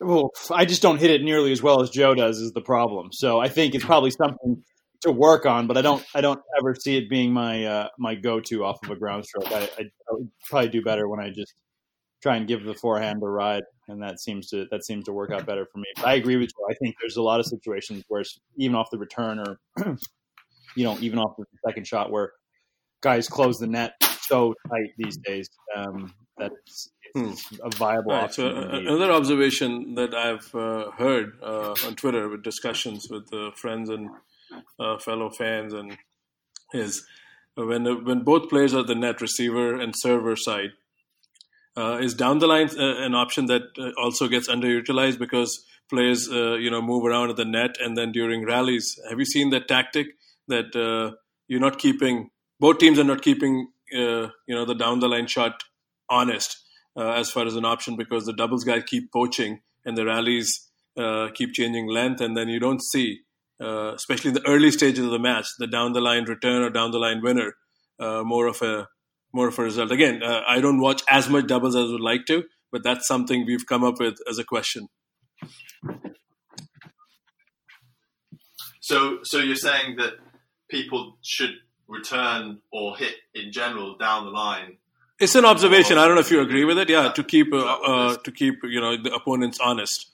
well, 0.00 0.30
I 0.50 0.64
just 0.64 0.82
don't 0.82 0.98
hit 0.98 1.10
it 1.10 1.22
nearly 1.22 1.52
as 1.52 1.62
well 1.62 1.82
as 1.82 1.90
Joe 1.90 2.14
does. 2.14 2.38
Is 2.38 2.52
the 2.52 2.60
problem? 2.60 3.08
So 3.12 3.40
I 3.40 3.48
think 3.48 3.74
it's 3.74 3.84
probably 3.84 4.10
something 4.10 4.62
to 5.06 5.12
work 5.12 5.46
on, 5.46 5.66
but 5.66 5.76
I 5.76 5.82
don't 5.82 6.04
I 6.14 6.20
don't 6.20 6.40
ever 6.58 6.74
see 6.74 6.96
it 6.96 7.08
being 7.08 7.32
my 7.32 7.64
uh, 7.64 7.88
my 7.98 8.14
go 8.14 8.40
to 8.40 8.64
off 8.64 8.78
of 8.84 8.90
a 8.90 8.96
ground 8.96 9.24
stroke. 9.24 9.50
I, 9.52 9.60
I, 9.60 9.82
I, 9.82 10.10
would 10.10 10.30
probably 10.48 10.68
do 10.68 10.82
better 10.82 11.08
when 11.08 11.20
I 11.20 11.30
just 11.30 11.54
try 12.22 12.36
and 12.36 12.46
give 12.46 12.64
the 12.64 12.74
forehand 12.74 13.22
a 13.22 13.26
ride, 13.26 13.62
and 13.88 14.02
that 14.02 14.20
seems 14.20 14.48
to 14.50 14.66
that 14.70 14.84
seems 14.84 15.04
to 15.04 15.12
work 15.12 15.30
out 15.30 15.46
better 15.46 15.66
for 15.72 15.78
me. 15.78 15.86
But 15.96 16.06
I 16.06 16.14
agree 16.14 16.36
with 16.36 16.50
you. 16.56 16.66
I 16.70 16.74
think 16.74 16.96
there's 17.00 17.16
a 17.16 17.22
lot 17.22 17.40
of 17.40 17.46
situations 17.46 18.04
where 18.08 18.22
even 18.58 18.76
off 18.76 18.88
the 18.90 18.98
return 18.98 19.38
or 19.38 19.58
you 20.76 20.84
know 20.84 20.96
even 21.00 21.18
off 21.18 21.36
the 21.38 21.44
second 21.66 21.86
shot 21.86 22.10
where 22.10 22.32
guys 23.02 23.28
close 23.28 23.58
the 23.58 23.66
net 23.66 23.92
so 24.22 24.54
tight 24.68 24.90
these 24.98 25.16
days 25.18 25.48
um, 25.76 26.12
that 26.38 26.50
it's, 26.66 26.90
it's 27.14 27.48
hmm. 27.48 27.56
a 27.62 27.70
viable 27.70 28.12
right, 28.12 28.24
option. 28.24 28.44
So 28.44 28.60
uh, 28.60 28.78
another 28.78 29.12
observation 29.12 29.94
that 29.94 30.14
I've 30.14 30.54
uh, 30.54 30.90
heard 30.92 31.38
uh, 31.42 31.74
on 31.86 31.94
Twitter 31.94 32.28
with 32.28 32.42
discussions 32.42 33.06
with 33.10 33.32
uh, 33.32 33.52
friends 33.52 33.90
and 33.90 34.10
uh, 34.78 34.98
fellow 34.98 35.30
fans, 35.30 35.72
and 35.72 35.96
is 36.72 37.04
when 37.54 38.04
when 38.04 38.22
both 38.22 38.48
players 38.48 38.74
are 38.74 38.84
the 38.84 38.94
net 38.94 39.20
receiver 39.20 39.74
and 39.74 39.94
server 39.96 40.36
side. 40.36 40.70
Uh, 41.78 41.98
is 42.00 42.14
down 42.14 42.38
the 42.38 42.46
line 42.46 42.70
uh, 42.78 43.04
an 43.04 43.14
option 43.14 43.46
that 43.46 43.62
uh, 43.78 43.90
also 44.02 44.28
gets 44.28 44.48
underutilized 44.48 45.18
because 45.18 45.62
players 45.90 46.26
uh, 46.32 46.54
you 46.54 46.70
know 46.70 46.80
move 46.80 47.04
around 47.04 47.28
at 47.28 47.36
the 47.36 47.44
net 47.44 47.76
and 47.78 47.98
then 47.98 48.12
during 48.12 48.46
rallies 48.46 48.98
have 49.10 49.18
you 49.18 49.26
seen 49.26 49.50
that 49.50 49.68
tactic 49.68 50.06
that 50.48 50.74
uh, 50.74 51.14
you're 51.48 51.60
not 51.60 51.78
keeping 51.78 52.30
both 52.58 52.78
teams 52.78 52.98
are 52.98 53.04
not 53.04 53.20
keeping 53.20 53.68
you 53.90 54.30
know 54.48 54.64
the 54.64 54.74
down 54.74 55.00
the 55.00 55.08
line 55.08 55.26
shot 55.26 55.64
honest 56.08 56.56
as 56.96 57.30
far 57.30 57.44
as 57.44 57.54
an 57.54 57.66
option 57.66 57.94
because 57.94 58.24
the 58.24 58.32
doubles 58.32 58.64
guys 58.64 58.82
keep 58.86 59.12
poaching 59.12 59.60
and 59.84 59.98
the 59.98 60.06
rallies 60.06 60.70
keep 61.34 61.52
changing 61.52 61.86
length 61.88 62.22
and 62.22 62.34
then 62.38 62.48
you 62.48 62.58
don't 62.58 62.82
see 62.82 63.20
uh, 63.60 63.92
especially 63.94 64.28
in 64.28 64.34
the 64.34 64.46
early 64.46 64.70
stages 64.70 65.04
of 65.04 65.10
the 65.10 65.18
match, 65.18 65.46
the 65.58 65.66
down 65.66 65.92
the 65.92 66.00
line 66.00 66.24
return 66.24 66.62
or 66.62 66.70
down 66.70 66.90
the 66.90 66.98
line 66.98 67.22
winner, 67.22 67.54
uh, 67.98 68.22
more 68.24 68.46
of 68.46 68.62
a 68.62 68.88
more 69.32 69.48
of 69.48 69.58
a 69.58 69.62
result. 69.62 69.90
Again, 69.90 70.22
uh, 70.22 70.42
I 70.48 70.60
don't 70.60 70.80
watch 70.80 71.02
as 71.08 71.28
much 71.28 71.46
doubles 71.46 71.76
as 71.76 71.88
I 71.88 71.92
would 71.92 72.00
like 72.00 72.26
to, 72.26 72.44
but 72.72 72.82
that's 72.82 73.06
something 73.06 73.44
we've 73.46 73.66
come 73.66 73.84
up 73.84 74.00
with 74.00 74.16
as 74.28 74.38
a 74.38 74.44
question. 74.44 74.88
So, 78.80 79.18
so 79.24 79.38
you're 79.38 79.56
saying 79.56 79.96
that 79.96 80.14
people 80.70 81.18
should 81.20 81.54
return 81.88 82.60
or 82.72 82.96
hit 82.96 83.14
in 83.34 83.52
general 83.52 83.96
down 83.96 84.24
the 84.24 84.30
line. 84.30 84.78
It's 85.18 85.34
an 85.34 85.44
observation. 85.44 85.98
I 85.98 86.06
don't 86.06 86.14
know 86.14 86.20
if 86.20 86.30
you 86.30 86.40
agree 86.40 86.64
with 86.64 86.78
it. 86.78 86.88
Yeah, 86.88 87.10
to 87.10 87.24
keep 87.24 87.52
uh, 87.52 87.58
uh, 87.58 88.16
to 88.16 88.30
keep 88.30 88.56
you 88.64 88.80
know 88.80 88.96
the 89.00 89.14
opponents 89.14 89.58
honest. 89.60 90.12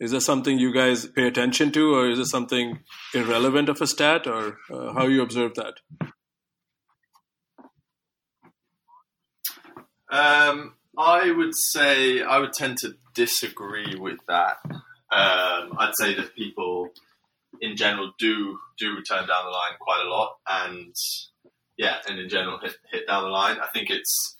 Is 0.00 0.12
that 0.12 0.20
something 0.20 0.58
you 0.58 0.72
guys 0.72 1.06
pay 1.06 1.26
attention 1.26 1.72
to, 1.72 1.94
or 1.94 2.08
is 2.08 2.18
it 2.18 2.26
something 2.26 2.78
irrelevant 3.14 3.68
of 3.68 3.80
a 3.80 3.86
stat, 3.86 4.26
or 4.26 4.58
uh, 4.72 4.92
how 4.92 5.06
you 5.06 5.22
observe 5.22 5.54
that? 5.56 5.74
Um, 10.10 10.74
I 10.96 11.30
would 11.30 11.54
say 11.54 12.22
I 12.22 12.38
would 12.38 12.52
tend 12.52 12.78
to 12.78 12.94
disagree 13.14 13.96
with 13.96 14.18
that. 14.28 14.58
Um, 15.10 15.76
I'd 15.78 15.92
say 15.98 16.14
that 16.14 16.34
people, 16.34 16.90
in 17.60 17.76
general, 17.76 18.12
do 18.18 18.58
do 18.78 18.94
return 18.94 19.26
down 19.26 19.44
the 19.44 19.50
line 19.50 19.76
quite 19.80 20.04
a 20.06 20.08
lot, 20.08 20.36
and 20.48 20.94
yeah, 21.76 21.96
and 22.08 22.20
in 22.20 22.28
general 22.28 22.58
hit 22.58 22.76
hit 22.92 23.06
down 23.08 23.24
the 23.24 23.30
line. 23.30 23.58
I 23.58 23.66
think 23.66 23.90
it's 23.90 24.36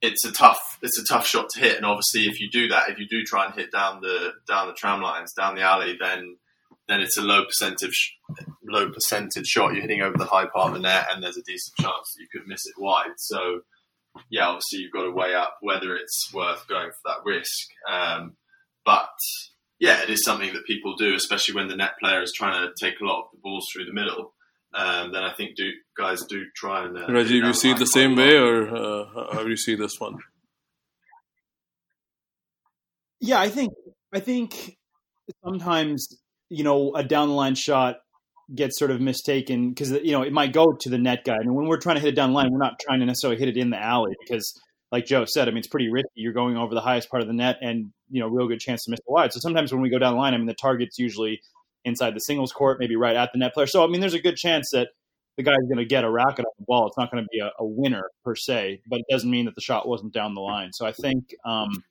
it's 0.00 0.24
a 0.24 0.32
tough 0.32 0.78
it's 0.82 0.98
a 0.98 1.04
tough 1.04 1.26
shot 1.26 1.48
to 1.50 1.60
hit. 1.60 1.76
And 1.76 1.86
obviously, 1.86 2.22
if 2.22 2.40
you 2.40 2.50
do 2.50 2.68
that, 2.68 2.90
if 2.90 2.98
you 2.98 3.06
do 3.08 3.22
try 3.24 3.46
and 3.46 3.54
hit 3.54 3.72
down 3.72 4.00
the 4.00 4.32
down 4.48 4.68
the 4.68 4.74
tram 4.74 5.00
lines, 5.00 5.32
down 5.32 5.54
the 5.54 5.62
alley, 5.62 5.96
then 6.00 6.36
then 6.88 7.00
it's 7.00 7.18
a 7.18 7.22
low 7.22 7.44
percentage 7.44 8.16
low 8.68 8.90
percentage 8.90 9.46
shot. 9.46 9.72
You're 9.72 9.82
hitting 9.82 10.02
over 10.02 10.16
the 10.16 10.24
high 10.24 10.46
part 10.46 10.68
of 10.68 10.74
the 10.74 10.80
net, 10.80 11.08
and 11.12 11.22
there's 11.22 11.36
a 11.36 11.42
decent 11.42 11.76
chance 11.76 12.14
that 12.14 12.20
you 12.20 12.28
could 12.32 12.48
miss 12.48 12.66
it 12.66 12.74
wide. 12.78 13.14
So 13.16 13.60
yeah, 14.30 14.46
obviously 14.46 14.80
you've 14.80 14.92
got 14.92 15.04
to 15.04 15.10
weigh 15.10 15.34
up 15.34 15.58
whether 15.60 15.94
it's 15.94 16.32
worth 16.32 16.66
going 16.68 16.90
for 16.90 17.10
that 17.10 17.24
risk. 17.24 17.68
Um, 17.90 18.36
but 18.84 19.10
yeah, 19.78 20.02
it 20.02 20.10
is 20.10 20.24
something 20.24 20.54
that 20.54 20.64
people 20.66 20.96
do, 20.96 21.14
especially 21.14 21.54
when 21.54 21.68
the 21.68 21.76
net 21.76 21.98
player 22.00 22.22
is 22.22 22.32
trying 22.34 22.66
to 22.66 22.72
take 22.80 23.00
a 23.00 23.04
lot 23.04 23.24
of 23.24 23.26
the 23.32 23.38
balls 23.42 23.66
through 23.72 23.84
the 23.84 23.92
middle 23.92 24.32
um, 24.74 25.12
then 25.12 25.22
I 25.22 25.32
think 25.34 25.56
do 25.56 25.70
guys 25.96 26.22
do 26.28 26.42
try 26.54 26.84
and. 26.84 26.96
Uh, 26.96 27.06
Rajiv, 27.08 27.46
you 27.46 27.54
see 27.54 27.70
it 27.70 27.78
the 27.78 27.86
same 27.86 28.14
way, 28.16 28.36
or 28.36 28.68
uh, 28.68 29.32
how 29.32 29.42
do 29.42 29.48
you 29.50 29.56
see 29.56 29.74
this 29.74 29.98
one? 29.98 30.18
Yeah, 33.20 33.40
I 33.40 33.48
think 33.48 33.72
I 34.14 34.20
think 34.20 34.76
sometimes 35.44 36.08
you 36.50 36.64
know 36.64 36.94
a 36.94 37.02
down 37.02 37.28
the 37.28 37.34
line 37.34 37.54
shot 37.54 37.96
gets 38.54 38.78
sort 38.78 38.90
of 38.90 39.00
mistaken 39.00 39.70
because 39.70 39.90
you 39.90 40.12
know 40.12 40.22
it 40.22 40.32
might 40.32 40.52
go 40.52 40.72
to 40.72 40.88
the 40.88 40.98
net 40.98 41.24
guy. 41.24 41.34
I 41.34 41.40
mean, 41.40 41.54
when 41.54 41.66
we're 41.66 41.80
trying 41.80 41.96
to 41.96 42.00
hit 42.00 42.10
it 42.12 42.16
down 42.16 42.30
the 42.30 42.36
line, 42.36 42.50
we're 42.50 42.58
not 42.58 42.78
trying 42.78 43.00
to 43.00 43.06
necessarily 43.06 43.38
hit 43.38 43.48
it 43.48 43.56
in 43.56 43.70
the 43.70 43.82
alley 43.82 44.12
because, 44.20 44.52
like 44.92 45.06
Joe 45.06 45.24
said, 45.24 45.48
I 45.48 45.50
mean 45.50 45.58
it's 45.58 45.68
pretty 45.68 45.90
risky. 45.90 46.10
You're 46.16 46.32
going 46.32 46.56
over 46.56 46.74
the 46.74 46.80
highest 46.80 47.10
part 47.10 47.22
of 47.22 47.28
the 47.28 47.34
net, 47.34 47.56
and 47.62 47.92
you 48.10 48.20
know 48.20 48.28
real 48.28 48.48
good 48.48 48.60
chance 48.60 48.84
to 48.84 48.90
miss 48.90 49.00
the 49.06 49.12
wide. 49.12 49.32
So 49.32 49.40
sometimes 49.40 49.72
when 49.72 49.80
we 49.80 49.90
go 49.90 49.98
down 49.98 50.14
the 50.14 50.20
line, 50.20 50.34
I 50.34 50.36
mean 50.36 50.46
the 50.46 50.54
target's 50.54 50.98
usually 50.98 51.40
inside 51.86 52.14
the 52.14 52.20
singles 52.20 52.52
court, 52.52 52.78
maybe 52.78 52.96
right 52.96 53.16
at 53.16 53.32
the 53.32 53.38
net 53.38 53.54
player. 53.54 53.66
So, 53.66 53.82
I 53.82 53.86
mean, 53.86 54.00
there's 54.00 54.12
a 54.12 54.20
good 54.20 54.36
chance 54.36 54.68
that 54.72 54.88
the 55.36 55.42
guy's 55.42 55.56
going 55.68 55.78
to 55.78 55.84
get 55.84 56.04
a 56.04 56.10
racket 56.10 56.44
on 56.44 56.52
the 56.58 56.64
ball. 56.66 56.86
It's 56.88 56.98
not 56.98 57.10
going 57.10 57.22
to 57.22 57.28
be 57.30 57.38
a, 57.38 57.50
a, 57.58 57.64
winner 57.64 58.10
per 58.24 58.34
se, 58.34 58.80
but 58.86 59.00
it 59.00 59.06
doesn't 59.10 59.30
mean 59.30 59.44
that 59.44 59.54
the 59.54 59.60
shot 59.60 59.86
wasn't 59.86 60.12
down 60.12 60.34
the 60.34 60.40
line. 60.40 60.72
So 60.72 60.84
I 60.84 60.92
think, 60.92 61.34
um, 61.44 61.84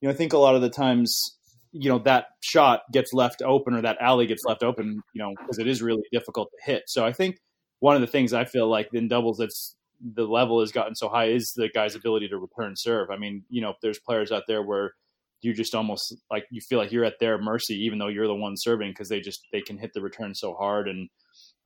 you 0.00 0.08
know, 0.08 0.10
I 0.10 0.16
think 0.16 0.32
a 0.32 0.38
lot 0.38 0.54
of 0.54 0.62
the 0.62 0.68
times, 0.68 1.36
you 1.72 1.88
know, 1.88 1.98
that 2.00 2.26
shot 2.40 2.82
gets 2.92 3.12
left 3.12 3.40
open 3.42 3.74
or 3.74 3.82
that 3.82 3.98
alley 4.00 4.26
gets 4.26 4.44
left 4.44 4.62
open, 4.62 5.00
you 5.14 5.22
know, 5.22 5.32
because 5.38 5.58
it 5.58 5.66
is 5.66 5.80
really 5.80 6.02
difficult 6.12 6.50
to 6.50 6.70
hit. 6.70 6.82
So 6.88 7.06
I 7.06 7.12
think 7.12 7.38
one 7.78 7.94
of 7.94 8.00
the 8.00 8.06
things 8.06 8.32
I 8.32 8.44
feel 8.44 8.68
like 8.68 8.92
in 8.92 9.08
doubles 9.08 9.38
that's 9.38 9.74
the 10.00 10.24
level 10.24 10.60
has 10.60 10.72
gotten 10.72 10.96
so 10.96 11.08
high 11.08 11.26
is 11.26 11.52
the 11.54 11.68
guy's 11.72 11.94
ability 11.94 12.28
to 12.28 12.38
return 12.38 12.74
serve. 12.76 13.10
I 13.10 13.16
mean, 13.16 13.44
you 13.48 13.62
know, 13.62 13.70
if 13.70 13.76
there's 13.80 14.00
players 14.00 14.32
out 14.32 14.42
there 14.48 14.62
where 14.62 14.94
you 15.42 15.52
just 15.52 15.74
almost 15.74 16.16
like 16.30 16.46
you 16.50 16.60
feel 16.68 16.78
like 16.78 16.92
you're 16.92 17.04
at 17.04 17.18
their 17.20 17.38
mercy, 17.38 17.74
even 17.84 17.98
though 17.98 18.08
you're 18.08 18.26
the 18.26 18.34
one 18.34 18.54
serving, 18.56 18.90
because 18.90 19.08
they 19.08 19.20
just 19.20 19.40
they 19.52 19.60
can 19.60 19.78
hit 19.78 19.90
the 19.94 20.00
return 20.00 20.34
so 20.34 20.54
hard 20.54 20.88
and 20.88 21.08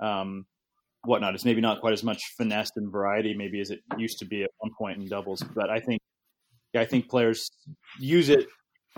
um, 0.00 0.46
whatnot. 1.04 1.34
It's 1.34 1.44
maybe 1.44 1.60
not 1.60 1.80
quite 1.80 1.92
as 1.92 2.02
much 2.02 2.20
finesse 2.36 2.70
and 2.76 2.90
variety 2.90 3.34
maybe 3.34 3.60
as 3.60 3.70
it 3.70 3.80
used 3.96 4.18
to 4.18 4.24
be 4.24 4.42
at 4.42 4.50
one 4.58 4.72
point 4.78 4.98
in 4.98 5.08
doubles, 5.08 5.42
but 5.54 5.70
I 5.70 5.80
think 5.80 6.00
yeah, 6.74 6.80
I 6.80 6.86
think 6.86 7.08
players 7.08 7.50
use 8.00 8.28
it 8.28 8.46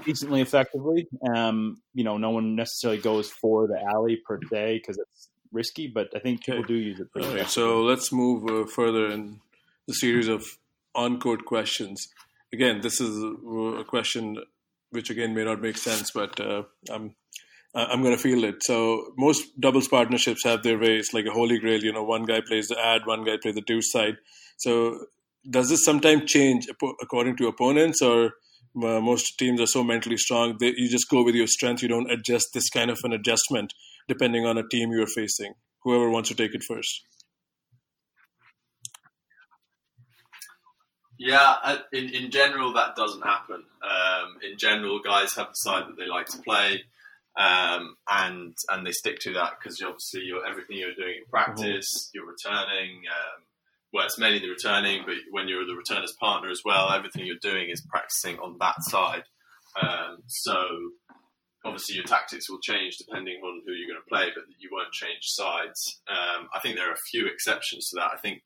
decently 0.05 0.41
effectively. 0.41 1.07
Um, 1.35 1.83
you 1.95 2.05
know, 2.05 2.17
no 2.17 2.31
one 2.31 2.57
necessarily 2.57 3.01
goes 3.01 3.31
for 3.31 3.67
the 3.67 3.81
alley 3.83 4.19
per 4.27 4.39
se 4.51 4.79
because 4.79 4.99
it's 4.99 5.29
risky, 5.53 5.91
but 5.93 6.09
I 6.15 6.19
think 6.19 6.45
people 6.45 6.63
do 6.63 6.75
use 6.75 7.01
it. 7.01 7.09
Right, 7.15 7.49
so 7.49 7.83
let's 7.83 8.13
move 8.13 8.49
uh, 8.49 8.67
further 8.67 9.09
in 9.11 9.41
the 9.87 9.95
series 9.95 10.29
of 10.29 10.45
on-court 10.95 11.45
questions. 11.45 12.09
Again, 12.53 12.81
this 12.81 13.01
is 13.01 13.23
a 13.23 13.85
question 13.85 14.39
which 14.91 15.11
again 15.11 15.35
may 15.35 15.45
not 15.45 15.61
make 15.61 15.77
sense, 15.77 16.11
but 16.13 16.39
uh, 16.41 16.63
I'm 16.91 17.15
I'm 17.75 18.03
going 18.03 18.17
to 18.17 18.23
feel 18.23 18.45
it. 18.45 18.63
So 18.63 19.13
most 19.17 19.61
doubles 19.61 19.89
partnerships 19.89 20.45
have 20.45 20.63
their 20.63 20.79
ways, 20.79 21.11
like 21.13 21.27
a 21.27 21.31
holy 21.31 21.59
grail. 21.59 21.83
You 21.83 21.93
know, 21.93 22.03
one 22.03 22.25
guy 22.25 22.41
plays 22.47 22.69
the 22.69 22.79
ad, 22.83 23.03
one 23.05 23.25
guy 23.25 23.37
plays 23.41 23.55
the 23.55 23.61
deuce 23.61 23.93
side. 23.93 24.17
So 24.57 25.07
does 25.49 25.69
this 25.69 25.85
sometimes 25.85 26.31
change 26.31 26.67
according 27.01 27.37
to 27.37 27.47
opponents, 27.47 28.03
or 28.03 28.33
uh, 28.77 29.01
most 29.01 29.39
teams 29.39 29.61
are 29.61 29.67
so 29.67 29.85
mentally 29.85 30.17
strong 30.17 30.57
that 30.61 30.75
you 30.77 30.89
just 30.89 31.09
go 31.11 31.23
with 31.23 31.35
your 31.35 31.47
strength? 31.47 31.83
You 31.83 31.89
don't 31.89 32.11
adjust 32.11 32.49
this 32.55 32.71
kind 32.71 32.91
of 32.91 32.99
an 33.05 33.13
adjustment 33.13 33.75
depending 34.09 34.47
on 34.47 34.59
a 34.59 34.67
team 34.67 34.91
you're 34.91 35.07
facing. 35.07 35.53
Whoever 35.83 36.11
wants 36.11 36.31
to 36.31 36.35
take 36.35 36.55
it 36.55 36.65
first. 36.67 37.03
Yeah, 41.19 41.79
in, 41.93 42.11
in 42.11 42.31
general, 42.31 42.73
that 42.75 42.95
doesn't 42.95 43.23
happen. 43.23 43.65
Um, 43.83 44.37
in 44.49 44.57
general, 44.57 45.01
guys 45.01 45.35
have 45.35 45.49
the 45.49 45.55
side 45.55 45.89
that 45.89 45.97
they 45.97 46.07
like 46.07 46.27
to 46.29 46.39
play. 46.39 46.85
Um, 47.37 47.97
and 48.11 48.57
and 48.69 48.85
they 48.85 48.91
stick 48.91 49.21
to 49.21 49.35
that 49.35 49.53
because 49.59 49.81
obviously 49.81 50.23
you're, 50.23 50.45
everything 50.45 50.77
you're 50.77 50.95
doing 50.95 51.19
in 51.19 51.31
practice, 51.31 52.11
you're 52.13 52.27
returning. 52.27 53.03
Um, 53.07 53.43
well, 53.93 54.07
it's 54.07 54.19
mainly 54.19 54.41
the 54.41 54.49
returning, 54.49 55.03
but 55.07 55.15
when 55.31 55.47
you're 55.47 55.65
the 55.65 55.75
returner's 55.75 56.15
partner 56.21 56.51
as 56.51 56.63
well, 56.65 56.91
everything 56.91 57.27
you're 57.27 57.37
doing 57.41 57.71
is 57.71 57.81
practicing 57.89 58.39
on 58.39 58.57
that 58.61 58.83
side. 58.83 59.23
Um, 59.81 60.19
so 60.27 60.67
obviously 61.65 61.97
your 61.97 62.05
tactics 62.05 62.51
will 62.51 62.61
change 62.61 62.97
depending 62.99 63.41
on 63.43 63.63
who 63.65 63.73
you're 63.73 63.89
going 63.89 64.03
to 64.03 64.09
play, 64.09 64.31
but 64.35 64.45
you 64.59 64.69
won't 64.73 64.93
change 64.93 65.23
sides. 65.23 66.01
Um, 66.09 66.49
I 66.55 66.61
think 66.61 66.77
there 66.77 66.89
are 66.89 66.95
a 66.95 67.11
few 67.11 67.27
exceptions 67.27 67.89
to 67.91 67.97
that. 67.97 68.11
I 68.13 68.19
think 68.19 68.43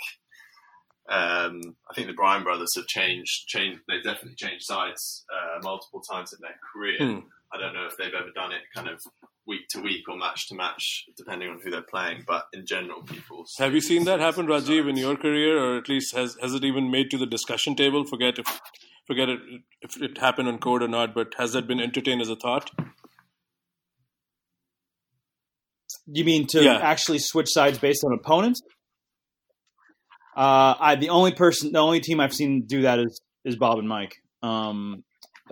um, 1.09 1.61
I 1.91 1.95
think 1.95 2.07
the 2.07 2.13
Bryan 2.15 2.43
brothers 2.45 2.73
have 2.77 2.87
changed. 2.87 3.47
Changed. 3.49 3.81
They've 3.89 4.03
definitely 4.05 4.37
changed 4.37 4.65
sides 4.65 5.25
uh, 5.33 5.59
multiple 5.63 6.01
times 6.11 6.33
in 6.33 6.39
their 6.41 6.57
career. 6.73 6.99
Hmm. 6.99 7.27
I 7.53 7.59
don't 7.59 7.75
know 7.75 7.87
if 7.87 7.97
they've 7.99 8.15
ever 8.15 8.31
done 8.35 8.53
it 8.53 8.63
kind 8.75 8.89
of 8.89 8.99
week 9.47 9.63
to 9.71 9.81
week 9.81 10.09
or 10.09 10.17
match 10.17 10.49
to 10.49 10.55
match, 10.55 11.05
depending 11.19 11.51
on 11.51 11.61
who 11.63 11.71
they're 11.71 11.83
playing. 11.83 12.25
But 12.27 12.45
in 12.55 12.65
general, 12.65 13.03
people 13.03 13.45
have 13.59 13.75
you 13.75 13.81
seen 13.81 14.05
that 14.05 14.21
happen, 14.21 14.47
Rajiv, 14.47 14.89
in 14.89 14.97
your 14.97 15.17
career, 15.17 15.59
or 15.63 15.77
at 15.79 15.89
least 15.89 16.15
has 16.17 16.37
has 16.41 16.55
it 16.55 16.65
even 16.65 16.91
made 16.91 17.11
to 17.11 17.19
the 17.19 17.27
discussion 17.27 17.75
table? 17.75 18.05
Forget 18.07 18.39
if 18.39 18.61
forget 19.07 19.29
it 19.29 19.41
if 19.83 20.01
it 20.01 20.17
happened 20.19 20.49
on 20.49 20.59
court 20.59 20.83
or 20.83 20.89
not, 20.89 21.15
but 21.15 21.35
has 21.37 21.53
that 21.53 21.67
been 21.67 21.81
entertained 21.81 22.23
as 22.23 22.29
a 22.31 22.37
thought? 22.37 22.71
You 26.07 26.25
mean 26.25 26.47
to 26.49 26.63
Yeah. 26.63 26.79
actually 26.79 27.19
switch 27.19 27.49
sides 27.51 27.79
based 27.79 28.03
on 28.05 28.13
opponents? 28.13 28.61
Uh, 30.37 30.75
I 30.79 30.95
the 30.97 31.11
only 31.11 31.33
person, 31.33 31.73
the 31.73 31.79
only 31.79 32.01
team 32.01 32.21
I've 32.21 32.33
seen 32.35 32.63
do 32.67 32.83
that 32.83 32.99
is 32.99 33.21
is 33.45 33.57
Bob 33.57 33.79
and 33.79 33.89
Mike. 33.89 34.15
Um, 34.43 35.05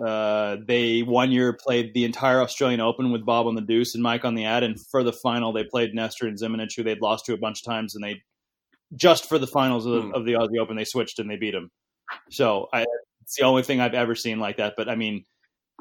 uh, 0.03 0.57
they 0.65 1.01
one 1.01 1.31
year 1.31 1.53
played 1.53 1.93
the 1.93 2.05
entire 2.05 2.41
Australian 2.41 2.81
Open 2.81 3.11
with 3.11 3.25
Bob 3.25 3.45
on 3.47 3.55
the 3.55 3.61
deuce 3.61 3.93
and 3.93 4.03
Mike 4.03 4.25
on 4.25 4.33
the 4.35 4.45
ad, 4.45 4.63
and 4.63 4.77
for 4.89 5.03
the 5.03 5.13
final 5.13 5.53
they 5.53 5.63
played 5.63 5.93
Nestor 5.93 6.27
and 6.27 6.37
Zimonjic, 6.39 6.75
who 6.75 6.83
they'd 6.83 7.01
lost 7.01 7.25
to 7.25 7.33
a 7.33 7.37
bunch 7.37 7.61
of 7.61 7.71
times, 7.71 7.93
and 7.95 8.03
they 8.03 8.21
just 8.95 9.27
for 9.29 9.37
the 9.37 9.47
finals 9.47 9.85
of, 9.85 10.03
Hmm. 10.05 10.13
of 10.13 10.25
the 10.25 10.33
Aussie 10.33 10.59
Open 10.59 10.75
they 10.75 10.85
switched 10.85 11.19
and 11.19 11.29
they 11.29 11.37
beat 11.37 11.53
him. 11.53 11.69
So 12.29 12.67
I, 12.73 12.85
it's 13.21 13.35
the 13.37 13.45
only 13.45 13.63
thing 13.63 13.79
I've 13.79 13.93
ever 13.93 14.15
seen 14.15 14.39
like 14.39 14.57
that. 14.57 14.73
But 14.75 14.89
I 14.89 14.95
mean, 14.95 15.23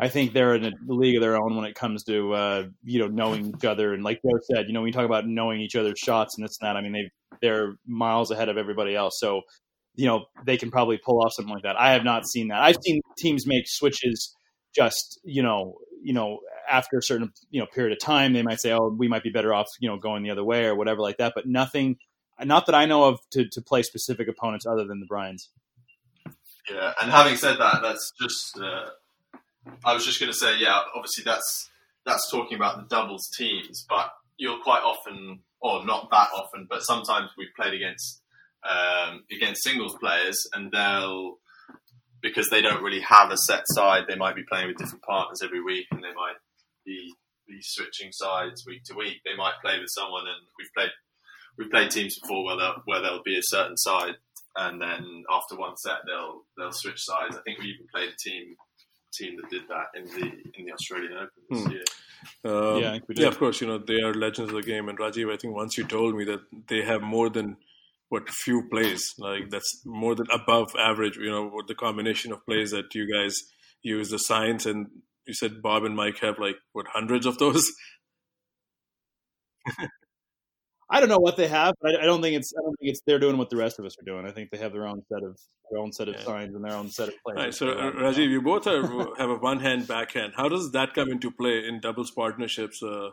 I 0.00 0.08
think 0.08 0.32
they're 0.32 0.54
in 0.54 0.64
a 0.64 0.72
league 0.86 1.16
of 1.16 1.20
their 1.20 1.36
own 1.36 1.56
when 1.56 1.66
it 1.66 1.74
comes 1.74 2.04
to 2.04 2.32
uh, 2.32 2.64
you 2.82 3.00
know 3.00 3.08
knowing 3.08 3.54
each 3.54 3.64
other 3.64 3.92
and 3.92 4.02
like 4.02 4.20
Joe 4.22 4.38
said, 4.54 4.66
you 4.66 4.72
know, 4.72 4.80
when 4.80 4.88
you 4.88 4.94
talk 4.94 5.04
about 5.04 5.26
knowing 5.26 5.60
each 5.60 5.76
other's 5.76 5.98
shots 5.98 6.36
and 6.36 6.44
this 6.44 6.56
and 6.60 6.68
that, 6.68 6.76
I 6.76 6.80
mean 6.80 6.92
they 6.92 7.10
they're 7.42 7.74
miles 7.86 8.30
ahead 8.30 8.48
of 8.48 8.56
everybody 8.56 8.96
else. 8.96 9.18
So 9.20 9.42
you 9.96 10.06
know 10.06 10.24
they 10.46 10.56
can 10.56 10.70
probably 10.70 10.98
pull 10.98 11.22
off 11.22 11.32
something 11.34 11.52
like 11.52 11.64
that. 11.64 11.78
I 11.78 11.92
have 11.92 12.04
not 12.04 12.26
seen 12.26 12.48
that. 12.48 12.62
I've 12.62 12.78
seen 12.82 13.02
teams 13.18 13.46
make 13.46 13.64
switches 13.66 14.34
just 14.74 15.20
you 15.22 15.42
know 15.42 15.76
you 16.02 16.14
know 16.14 16.38
after 16.68 16.96
a 16.96 17.02
certain 17.02 17.30
you 17.50 17.60
know 17.60 17.66
period 17.66 17.92
of 17.92 17.98
time 17.98 18.32
they 18.32 18.42
might 18.42 18.60
say 18.60 18.72
oh 18.72 18.94
we 18.96 19.08
might 19.08 19.22
be 19.22 19.30
better 19.30 19.52
off 19.52 19.66
you 19.80 19.88
know 19.88 19.98
going 19.98 20.22
the 20.22 20.30
other 20.30 20.44
way 20.44 20.64
or 20.64 20.74
whatever 20.74 21.00
like 21.00 21.18
that. 21.18 21.32
But 21.34 21.46
nothing, 21.46 21.96
not 22.42 22.64
that 22.66 22.74
I 22.74 22.86
know 22.86 23.04
of 23.04 23.18
to 23.32 23.46
to 23.52 23.60
play 23.60 23.82
specific 23.82 24.28
opponents 24.28 24.64
other 24.66 24.86
than 24.86 25.00
the 25.00 25.06
Bryans. 25.06 25.50
Yeah, 26.70 26.94
and 27.02 27.10
having 27.10 27.36
said 27.36 27.58
that, 27.58 27.82
that's 27.82 28.12
just. 28.18 28.58
Uh, 28.58 28.90
I 29.84 29.94
was 29.94 30.04
just 30.04 30.20
going 30.20 30.32
to 30.32 30.38
say, 30.38 30.58
yeah, 30.58 30.80
obviously 30.94 31.24
that's 31.24 31.70
that's 32.06 32.30
talking 32.30 32.56
about 32.56 32.76
the 32.76 32.94
doubles 32.94 33.28
teams, 33.36 33.84
but 33.88 34.10
you're 34.38 34.60
quite 34.62 34.82
often, 34.82 35.40
or 35.60 35.84
not 35.84 36.08
that 36.10 36.28
often, 36.34 36.66
but 36.68 36.80
sometimes 36.80 37.30
we've 37.36 37.54
played 37.54 37.74
against 37.74 38.22
um, 38.68 39.24
against 39.30 39.62
singles 39.62 39.96
players, 40.00 40.48
and 40.54 40.72
they'll 40.72 41.38
because 42.22 42.48
they 42.50 42.60
don't 42.60 42.82
really 42.82 43.00
have 43.00 43.30
a 43.30 43.36
set 43.36 43.62
side, 43.66 44.04
they 44.06 44.16
might 44.16 44.36
be 44.36 44.44
playing 44.48 44.68
with 44.68 44.76
different 44.76 45.02
partners 45.02 45.40
every 45.42 45.62
week, 45.62 45.86
and 45.90 46.02
they 46.02 46.12
might 46.12 46.36
be 46.84 47.12
be 47.46 47.58
switching 47.62 48.12
sides 48.12 48.64
week 48.66 48.84
to 48.84 48.94
week. 48.94 49.20
They 49.24 49.36
might 49.36 49.60
play 49.62 49.78
with 49.78 49.90
someone, 49.90 50.26
and 50.26 50.46
we've 50.58 50.72
played 50.76 50.90
we've 51.58 51.70
played 51.70 51.90
teams 51.90 52.18
before 52.18 52.44
where 52.44 52.56
there 52.56 52.72
where 52.84 53.00
there'll 53.00 53.22
be 53.22 53.38
a 53.38 53.42
certain 53.42 53.76
side, 53.76 54.14
and 54.56 54.80
then 54.80 55.24
after 55.30 55.56
one 55.56 55.76
set 55.76 56.00
they'll 56.06 56.44
they'll 56.56 56.72
switch 56.72 57.00
sides. 57.00 57.36
I 57.36 57.42
think 57.42 57.58
we 57.58 57.66
even 57.66 57.86
played 57.92 58.10
a 58.10 58.16
team 58.16 58.56
team 59.12 59.36
that 59.40 59.50
did 59.50 59.62
that 59.68 59.88
in 59.94 60.04
the 60.04 60.26
in 60.58 60.66
the 60.66 60.72
Australian 60.72 61.12
Open 61.14 61.42
this 61.48 61.64
Hmm. 61.64 61.72
year. 61.72 61.84
Um, 62.44 62.82
Yeah, 62.82 62.88
I 62.88 62.92
think 62.92 63.08
we 63.08 63.14
yeah, 63.16 63.28
of 63.28 63.38
course. 63.38 63.60
You 63.60 63.66
know 63.66 63.78
they 63.78 64.00
are 64.02 64.14
legends 64.14 64.50
of 64.50 64.56
the 64.56 64.62
game, 64.62 64.88
and 64.88 64.98
Rajiv, 64.98 65.32
I 65.32 65.36
think 65.36 65.54
once 65.54 65.76
you 65.78 65.84
told 65.84 66.14
me 66.16 66.24
that 66.24 66.40
they 66.68 66.82
have 66.82 67.02
more 67.02 67.28
than 67.30 67.56
what 68.08 68.28
few 68.28 68.68
plays, 68.68 69.14
like 69.18 69.50
that's 69.50 69.82
more 69.84 70.14
than 70.14 70.26
above 70.30 70.74
average. 70.78 71.16
You 71.16 71.30
know, 71.30 71.50
with 71.52 71.66
the 71.66 71.74
combination 71.74 72.32
of 72.32 72.44
plays 72.46 72.70
that 72.72 72.94
you 72.94 73.06
guys 73.12 73.42
use, 73.82 74.10
the 74.10 74.18
science, 74.18 74.66
and 74.66 74.86
you 75.26 75.34
said 75.34 75.62
Bob 75.62 75.84
and 75.84 75.96
Mike 75.96 76.18
have 76.20 76.38
like 76.38 76.56
what 76.72 76.86
hundreds 76.92 77.26
of 77.26 77.38
those. 77.38 77.70
I 80.92 80.98
don't 80.98 81.08
know 81.08 81.18
what 81.20 81.36
they 81.36 81.46
have, 81.46 81.74
but 81.80 81.94
I, 81.94 82.02
I 82.02 82.04
don't 82.04 82.20
think 82.20 82.36
it's. 82.36 82.52
I 82.58 82.62
don't 82.62 82.74
think 82.80 82.90
it's. 82.90 83.00
They're 83.06 83.18
doing 83.20 83.38
what 83.38 83.48
the 83.50 83.56
rest 83.56 83.78
of 83.78 83.84
us 83.84 83.96
are 84.00 84.04
doing. 84.04 84.26
I 84.26 84.32
think 84.32 84.50
they 84.50 84.58
have 84.58 84.72
their 84.72 84.86
own 84.88 85.02
set 85.08 85.22
of 85.22 85.38
their 85.70 85.80
own 85.80 85.92
set 85.92 86.08
of 86.08 86.16
Yeah. 86.16 86.24
signs 86.24 86.54
and 86.54 86.64
their 86.64 86.72
own 86.76 86.88
set 86.90 87.08
of 87.08 87.14
All 87.24 87.32
players. 87.32 87.44
right, 87.46 87.54
so 87.54 87.78
uh, 87.78 87.92
Rajiv, 87.92 88.28
you 88.28 88.42
both 88.42 88.66
are, 88.66 88.82
have 89.16 89.30
a 89.30 89.36
one-hand 89.36 89.86
backhand. 89.86 90.32
How 90.36 90.48
does 90.48 90.72
that 90.72 90.94
come 90.94 91.10
into 91.10 91.30
play 91.30 91.64
in 91.68 91.80
doubles 91.80 92.10
partnerships? 92.10 92.82
Uh, 92.82 93.10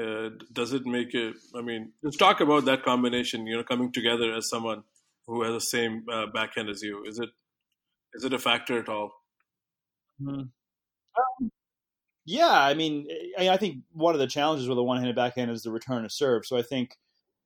uh, 0.00 0.30
does 0.52 0.72
it 0.72 0.86
make 0.86 1.12
it? 1.14 1.34
I 1.54 1.60
mean, 1.60 1.92
let's 2.02 2.16
talk 2.16 2.40
about 2.40 2.64
that 2.64 2.82
combination. 2.84 3.46
You 3.46 3.58
know, 3.58 3.64
coming 3.64 3.92
together 3.92 4.32
as 4.32 4.48
someone 4.48 4.84
who 5.26 5.42
has 5.42 5.52
the 5.52 5.60
same 5.60 6.04
uh, 6.10 6.26
backhand 6.32 6.70
as 6.70 6.80
you. 6.82 7.04
Is 7.06 7.18
it 7.18 7.28
is 8.14 8.24
it 8.24 8.32
a 8.32 8.38
factor 8.38 8.78
at 8.78 8.88
all? 8.88 9.10
Mhm. 10.22 10.48
Um, 11.18 11.50
yeah, 12.24 12.48
I 12.50 12.74
mean, 12.74 13.08
I, 13.38 13.50
I 13.50 13.56
think 13.58 13.78
one 13.92 14.14
of 14.14 14.20
the 14.20 14.26
challenges 14.26 14.68
with 14.68 14.78
a 14.78 14.82
one-handed 14.82 15.16
backhand 15.16 15.50
is 15.50 15.62
the 15.62 15.70
return 15.72 16.04
of 16.04 16.12
serve. 16.12 16.46
So 16.46 16.56
I 16.56 16.62
think, 16.62 16.96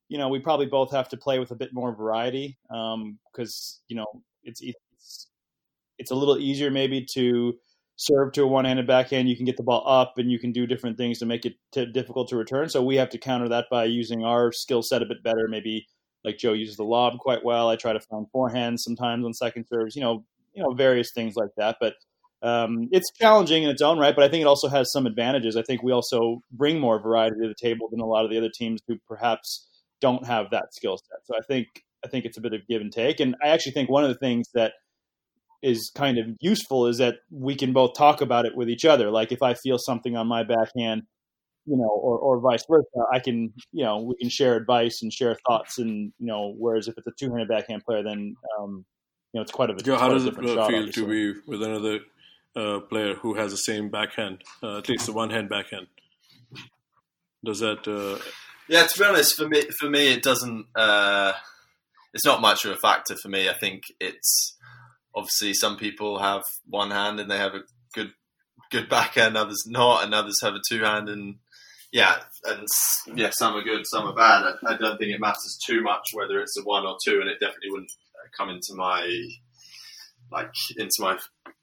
you 0.08 0.18
know, 0.18 0.28
we 0.28 0.38
probably 0.38 0.66
both 0.66 0.92
have 0.92 1.08
to 1.10 1.16
play 1.16 1.38
with 1.38 1.50
a 1.50 1.56
bit 1.56 1.72
more 1.72 1.94
variety 1.94 2.58
because 2.68 3.80
you 3.88 3.96
know 3.96 4.06
it's 4.42 4.60
it's 4.62 5.28
it's 5.98 6.10
a 6.10 6.14
little 6.14 6.38
easier 6.38 6.70
maybe 6.70 7.06
to 7.14 7.54
serve 7.96 8.32
to 8.32 8.42
a 8.42 8.46
one-handed 8.46 8.86
backhand. 8.86 9.28
You 9.28 9.36
can 9.36 9.44
get 9.44 9.56
the 9.56 9.62
ball 9.62 9.84
up 9.86 10.14
and 10.18 10.30
you 10.30 10.38
can 10.38 10.52
do 10.52 10.66
different 10.66 10.96
things 10.96 11.18
to 11.20 11.26
make 11.26 11.44
it 11.46 11.54
t- 11.72 11.86
difficult 11.86 12.28
to 12.28 12.36
return. 12.36 12.68
So 12.68 12.82
we 12.82 12.96
have 12.96 13.10
to 13.10 13.18
counter 13.18 13.48
that 13.50 13.66
by 13.70 13.84
using 13.84 14.24
our 14.24 14.50
skill 14.52 14.82
set 14.82 15.02
a 15.02 15.06
bit 15.06 15.22
better. 15.22 15.46
Maybe 15.48 15.86
like 16.24 16.38
Joe 16.38 16.54
uses 16.54 16.76
the 16.76 16.84
lob 16.84 17.18
quite 17.18 17.44
well. 17.44 17.68
I 17.68 17.76
try 17.76 17.92
to 17.92 18.00
find 18.00 18.26
forehands 18.34 18.80
sometimes 18.80 19.24
on 19.24 19.32
second 19.32 19.66
serves. 19.72 19.94
You 19.94 20.02
know, 20.02 20.24
you 20.54 20.62
know, 20.62 20.72
various 20.72 21.12
things 21.12 21.36
like 21.36 21.50
that. 21.56 21.76
But 21.80 21.94
um, 22.42 22.88
it's 22.92 23.10
challenging 23.12 23.62
in 23.62 23.70
its 23.70 23.80
own 23.80 23.98
right, 23.98 24.14
but 24.14 24.24
I 24.24 24.28
think 24.28 24.42
it 24.42 24.46
also 24.46 24.68
has 24.68 24.92
some 24.92 25.06
advantages. 25.06 25.56
I 25.56 25.62
think 25.62 25.82
we 25.82 25.92
also 25.92 26.42
bring 26.52 26.78
more 26.78 27.00
variety 27.00 27.36
to 27.40 27.48
the 27.48 27.54
table 27.54 27.88
than 27.90 28.00
a 28.00 28.06
lot 28.06 28.24
of 28.24 28.30
the 28.30 28.36
other 28.36 28.50
teams 28.54 28.80
who 28.86 28.98
perhaps 29.08 29.66
don't 30.06 30.26
have 30.26 30.46
that 30.50 30.74
skill 30.74 30.96
set. 30.98 31.20
So 31.24 31.34
I 31.40 31.42
think 31.48 31.66
I 32.04 32.08
think 32.08 32.26
it's 32.26 32.36
a 32.36 32.40
bit 32.46 32.52
of 32.52 32.60
give 32.68 32.82
and 32.82 32.92
take, 32.92 33.20
and 33.20 33.34
I 33.42 33.48
actually 33.48 33.72
think 33.72 33.88
one 33.88 34.04
of 34.04 34.10
the 34.10 34.20
things 34.26 34.44
that 34.54 34.72
is 35.62 35.90
kind 35.94 36.18
of 36.18 36.26
useful 36.40 36.86
is 36.86 36.98
that 36.98 37.14
we 37.30 37.54
can 37.56 37.72
both 37.72 37.92
talk 37.96 38.20
about 38.20 38.44
it 38.44 38.54
with 38.54 38.68
each 38.68 38.84
other. 38.84 39.10
Like 39.10 39.32
if 39.32 39.42
I 39.42 39.54
feel 39.54 39.78
something 39.78 40.14
on 40.14 40.26
my 40.26 40.42
backhand, 40.42 41.04
you 41.64 41.78
know, 41.78 41.88
or, 41.88 42.18
or 42.18 42.40
vice 42.40 42.64
versa, 42.70 43.00
I 43.10 43.18
can, 43.18 43.54
you 43.72 43.84
know, 43.84 43.96
we 44.08 44.14
can 44.20 44.28
share 44.28 44.56
advice 44.56 45.00
and 45.02 45.10
share 45.10 45.38
thoughts, 45.46 45.78
and 45.78 46.12
you 46.18 46.26
know, 46.26 46.54
whereas 46.58 46.86
if 46.88 46.98
it's 46.98 47.06
a 47.06 47.12
two-handed 47.18 47.48
backhand 47.48 47.84
player, 47.86 48.02
then 48.02 48.36
um, 48.58 48.84
you 49.32 49.38
know, 49.38 49.42
it's 49.42 49.52
quite 49.52 49.70
a 49.70 49.74
Joe, 49.76 49.96
how 49.96 50.10
does 50.10 50.26
it 50.26 50.36
feel 50.36 50.60
obviously. 50.60 50.92
to 50.92 51.08
be 51.08 51.40
with 51.46 51.62
another 51.62 52.00
uh, 52.54 52.80
player 52.90 53.14
who 53.14 53.34
has 53.34 53.50
the 53.50 53.62
same 53.70 53.88
backhand, 53.88 54.42
uh, 54.62 54.78
at 54.78 54.88
least 54.90 55.06
the 55.06 55.12
one-hand 55.12 55.48
backhand? 55.48 55.86
Does 57.42 57.60
that? 57.60 57.88
Uh, 57.88 58.22
Yeah, 58.68 58.86
to 58.86 58.98
be 58.98 59.04
honest, 59.04 59.36
for 59.36 59.48
me, 59.48 59.62
for 59.78 59.90
me, 59.90 60.12
it 60.12 60.22
doesn't. 60.22 60.66
Uh, 60.74 61.32
it's 62.12 62.24
not 62.24 62.40
much 62.40 62.64
of 62.64 62.70
a 62.70 62.76
factor 62.76 63.16
for 63.16 63.28
me. 63.28 63.48
I 63.48 63.54
think 63.54 63.82
it's 64.00 64.56
obviously 65.14 65.54
some 65.54 65.76
people 65.76 66.18
have 66.18 66.42
one 66.66 66.90
hand 66.90 67.20
and 67.20 67.30
they 67.30 67.38
have 67.38 67.54
a 67.54 67.62
good 67.94 68.12
good 68.70 68.88
backhand, 68.88 69.36
others 69.36 69.64
not, 69.66 70.04
and 70.04 70.14
others 70.14 70.40
have 70.42 70.54
a 70.54 70.60
two 70.68 70.82
hand, 70.82 71.08
and 71.08 71.36
yeah, 71.92 72.16
and 72.44 72.66
yeah, 73.14 73.30
some 73.30 73.54
are 73.54 73.62
good, 73.62 73.86
some 73.86 74.06
are 74.06 74.14
bad. 74.14 74.44
I, 74.44 74.74
I 74.74 74.76
don't 74.76 74.98
think 74.98 75.12
it 75.12 75.20
matters 75.20 75.58
too 75.64 75.82
much 75.82 76.08
whether 76.12 76.40
it's 76.40 76.58
a 76.58 76.62
one 76.62 76.86
or 76.86 76.96
two, 77.04 77.20
and 77.20 77.28
it 77.28 77.40
definitely 77.40 77.70
wouldn't 77.70 77.92
uh, 78.14 78.28
come 78.36 78.48
into 78.50 78.74
my 78.74 79.02
like 80.34 80.50
into 80.76 80.96
my 81.00 81.18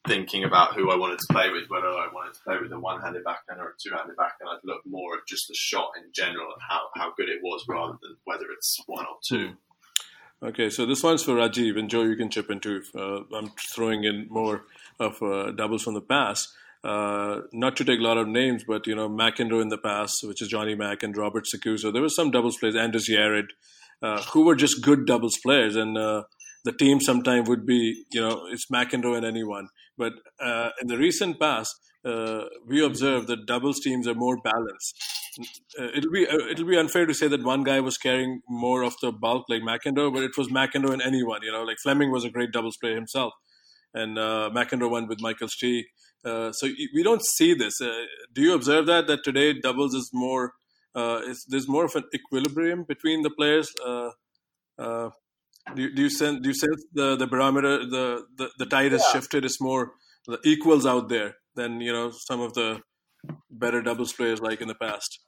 thinking 0.07 0.43
about 0.43 0.73
who 0.73 0.89
I 0.89 0.95
wanted 0.95 1.19
to 1.19 1.33
play 1.33 1.51
with, 1.51 1.69
whether 1.69 1.87
I 1.87 2.07
wanted 2.11 2.33
to 2.33 2.39
play 2.43 2.57
with 2.59 2.71
a 2.71 2.79
one-handed 2.79 3.23
backhand 3.23 3.59
or 3.59 3.69
a 3.69 3.73
two-handed 3.81 4.15
backhand. 4.15 4.49
I'd 4.49 4.65
look 4.67 4.81
more 4.85 5.15
at 5.17 5.27
just 5.27 5.47
the 5.47 5.55
shot 5.55 5.91
in 5.97 6.09
general 6.13 6.47
and 6.53 6.61
how, 6.67 6.87
how 6.95 7.13
good 7.15 7.29
it 7.29 7.39
was 7.43 7.65
rather 7.67 7.93
than 8.01 8.17
whether 8.23 8.45
it's 8.51 8.79
one 8.87 9.05
or 9.05 9.17
two. 9.27 9.53
Okay, 10.43 10.71
so 10.71 10.87
this 10.87 11.03
one's 11.03 11.23
for 11.23 11.35
Rajiv, 11.35 11.77
and 11.77 11.87
Joe, 11.87 12.01
you 12.01 12.15
can 12.15 12.31
chip 12.31 12.49
in 12.49 12.59
too. 12.59 12.81
Uh, 12.95 13.21
I'm 13.35 13.51
throwing 13.75 14.05
in 14.05 14.27
more 14.29 14.63
of 14.99 15.21
uh, 15.21 15.51
doubles 15.51 15.83
from 15.83 15.93
the 15.93 16.01
past. 16.01 16.49
Uh, 16.83 17.41
not 17.53 17.75
to 17.75 17.85
take 17.85 17.99
a 17.99 18.03
lot 18.03 18.17
of 18.17 18.27
names, 18.27 18.63
but 18.67 18.87
you 18.87 18.95
know 18.95 19.07
McEnroe 19.07 19.61
in 19.61 19.69
the 19.69 19.77
past, 19.77 20.23
which 20.23 20.41
is 20.41 20.47
Johnny 20.47 20.73
Mack 20.73 21.03
and 21.03 21.15
Robert 21.15 21.45
Seguso. 21.45 21.93
There 21.93 22.01
were 22.01 22.09
some 22.09 22.31
doubles 22.31 22.57
players, 22.57 22.75
Anders 22.75 23.07
Järryd, 23.07 23.49
uh, 24.01 24.23
who 24.33 24.43
were 24.43 24.55
just 24.55 24.81
good 24.81 25.05
doubles 25.05 25.37
players, 25.43 25.75
and 25.75 25.95
uh, 25.95 26.23
the 26.63 26.71
team 26.71 26.99
sometime 26.99 27.45
would 27.45 27.65
be, 27.65 28.05
you 28.11 28.21
know, 28.21 28.47
it's 28.51 28.67
McEnroe 28.71 29.15
and 29.17 29.25
anyone. 29.25 29.67
But 29.97 30.13
uh, 30.39 30.69
in 30.81 30.87
the 30.87 30.97
recent 30.97 31.39
past, 31.39 31.75
uh, 32.03 32.45
we 32.67 32.83
observe 32.83 33.27
that 33.27 33.45
doubles 33.45 33.79
teams 33.79 34.07
are 34.07 34.15
more 34.15 34.37
balanced. 34.43 34.95
Uh, 35.79 35.87
it'll 35.95 36.11
be 36.11 36.27
uh, 36.27 36.47
it'll 36.49 36.67
be 36.67 36.77
unfair 36.77 37.05
to 37.05 37.13
say 37.13 37.27
that 37.27 37.43
one 37.43 37.63
guy 37.63 37.79
was 37.79 37.97
carrying 37.97 38.41
more 38.49 38.81
of 38.83 38.95
the 39.01 39.11
bulk 39.11 39.45
like 39.49 39.61
McEnroe, 39.61 40.13
but 40.13 40.23
it 40.23 40.37
was 40.37 40.49
McEnroe 40.49 40.91
and 40.91 41.01
anyone. 41.01 41.41
You 41.43 41.51
know, 41.51 41.63
like 41.63 41.77
Fleming 41.81 42.11
was 42.11 42.25
a 42.25 42.29
great 42.29 42.51
doubles 42.51 42.77
player 42.77 42.95
himself, 42.95 43.33
and 43.93 44.17
uh, 44.17 44.49
McEnroe 44.53 44.89
won 44.89 45.07
with 45.07 45.21
Michael 45.21 45.47
Stich. 45.47 45.83
Uh, 46.25 46.51
so 46.51 46.67
we 46.93 47.03
don't 47.03 47.23
see 47.23 47.53
this. 47.53 47.79
Uh, 47.81 48.05
do 48.33 48.41
you 48.41 48.53
observe 48.53 48.87
that 48.87 49.07
that 49.07 49.23
today 49.23 49.53
doubles 49.53 49.93
is 49.93 50.09
more? 50.13 50.53
There's 50.93 51.67
more 51.67 51.85
of 51.85 51.95
an 51.95 52.03
equilibrium 52.13 52.83
between 52.83 53.21
the 53.21 53.29
players. 53.29 53.71
Do, 55.75 55.93
do 55.93 56.01
you 56.03 56.09
sense 56.09 56.39
do 56.41 56.49
you 56.49 56.55
sense 56.55 56.83
the 56.93 57.15
the 57.15 57.27
barometer 57.27 57.79
the 57.79 58.25
the, 58.37 58.49
the 58.57 58.65
tide 58.65 58.91
has 58.91 59.03
yeah. 59.07 59.19
shifted? 59.19 59.45
It's 59.45 59.61
more 59.61 59.93
the 60.27 60.39
equals 60.43 60.85
out 60.85 61.09
there 61.09 61.35
than 61.55 61.81
you 61.81 61.91
know 61.91 62.11
some 62.11 62.41
of 62.41 62.53
the 62.53 62.81
better 63.49 63.81
doubles 63.81 64.13
players 64.13 64.39
like 64.39 64.61
in 64.61 64.67
the 64.67 64.75
past. 64.75 65.19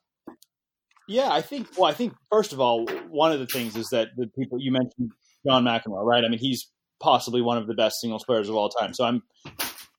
Yeah, 1.07 1.29
I 1.31 1.41
think. 1.41 1.67
Well, 1.77 1.89
I 1.89 1.93
think 1.93 2.13
first 2.31 2.53
of 2.53 2.59
all, 2.59 2.85
one 3.09 3.31
of 3.31 3.39
the 3.39 3.47
things 3.47 3.75
is 3.75 3.89
that 3.89 4.09
the 4.15 4.27
people 4.27 4.59
you 4.59 4.71
mentioned, 4.71 5.11
John 5.45 5.63
McEnroe, 5.63 6.03
right? 6.03 6.23
I 6.23 6.29
mean, 6.29 6.39
he's 6.39 6.69
possibly 7.01 7.41
one 7.41 7.57
of 7.57 7.67
the 7.67 7.73
best 7.73 7.99
singles 7.99 8.23
players 8.23 8.47
of 8.47 8.55
all 8.55 8.69
time. 8.69 8.93
So 8.93 9.03
I'm 9.03 9.23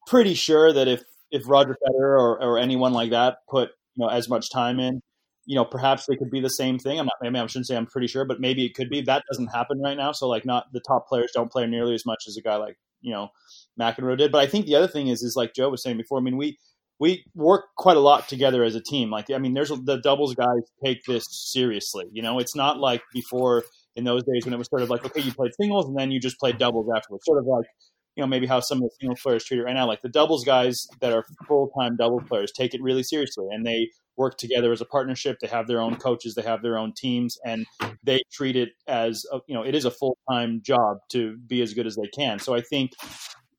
pretty 0.06 0.34
sure 0.34 0.72
that 0.72 0.88
if 0.88 1.02
if 1.30 1.48
Roger 1.48 1.76
Federer 1.86 2.18
or, 2.18 2.42
or 2.42 2.58
anyone 2.58 2.92
like 2.92 3.10
that 3.10 3.38
put 3.48 3.70
you 3.96 4.04
know 4.04 4.08
as 4.08 4.28
much 4.28 4.50
time 4.50 4.80
in, 4.80 5.00
you 5.46 5.54
know, 5.54 5.64
perhaps 5.64 6.06
they 6.06 6.16
could 6.16 6.30
be 6.30 6.40
the 6.40 6.48
same 6.48 6.78
thing. 6.78 6.98
I'm 6.98 7.06
not, 7.06 7.14
maybe 7.20 7.38
I 7.38 7.46
shouldn't 7.46 7.66
say 7.66 7.76
I'm 7.76 7.86
pretty 7.86 8.06
sure, 8.06 8.24
but 8.24 8.40
maybe 8.40 8.64
it 8.64 8.74
could 8.74 8.88
be. 8.88 9.02
That 9.02 9.24
doesn't 9.30 9.48
happen 9.48 9.80
right 9.80 9.96
now. 9.96 10.12
So 10.12 10.28
like, 10.28 10.44
not 10.44 10.66
the 10.72 10.80
top 10.80 11.08
players 11.08 11.32
don't 11.34 11.50
play 11.50 11.66
nearly 11.66 11.94
as 11.94 12.06
much 12.06 12.24
as 12.28 12.36
a 12.36 12.42
guy 12.42 12.56
like 12.56 12.76
you 13.00 13.12
know 13.12 13.28
McEnroe 13.78 14.18
did. 14.18 14.32
But 14.32 14.42
I 14.42 14.46
think 14.46 14.66
the 14.66 14.76
other 14.76 14.88
thing 14.88 15.08
is 15.08 15.22
is 15.22 15.34
like 15.36 15.54
Joe 15.54 15.68
was 15.70 15.82
saying 15.82 15.98
before. 15.98 16.18
I 16.18 16.22
mean, 16.22 16.36
we 16.36 16.58
we 17.00 17.24
work 17.34 17.64
quite 17.76 17.96
a 17.96 18.00
lot 18.00 18.28
together 18.28 18.62
as 18.62 18.74
a 18.74 18.80
team. 18.80 19.10
Like, 19.10 19.30
I 19.30 19.38
mean, 19.38 19.54
there's 19.54 19.68
the 19.68 20.00
doubles 20.02 20.34
guys 20.34 20.62
take 20.84 21.04
this 21.04 21.24
seriously. 21.28 22.06
You 22.12 22.22
know, 22.22 22.38
it's 22.38 22.54
not 22.54 22.78
like 22.78 23.02
before 23.12 23.64
in 23.96 24.04
those 24.04 24.22
days 24.24 24.44
when 24.44 24.54
it 24.54 24.58
was 24.58 24.68
sort 24.68 24.82
of 24.82 24.90
like, 24.90 25.04
okay, 25.04 25.20
you 25.20 25.32
played 25.32 25.52
singles 25.60 25.86
and 25.86 25.98
then 25.98 26.10
you 26.10 26.20
just 26.20 26.38
played 26.38 26.58
doubles 26.58 26.88
afterwards. 26.94 27.24
Sort 27.26 27.38
of 27.38 27.46
like, 27.46 27.66
you 28.16 28.22
know, 28.22 28.26
maybe 28.26 28.46
how 28.46 28.60
some 28.60 28.78
of 28.78 28.84
the 28.84 28.90
single 29.00 29.16
players 29.16 29.44
treat 29.44 29.58
it 29.58 29.64
right 29.64 29.74
now. 29.74 29.86
Like 29.86 30.02
the 30.02 30.08
doubles 30.08 30.44
guys 30.44 30.86
that 31.00 31.12
are 31.12 31.24
full 31.46 31.70
time 31.78 31.96
double 31.96 32.20
players 32.20 32.52
take 32.52 32.74
it 32.74 32.82
really 32.82 33.02
seriously 33.02 33.46
and 33.50 33.66
they 33.66 33.88
work 34.16 34.38
together 34.38 34.72
as 34.72 34.80
a 34.80 34.84
partnership. 34.84 35.38
They 35.40 35.48
have 35.48 35.66
their 35.66 35.80
own 35.80 35.96
coaches, 35.96 36.34
they 36.34 36.42
have 36.42 36.62
their 36.62 36.78
own 36.78 36.92
teams, 36.96 37.36
and 37.44 37.66
they 38.02 38.20
treat 38.32 38.56
it 38.56 38.70
as 38.86 39.24
a, 39.32 39.40
you 39.46 39.54
know, 39.54 39.62
it 39.62 39.74
is 39.74 39.84
a 39.84 39.90
full 39.90 40.18
time 40.30 40.60
job 40.64 40.98
to 41.12 41.36
be 41.46 41.62
as 41.62 41.74
good 41.74 41.86
as 41.86 41.96
they 41.96 42.08
can. 42.08 42.38
So 42.38 42.54
I 42.54 42.60
think 42.60 42.92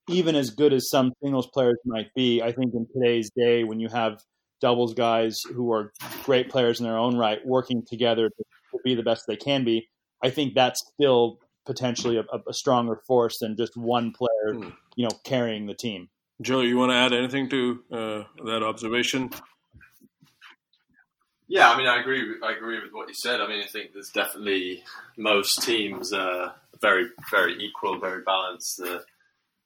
even 0.09 0.35
as 0.35 0.51
good 0.51 0.73
as 0.73 0.89
some 0.89 1.13
singles 1.23 1.47
players 1.53 1.77
might 1.85 2.13
be, 2.15 2.41
I 2.41 2.51
think 2.51 2.73
in 2.73 2.87
today's 2.93 3.29
day, 3.35 3.63
when 3.63 3.79
you 3.79 3.89
have 3.89 4.19
doubles 4.61 4.93
guys 4.93 5.41
who 5.53 5.71
are 5.73 5.91
great 6.23 6.49
players 6.49 6.79
in 6.79 6.85
their 6.85 6.97
own 6.97 7.17
right 7.17 7.39
working 7.45 7.83
together 7.87 8.29
to, 8.29 8.43
to 8.71 8.79
be 8.83 8.95
the 8.95 9.03
best 9.03 9.23
they 9.27 9.35
can 9.35 9.63
be, 9.63 9.87
I 10.23 10.29
think 10.29 10.53
that's 10.53 10.81
still 10.93 11.39
potentially 11.65 12.17
a, 12.17 12.23
a 12.47 12.53
stronger 12.53 13.01
force 13.07 13.39
than 13.39 13.57
just 13.57 13.75
one 13.75 14.13
player, 14.13 14.53
hmm. 14.53 14.69
you 14.95 15.03
know, 15.05 15.15
carrying 15.23 15.65
the 15.65 15.73
team. 15.73 16.09
Joe, 16.41 16.61
you 16.61 16.77
want 16.77 16.91
to 16.91 16.95
add 16.95 17.13
anything 17.13 17.49
to 17.49 17.79
uh, 17.91 18.23
that 18.45 18.61
observation? 18.61 19.31
Yeah, 21.47 21.69
I 21.69 21.77
mean, 21.77 21.87
I 21.87 21.99
agree. 21.99 22.35
I 22.43 22.53
agree 22.53 22.81
with 22.81 22.91
what 22.91 23.07
you 23.07 23.13
said. 23.13 23.39
I 23.39 23.47
mean, 23.47 23.61
I 23.63 23.67
think 23.67 23.93
there's 23.93 24.09
definitely 24.09 24.83
most 25.17 25.61
teams 25.61 26.11
are 26.11 26.55
very, 26.81 27.07
very 27.29 27.55
equal, 27.63 27.99
very 27.99 28.23
balanced. 28.23 28.81
Uh, 28.81 28.99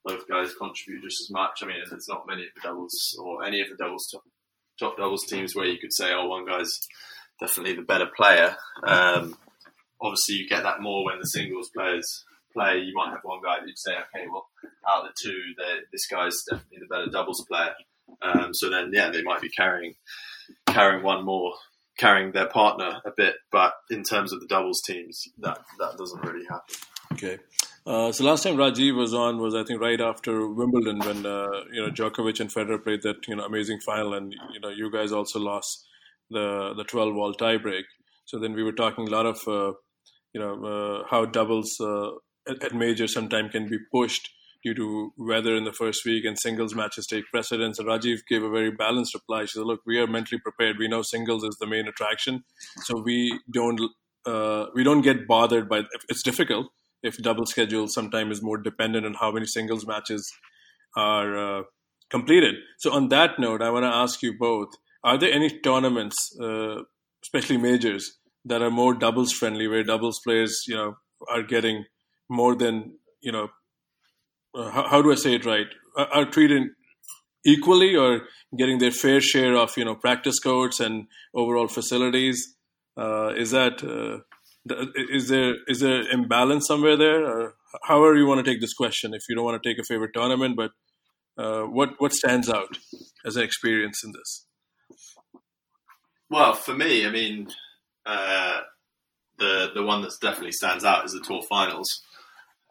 both 0.04 0.28
guys 0.28 0.54
contribute 0.56 1.04
just 1.04 1.22
as 1.22 1.32
much. 1.32 1.60
I 1.62 1.68
mean, 1.68 1.78
it's 1.80 2.10
not 2.10 2.28
many 2.28 2.44
of 2.44 2.50
the 2.56 2.62
doubles 2.62 3.18
or 3.22 3.44
any 3.46 3.62
of 3.62 3.70
the 3.70 3.76
doubles 3.76 4.10
top, 4.12 4.24
top 4.80 4.98
doubles 4.98 5.26
teams 5.26 5.56
where 5.56 5.68
you 5.68 5.78
could 5.80 5.94
say, 5.94 6.12
oh, 6.14 6.28
one 6.28 6.46
guy's 6.46 6.80
definitely 7.40 7.76
the 7.76 7.82
better 7.82 8.08
player. 8.16 8.56
Um, 8.84 9.38
obviously, 10.02 10.36
you 10.36 10.50
get 10.50 10.64
that 10.64 10.82
more 10.82 11.06
when 11.06 11.20
the 11.20 11.26
singles 11.26 11.70
players 11.76 12.26
play. 12.54 12.80
You 12.80 12.94
might 12.94 13.12
have 13.12 13.24
one 13.24 13.40
guy 13.44 13.60
that 13.60 13.68
you'd 13.68 13.78
say, 13.78 13.94
okay, 13.94 14.28
well, 14.30 14.48
out 14.88 15.06
of 15.06 15.12
the 15.12 15.30
two, 15.30 15.40
this 15.92 16.08
guy's 16.08 16.36
definitely 16.50 16.80
the 16.80 16.94
better 16.94 17.10
doubles 17.10 17.46
player. 17.48 17.74
Um, 18.22 18.54
so 18.54 18.70
then, 18.70 18.90
yeah, 18.92 19.10
they 19.12 19.22
might 19.22 19.42
be 19.42 19.50
carrying 19.50 19.96
carrying 20.68 21.04
one 21.04 21.26
more, 21.26 21.54
carrying 22.00 22.32
their 22.32 22.48
partner 22.48 23.02
a 23.06 23.12
bit. 23.16 23.36
But 23.52 23.74
in 23.92 24.04
terms 24.04 24.34
of 24.34 24.40
the 24.40 24.48
doubles 24.48 24.82
teams, 24.82 25.28
that 25.40 25.60
that 25.80 25.98
doesn't 25.98 26.26
really 26.26 26.46
happen. 26.46 26.76
Okay. 27.14 27.38
Uh, 27.86 28.12
so 28.12 28.24
last 28.24 28.44
time 28.44 28.56
Rajiv 28.56 28.96
was 28.96 29.14
on 29.14 29.40
was 29.40 29.56
I 29.56 29.64
think 29.64 29.82
right 29.82 30.00
after 30.00 30.48
Wimbledon 30.48 31.00
when 31.00 31.26
uh, 31.26 31.50
you 31.72 31.82
know 31.82 31.90
Djokovic 31.92 32.40
and 32.40 32.52
Federer 32.54 32.84
played 32.84 33.02
that 33.04 33.28
you 33.28 33.36
know 33.36 33.44
amazing 33.44 33.80
final 33.86 34.14
and 34.14 34.34
you 34.54 34.60
know 34.60 34.70
you 34.70 34.92
guys 34.92 35.12
also 35.12 35.40
lost 35.40 35.88
the 36.30 36.74
the 36.76 36.84
12 36.84 37.14
ball 37.14 37.34
tiebreak. 37.34 37.84
So 38.26 38.40
then 38.40 38.54
we 38.54 38.64
were 38.64 38.74
talking 38.74 39.08
a 39.08 39.12
lot 39.12 39.26
of 39.26 39.40
uh, 39.48 39.74
you 40.34 40.40
know 40.40 40.66
uh, 40.66 41.08
how 41.10 41.26
doubles 41.26 41.80
uh, 41.82 42.12
at, 42.48 42.64
at 42.64 42.76
majors 42.76 43.14
sometimes 43.14 43.52
can 43.52 43.68
be 43.68 43.78
pushed 43.92 44.30
due 44.64 44.74
to 44.76 45.14
weather 45.18 45.56
in 45.56 45.64
the 45.64 45.74
first 45.74 46.06
week 46.06 46.26
and 46.26 46.38
singles 46.40 46.76
matches 46.76 47.08
take 47.08 47.26
precedence. 47.32 47.80
And 47.80 47.88
Rajiv 47.88 48.20
gave 48.28 48.44
a 48.44 48.50
very 48.50 48.72
balanced 48.72 49.14
reply. 49.14 49.46
She 49.46 49.60
said, 49.60 49.64
"Look, 49.66 49.82
we 49.86 50.00
are 50.00 50.08
mentally 50.08 50.40
prepared. 50.40 50.78
We 50.78 50.88
know 50.88 51.02
singles 51.02 51.44
is 51.44 51.58
the 51.60 51.68
main 51.68 51.88
attraction, 51.88 52.44
so 52.84 53.02
we 53.02 53.40
don't." 53.52 53.80
Uh, 54.26 54.66
we 54.76 54.84
don't 54.84 55.02
get 55.02 55.26
bothered 55.26 55.70
by 55.70 55.82
it's 56.10 56.22
difficult 56.22 56.68
if 57.02 57.18
double 57.18 57.46
schedule 57.46 57.88
sometimes 57.88 58.38
is 58.38 58.44
more 58.44 58.58
dependent 58.58 59.06
on 59.06 59.14
how 59.14 59.32
many 59.32 59.46
singles 59.46 59.88
matches 59.88 60.30
are 60.96 61.38
uh, 61.38 61.64
completed. 62.10 62.56
So 62.80 62.92
on 62.92 63.08
that 63.10 63.40
note, 63.40 63.62
I 63.62 63.70
want 63.70 63.84
to 63.84 63.96
ask 64.04 64.22
you 64.22 64.38
both: 64.38 64.70
Are 65.04 65.18
there 65.18 65.32
any 65.32 65.50
tournaments, 65.62 66.16
uh, 66.42 66.84
especially 67.24 67.58
majors, 67.58 68.18
that 68.46 68.62
are 68.62 68.70
more 68.72 68.94
doubles 68.94 69.32
friendly, 69.32 69.68
where 69.68 69.84
doubles 69.84 70.20
players, 70.24 70.64
you 70.68 70.76
know, 70.76 70.98
are 71.30 71.44
getting 71.44 71.86
more 72.30 72.56
than 72.56 72.98
you 73.22 73.32
know? 73.32 73.48
Uh, 74.56 74.72
how, 74.72 74.88
how, 74.88 75.02
do 75.02 75.12
I 75.12 75.16
say 75.16 75.36
it 75.36 75.46
right? 75.46 75.68
Are, 75.98 76.08
are 76.08 76.26
treated 76.26 76.70
equally, 77.46 77.96
or 77.96 78.22
getting 78.58 78.80
their 78.80 78.92
fair 78.92 79.22
share 79.22 79.56
of 79.56 79.78
you 79.78 79.86
know 79.86 79.96
practice 79.96 80.40
courts 80.40 80.80
and 80.80 81.08
overall 81.34 81.68
facilities? 81.68 82.56
Uh, 82.98 83.30
is 83.36 83.52
that 83.52 83.84
uh, 83.84 84.20
is 85.10 85.30
there 85.30 85.56
is 85.68 85.80
there 85.80 86.10
imbalance 86.12 86.68
somewhere 86.68 86.98
there, 86.98 87.26
or 87.26 87.56
however 87.84 88.16
you 88.16 88.26
want 88.26 88.44
to 88.44 88.52
take 88.52 88.62
this 88.62 88.74
question? 88.74 89.14
If 89.14 89.24
you 89.30 89.36
don't 89.36 89.46
want 89.46 89.62
to 89.62 89.70
take 89.70 89.80
a 89.80 89.84
favorite 89.84 90.12
tournament, 90.14 90.58
but 90.58 90.72
uh, 91.38 91.64
what 91.64 91.92
what 92.00 92.14
stands 92.14 92.50
out 92.50 92.78
as 93.26 93.36
an 93.36 93.44
experience 93.44 94.04
in 94.04 94.12
this? 94.12 94.46
Well, 96.30 96.54
for 96.54 96.76
me, 96.76 97.06
I 97.06 97.10
mean, 97.10 97.50
uh, 98.06 98.62
the 99.38 99.72
the 99.74 99.84
one 99.84 100.02
that 100.02 100.12
definitely 100.22 100.52
stands 100.52 100.84
out 100.84 101.06
is 101.06 101.14
the 101.14 101.22
tour 101.22 101.42
finals 101.50 101.88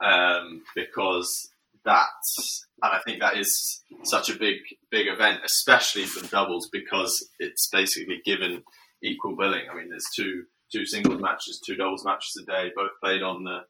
um, 0.05 0.63
because 0.75 1.51
that's 1.89 2.67
and 2.83 2.93
I 2.93 3.01
think 3.05 3.21
that 3.21 3.37
is 3.37 3.83
such 4.05 4.29
a 4.29 4.39
big 4.39 4.59
big 4.91 5.09
event, 5.09 5.41
especially 5.45 6.05
for 6.05 6.27
doubles 6.29 6.69
because 6.73 7.29
it's 7.39 7.69
basically 7.73 8.21
given 8.25 8.63
equal 9.03 9.37
billing. 9.37 9.65
I 9.71 9.75
mean, 9.75 9.89
there's 9.89 10.07
two 10.15 10.45
two 10.73 10.87
singles 10.87 11.21
matches, 11.21 11.61
two 11.65 11.77
doubles 11.77 12.05
matches 12.05 12.43
a 12.43 12.51
day, 12.51 12.71
both 12.77 12.91
played 13.03 13.23
on 13.23 13.45
the 13.45 13.61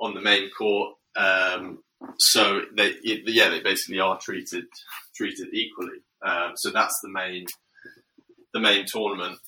on 0.00 0.14
the 0.14 0.20
main 0.20 0.50
court. 0.50 0.96
Um, 1.14 1.82
so 2.18 2.62
they 2.76 2.94
yeah 3.02 3.50
they 3.50 3.60
basically 3.60 4.00
are 4.00 4.18
treated 4.18 4.64
treated 5.14 5.48
equally. 5.52 6.00
Um, 6.24 6.52
so 6.56 6.70
that's 6.70 6.98
the 7.02 7.10
main 7.10 7.46
the 8.54 8.60
main 8.60 8.86
tournament 8.86 9.38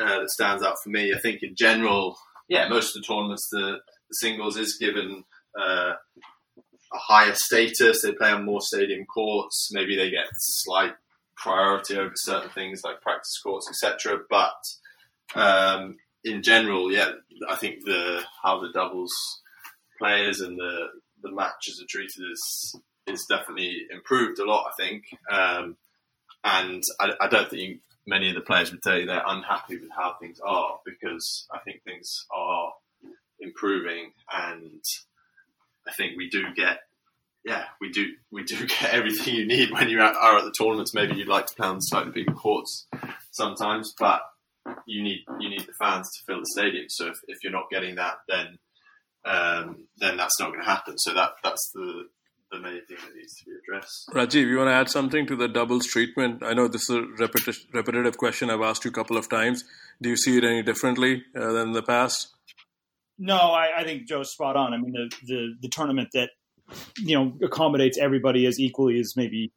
uh, 0.00 0.20
that 0.20 0.30
stands 0.30 0.62
out 0.62 0.76
for 0.82 0.90
me. 0.90 1.12
I 1.14 1.18
think 1.18 1.42
in 1.42 1.54
general, 1.56 2.16
yeah, 2.48 2.68
most 2.68 2.94
of 2.94 3.02
the 3.02 3.06
tournaments 3.06 3.48
the, 3.50 3.78
the 4.08 4.14
singles 4.14 4.56
is 4.56 4.78
given 4.78 5.24
uh, 5.60 5.94
a 6.94 6.98
higher 6.98 7.34
status. 7.34 8.02
They 8.02 8.12
play 8.12 8.30
on 8.30 8.44
more 8.44 8.60
stadium 8.60 9.04
courts. 9.06 9.70
Maybe 9.72 9.96
they 9.96 10.10
get 10.10 10.26
slight 10.32 10.94
priority 11.36 11.98
over 11.98 12.12
certain 12.14 12.50
things 12.50 12.82
like 12.84 13.02
practice 13.02 13.38
courts, 13.42 13.68
etc. 13.68 14.20
But 14.30 14.54
um, 15.34 15.96
in 16.22 16.42
general, 16.42 16.92
yeah, 16.92 17.10
I 17.48 17.56
think 17.56 17.84
the 17.84 18.22
how 18.42 18.60
the 18.60 18.72
doubles 18.72 19.12
players 19.98 20.40
and 20.40 20.58
the 20.58 20.88
the 21.22 21.32
matches 21.32 21.82
are 21.82 21.88
treated 21.88 22.22
is 22.30 22.76
is 23.06 23.26
definitely 23.28 23.82
improved 23.90 24.38
a 24.38 24.44
lot. 24.44 24.66
I 24.68 24.82
think, 24.82 25.04
um, 25.30 25.76
and 26.42 26.82
I, 27.00 27.12
I, 27.20 27.28
don't 27.28 27.50
think 27.50 27.80
many 28.06 28.30
of 28.30 28.34
the 28.34 28.40
players 28.40 28.70
would 28.70 28.82
tell 28.82 28.98
you 28.98 29.06
they're 29.06 29.22
unhappy 29.26 29.76
with 29.76 29.90
how 29.94 30.16
things 30.20 30.38
are 30.44 30.78
because 30.86 31.46
I 31.52 31.58
think 31.58 31.82
things 31.82 32.26
are 32.30 32.72
improving, 33.40 34.12
and 34.32 34.82
I 35.86 35.92
think 35.92 36.16
we 36.16 36.28
do 36.28 36.54
get. 36.54 36.80
Yeah, 37.44 37.64
we 37.80 37.90
do. 37.90 38.06
We 38.30 38.44
do 38.44 38.66
get 38.66 38.92
everything 38.92 39.34
you 39.34 39.46
need 39.46 39.70
when 39.70 39.88
you 39.88 40.00
are 40.00 40.38
at 40.38 40.44
the 40.44 40.54
tournaments. 40.56 40.94
Maybe 40.94 41.16
you'd 41.16 41.28
like 41.28 41.46
to 41.46 41.54
play 41.54 41.68
on 41.68 41.80
slightly 41.80 42.12
bigger 42.12 42.32
courts 42.32 42.86
sometimes, 43.30 43.94
but 43.98 44.22
you 44.86 45.02
need 45.02 45.24
you 45.38 45.48
need 45.48 45.66
the 45.66 45.74
fans 45.78 46.08
to 46.16 46.24
fill 46.26 46.40
the 46.40 46.46
stadium. 46.46 46.86
So 46.88 47.08
if, 47.08 47.18
if 47.28 47.38
you're 47.42 47.52
not 47.52 47.70
getting 47.70 47.96
that, 47.96 48.16
then 48.28 48.58
um, 49.24 49.86
then 49.98 50.16
that's 50.16 50.38
not 50.40 50.48
going 50.48 50.60
to 50.60 50.66
happen. 50.66 50.98
So 50.98 51.14
that 51.14 51.32
that's 51.42 51.70
the 51.74 52.08
the 52.50 52.60
main 52.60 52.84
thing 52.86 52.96
that 53.00 53.14
needs 53.14 53.34
to 53.38 53.44
be 53.46 53.52
addressed. 53.62 54.08
Rajiv, 54.10 54.48
you 54.48 54.58
want 54.58 54.68
to 54.68 54.74
add 54.74 54.88
something 54.88 55.26
to 55.26 55.36
the 55.36 55.48
doubles 55.48 55.86
treatment? 55.86 56.42
I 56.42 56.52
know 56.54 56.68
this 56.68 56.88
is 56.88 56.96
a 56.96 57.02
repeti- 57.02 57.66
repetitive 57.72 58.16
question 58.16 58.50
I've 58.50 58.60
asked 58.60 58.84
you 58.84 58.90
a 58.90 58.94
couple 58.94 59.16
of 59.16 59.28
times. 59.28 59.64
Do 60.00 60.08
you 60.08 60.16
see 60.16 60.38
it 60.38 60.44
any 60.44 60.62
differently 60.62 61.24
uh, 61.34 61.52
than 61.52 61.68
in 61.68 61.72
the 61.72 61.82
past? 61.82 62.28
No, 63.18 63.36
I, 63.36 63.80
I, 63.80 63.84
think 63.84 64.08
Joe's 64.08 64.32
spot 64.32 64.56
on. 64.56 64.74
I 64.74 64.78
mean, 64.78 64.92
the, 64.92 65.16
the, 65.24 65.54
the 65.62 65.68
tournament 65.68 66.08
that 66.14 66.30
you 66.98 67.16
know 67.16 67.32
accommodates 67.44 67.98
everybody 67.98 68.46
as 68.46 68.58
equally 68.58 68.98
as 68.98 69.14
maybe 69.16 69.52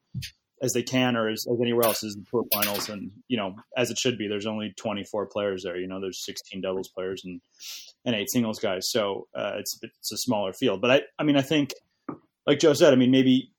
as 0.62 0.74
they 0.74 0.84
can 0.84 1.16
or 1.16 1.30
as, 1.30 1.45
as 1.51 1.62
anywhere 1.62 1.86
else 1.86 2.03
is 2.03 2.16
the 2.16 2.26
tour 2.30 2.43
finals, 2.53 2.89
and 2.89 3.12
you 3.28 3.38
know 3.38 3.55
as 3.76 3.89
it 3.91 3.97
should 3.97 4.18
be. 4.18 4.28
There's 4.28 4.45
only 4.45 4.74
24 4.78 5.28
players 5.28 5.64
there. 5.64 5.78
You 5.78 5.88
know, 5.88 6.01
there's 6.01 6.24
16 6.26 6.62
doubles 6.62 6.89
players 6.89 7.24
and 7.26 7.41
and 8.05 8.16
eight 8.16 8.30
singles 8.30 8.60
guys, 8.60 8.89
so 8.89 9.28
uh, 9.36 9.53
it's 9.58 9.80
it's 9.82 10.12
a 10.12 10.18
smaller 10.18 10.53
field. 10.53 10.82
But 10.82 10.91
I 10.91 11.01
I 11.20 11.24
mean 11.24 11.38
I 11.38 11.41
think 11.41 11.74
like 12.45 12.60
Joe 12.60 12.74
said, 12.74 12.93
I 12.93 12.95
mean 12.95 13.12
maybe 13.12 13.51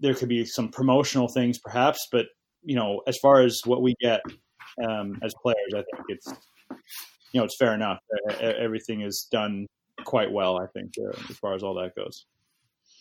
there 0.00 0.14
could 0.14 0.28
be 0.28 0.44
some 0.44 0.70
promotional 0.70 1.28
things 1.28 1.58
perhaps, 1.58 2.08
but 2.10 2.26
you 2.62 2.76
know 2.76 3.02
as 3.06 3.18
far 3.18 3.42
as 3.42 3.60
what 3.64 3.82
we 3.82 3.94
get 4.00 4.20
um, 4.86 5.18
as 5.22 5.34
players, 5.42 5.72
I 5.74 5.82
think 5.94 6.06
it's 6.08 6.32
you 7.32 7.40
know 7.40 7.44
it's 7.44 7.56
fair 7.56 7.74
enough. 7.74 7.98
Everything 8.40 9.02
is 9.02 9.26
done 9.30 9.66
quite 10.04 10.32
well, 10.32 10.58
I 10.60 10.66
think, 10.66 10.94
uh, 10.98 11.16
as 11.30 11.36
far 11.38 11.54
as 11.54 11.62
all 11.62 11.74
that 11.74 11.94
goes. 11.94 12.26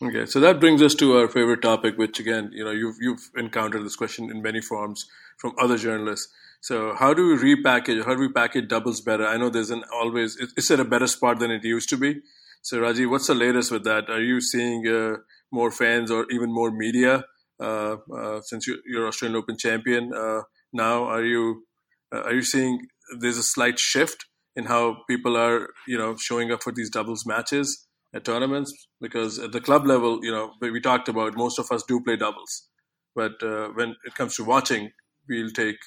Okay, 0.04 0.26
so 0.26 0.40
that 0.40 0.60
brings 0.60 0.82
us 0.82 0.96
to 0.96 1.18
our 1.18 1.28
favorite 1.28 1.62
topic, 1.62 1.98
which 1.98 2.20
again, 2.20 2.50
you 2.54 2.64
know, 2.64 2.72
you've 2.72 2.96
you've 3.00 3.30
encountered 3.38 3.86
this 3.86 3.96
question 3.96 4.32
in 4.32 4.42
many 4.42 4.62
forms 4.62 5.06
from 5.38 5.54
other 5.60 5.78
journalists. 5.78 6.32
So, 6.62 6.96
how 6.96 7.14
do 7.14 7.28
we 7.28 7.56
repackage? 7.56 8.06
How 8.06 8.16
do 8.16 8.20
we 8.22 8.32
package 8.32 8.68
doubles 8.68 9.02
better? 9.02 9.28
I 9.28 9.38
know 9.38 9.50
there's 9.50 9.70
an 9.70 9.84
always 9.94 10.38
is 10.58 10.72
it 10.72 10.80
a 10.80 10.86
better 10.86 11.08
spot 11.08 11.40
than 11.40 11.52
it 11.52 11.64
used 11.64 11.90
to 11.90 11.98
be? 11.98 12.22
So, 12.64 12.80
Raji, 12.80 13.06
what's 13.06 13.28
the 13.28 13.36
latest 13.36 13.72
with 13.72 13.84
that? 13.84 14.10
Are 14.10 14.22
you 14.22 14.42
seeing 14.42 14.88
uh, 14.88 15.18
more 15.52 15.72
fans 15.72 16.12
or 16.12 16.26
even 16.32 16.52
more 16.54 16.72
media 16.72 17.26
uh, 17.60 17.98
uh, 18.16 18.42
since 18.42 18.68
you, 18.68 18.80
are 18.98 19.08
Australian 19.08 19.38
Open 19.38 19.58
champion 19.58 20.14
uh, 20.14 20.42
now? 20.74 21.04
Are 21.06 21.24
you 21.24 21.66
uh, 22.14 22.22
are 22.22 22.34
you 22.34 22.44
seeing 22.44 22.88
there's 23.20 23.38
a 23.38 23.44
slight 23.44 23.80
shift 23.80 24.26
in 24.56 24.66
how 24.66 24.98
people 25.10 25.38
are, 25.38 25.70
you 25.88 25.98
know, 25.98 26.16
showing 26.20 26.52
up 26.52 26.64
for 26.64 26.72
these 26.72 26.90
doubles 26.90 27.26
matches? 27.26 27.88
at 28.14 28.26
tournaments 28.26 28.88
because 29.00 29.40
at 29.40 29.52
the 29.52 29.62
club 29.62 29.86
level, 29.86 30.20
you 30.24 30.32
know, 30.32 30.52
we 30.62 30.82
talked 30.82 31.08
about 31.08 31.38
most 31.38 31.60
of 31.60 31.72
us 31.72 31.84
do 31.88 32.02
play 32.02 32.18
doubles, 32.18 32.68
but 33.16 33.42
uh, 33.42 33.70
when 33.70 33.96
it 34.06 34.16
comes 34.16 34.36
to 34.36 34.44
watching, 34.44 34.92
we'll 35.30 35.50
take 35.50 35.78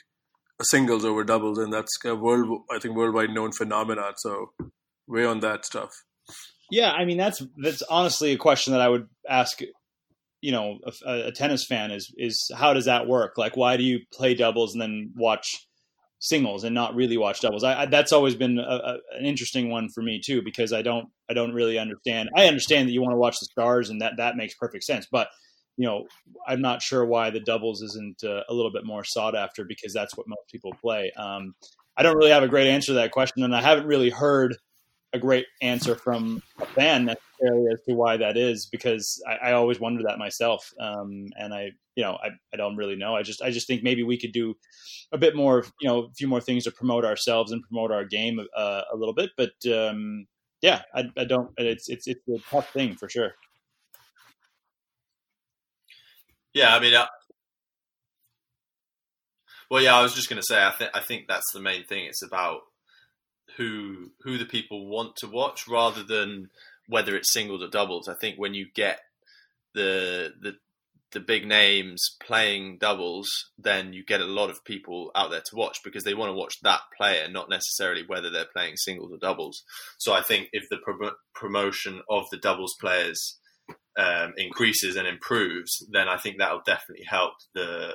singles 0.63 1.05
over 1.05 1.25
doubles, 1.25 1.59
and 1.59 1.73
that's 1.73 1.93
a 2.05 2.15
world, 2.15 2.63
I 2.71 2.79
think, 2.79 2.97
worldwide 2.97 3.31
known 3.31 3.53
phenomenon. 3.53 4.15
So, 4.17 4.53
way 5.07 5.25
on 5.25 5.41
that 5.41 5.67
stuff. 5.67 5.91
Yeah, 6.71 6.93
I 6.93 7.05
mean 7.05 7.19
that's 7.19 7.43
that's 7.63 7.83
honestly 7.83 8.33
a 8.33 8.39
question 8.39 8.73
that 8.73 8.81
I 8.81 8.89
would 8.89 9.09
ask. 9.29 9.61
You 10.41 10.53
know, 10.53 10.79
a, 11.07 11.29
a 11.29 11.33
tennis 11.33 11.65
fan 11.67 11.91
is 11.91 12.13
is 12.17 12.51
how 12.55 12.75
does 12.75 12.85
that 12.85 13.07
work? 13.07 13.35
Like, 13.37 13.57
why 13.57 13.77
do 13.77 13.83
you 13.83 14.01
play 14.13 14.35
doubles 14.35 14.75
and 14.75 14.81
then 14.81 15.13
watch 15.17 15.67
singles 16.25 16.65
and 16.65 16.75
not 16.75 16.95
really 16.95 17.19
watch 17.19 17.41
doubles. 17.41 17.63
I, 17.65 17.83
I, 17.83 17.87
that's 17.87 18.13
always 18.13 18.35
been 18.35 18.59
a, 18.59 18.63
a, 18.63 18.99
an 19.19 19.27
interesting 19.27 19.69
one 19.71 19.91
for 19.91 20.03
me 20.03 20.21
too 20.25 20.41
because 20.43 20.73
I 20.73 20.81
don't 20.81 21.07
I 21.31 21.35
don't 21.35 21.53
really 21.53 21.79
understand. 21.79 22.31
I 22.35 22.47
understand 22.47 22.89
that 22.89 22.93
you 22.93 23.03
want 23.03 23.13
to 23.13 23.19
watch 23.19 23.39
the 23.39 23.47
stars 23.47 23.91
and 23.91 24.01
that 24.01 24.15
that 24.17 24.37
makes 24.37 24.55
perfect 24.55 24.85
sense, 24.85 25.07
but 25.11 25.29
you 25.77 25.87
know 25.87 26.07
I'm 26.47 26.63
not 26.63 26.81
sure 26.81 27.05
why 27.05 27.31
the 27.31 27.41
doubles 27.41 27.83
isn't 27.83 28.25
uh, 28.25 28.41
a 28.49 28.55
little 28.55 28.73
bit 28.73 28.87
more 28.87 29.05
sought 29.05 29.37
after 29.37 29.65
because 29.65 29.93
that's 29.93 30.17
what 30.17 30.27
most 30.27 30.49
people 30.51 30.73
play. 30.81 31.13
Um, 31.17 31.55
I 31.97 32.03
don't 32.03 32.17
really 32.17 32.31
have 32.31 32.43
a 32.43 32.49
great 32.49 32.69
answer 32.69 32.89
to 32.89 32.95
that 32.95 33.13
question, 33.13 33.45
and 33.45 33.55
I 33.55 33.61
haven't 33.61 33.87
really 33.87 34.11
heard 34.11 34.57
a 35.15 35.19
great 35.19 35.47
answer 35.63 35.95
from 35.95 36.43
a 36.59 36.67
fan 36.67 37.05
necessarily 37.05 37.73
as 37.73 37.81
to 37.83 37.95
why 37.95 38.17
that 38.17 38.37
is 38.37 38.67
because 38.67 39.23
I, 39.29 39.51
I 39.51 39.53
always 39.53 39.79
wonder 39.79 40.03
that 40.03 40.19
myself. 40.19 40.73
Um, 40.81 41.29
and 41.39 41.55
I, 41.55 41.71
you 41.95 42.03
know, 42.03 42.19
I, 42.21 42.31
I 42.53 42.57
don't 42.57 42.77
really 42.77 42.97
know. 42.97 43.15
I 43.15 43.23
just, 43.23 43.41
I 43.41 43.51
just 43.51 43.69
think 43.69 43.85
maybe 43.85 44.03
we 44.03 44.19
could 44.19 44.33
do 44.33 44.57
a 45.13 45.19
bit 45.19 45.37
more, 45.37 45.65
you 45.81 45.89
know, 45.89 46.01
a 46.01 46.13
few 46.19 46.27
more 46.27 46.41
things 46.41 46.65
to 46.65 46.73
promote 46.73 47.05
ourselves 47.05 47.53
and 47.53 47.63
promote 47.63 47.93
our 47.93 48.05
game 48.05 48.41
uh, 48.57 48.83
a 48.93 48.97
little 48.97 49.15
bit. 49.15 49.31
But 49.37 49.53
um, 49.73 50.27
yeah, 50.61 50.83
I, 50.93 51.05
I 51.17 51.25
don't, 51.25 51.53
it's, 51.59 51.89
it's, 51.89 52.09
it's 52.09 52.27
a 52.29 52.39
tough 52.51 52.73
thing 52.73 52.97
for 52.97 53.09
sure. 53.09 53.35
Yeah. 56.53 56.75
I 56.75 56.81
mean, 56.81 56.95
uh, 56.95 57.07
well, 59.71 59.81
yeah, 59.81 59.97
I 59.97 60.03
was 60.03 60.15
just 60.15 60.29
going 60.29 60.43
to 60.43 60.47
say, 60.47 60.61
I 60.61 60.73
think, 60.73 60.91
I 60.93 61.01
think 61.01 61.29
that's 61.29 61.53
the 61.53 61.61
main 61.61 61.85
thing. 61.85 62.07
It's 62.07 62.25
about, 62.25 62.63
who 63.57 64.11
who 64.23 64.39
the 64.39 64.45
people 64.45 64.89
want 64.89 65.17
to 65.17 65.27
watch 65.29 65.69
rather 65.69 66.03
than 66.03 66.51
whether 66.89 67.17
it's 67.17 67.33
singles 67.33 67.63
or 67.63 67.69
doubles. 67.69 68.09
I 68.09 68.15
think 68.15 68.39
when 68.39 68.55
you 68.55 68.67
get 68.75 69.01
the 69.75 70.33
the 70.41 70.55
the 71.13 71.21
big 71.21 71.47
names 71.47 72.17
playing 72.21 72.77
doubles, 72.79 73.29
then 73.57 73.93
you 73.93 74.05
get 74.05 74.21
a 74.21 74.27
lot 74.27 74.51
of 74.51 74.65
people 74.65 75.13
out 75.15 75.31
there 75.31 75.41
to 75.41 75.57
watch 75.57 75.79
because 75.85 76.03
they 76.03 76.13
want 76.13 76.29
to 76.29 76.35
watch 76.37 76.57
that 76.63 76.81
player, 76.99 77.29
not 77.29 77.49
necessarily 77.49 78.03
whether 78.05 78.31
they're 78.31 78.47
playing 78.53 78.77
singles 78.77 79.13
or 79.13 79.19
doubles. 79.19 79.63
So 79.97 80.13
I 80.13 80.23
think 80.23 80.49
if 80.53 80.65
the 80.71 80.79
pro- 80.79 81.13
promotion 81.33 82.03
of 82.11 82.25
the 82.33 82.37
doubles 82.37 82.75
players 82.81 83.39
um, 83.97 84.35
increases 84.37 84.97
and 84.97 85.07
improves, 85.07 85.87
then 85.91 86.09
I 86.09 86.19
think 86.19 86.37
that'll 86.39 86.63
definitely 86.67 87.07
help 87.09 87.35
the 87.55 87.93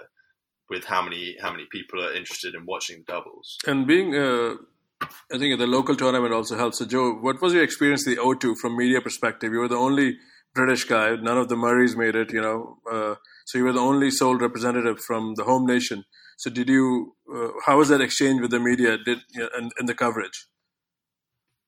with 0.70 0.86
how 0.86 1.02
many 1.02 1.36
how 1.42 1.52
many 1.52 1.66
people 1.70 2.02
are 2.02 2.14
interested 2.14 2.56
in 2.56 2.66
watching 2.66 3.04
doubles. 3.06 3.58
And 3.68 3.86
being 3.86 4.16
uh, 4.16 4.56
I 5.02 5.38
think 5.38 5.58
the 5.58 5.68
local 5.68 5.96
tournament 5.96 6.34
also 6.34 6.58
helps. 6.58 6.80
So, 6.80 6.86
Joe, 6.86 7.14
what 7.14 7.42
was 7.42 7.54
your 7.54 7.64
experience 7.64 8.04
the 8.04 8.18
O2 8.18 8.58
from 8.58 8.76
media 8.76 9.02
perspective? 9.02 9.54
You 9.54 9.60
were 9.60 9.68
the 9.68 9.76
only 9.76 10.18
British 10.54 10.84
guy. 10.84 11.16
None 11.16 11.38
of 11.38 11.50
the 11.50 11.56
Murrays 11.56 11.96
made 11.96 12.16
it. 12.16 12.34
You 12.34 12.42
know, 12.42 12.78
uh, 12.92 13.16
so 13.46 13.58
you 13.58 13.64
were 13.64 13.74
the 13.74 13.80
only 13.80 14.12
sole 14.12 14.38
representative 14.38 15.00
from 15.00 15.36
the 15.36 15.44
home 15.44 15.66
nation. 15.66 16.04
So, 16.38 16.50
did 16.50 16.68
you? 16.70 17.16
Uh, 17.34 17.50
how 17.66 17.78
was 17.78 17.90
that 17.90 18.02
exchange 18.02 18.42
with 18.42 18.52
the 18.52 18.60
media? 18.60 18.98
Did 18.98 19.20
you 19.34 19.42
know, 19.42 19.50
and, 19.56 19.72
and 19.78 19.88
the 19.88 19.96
coverage? 19.96 20.48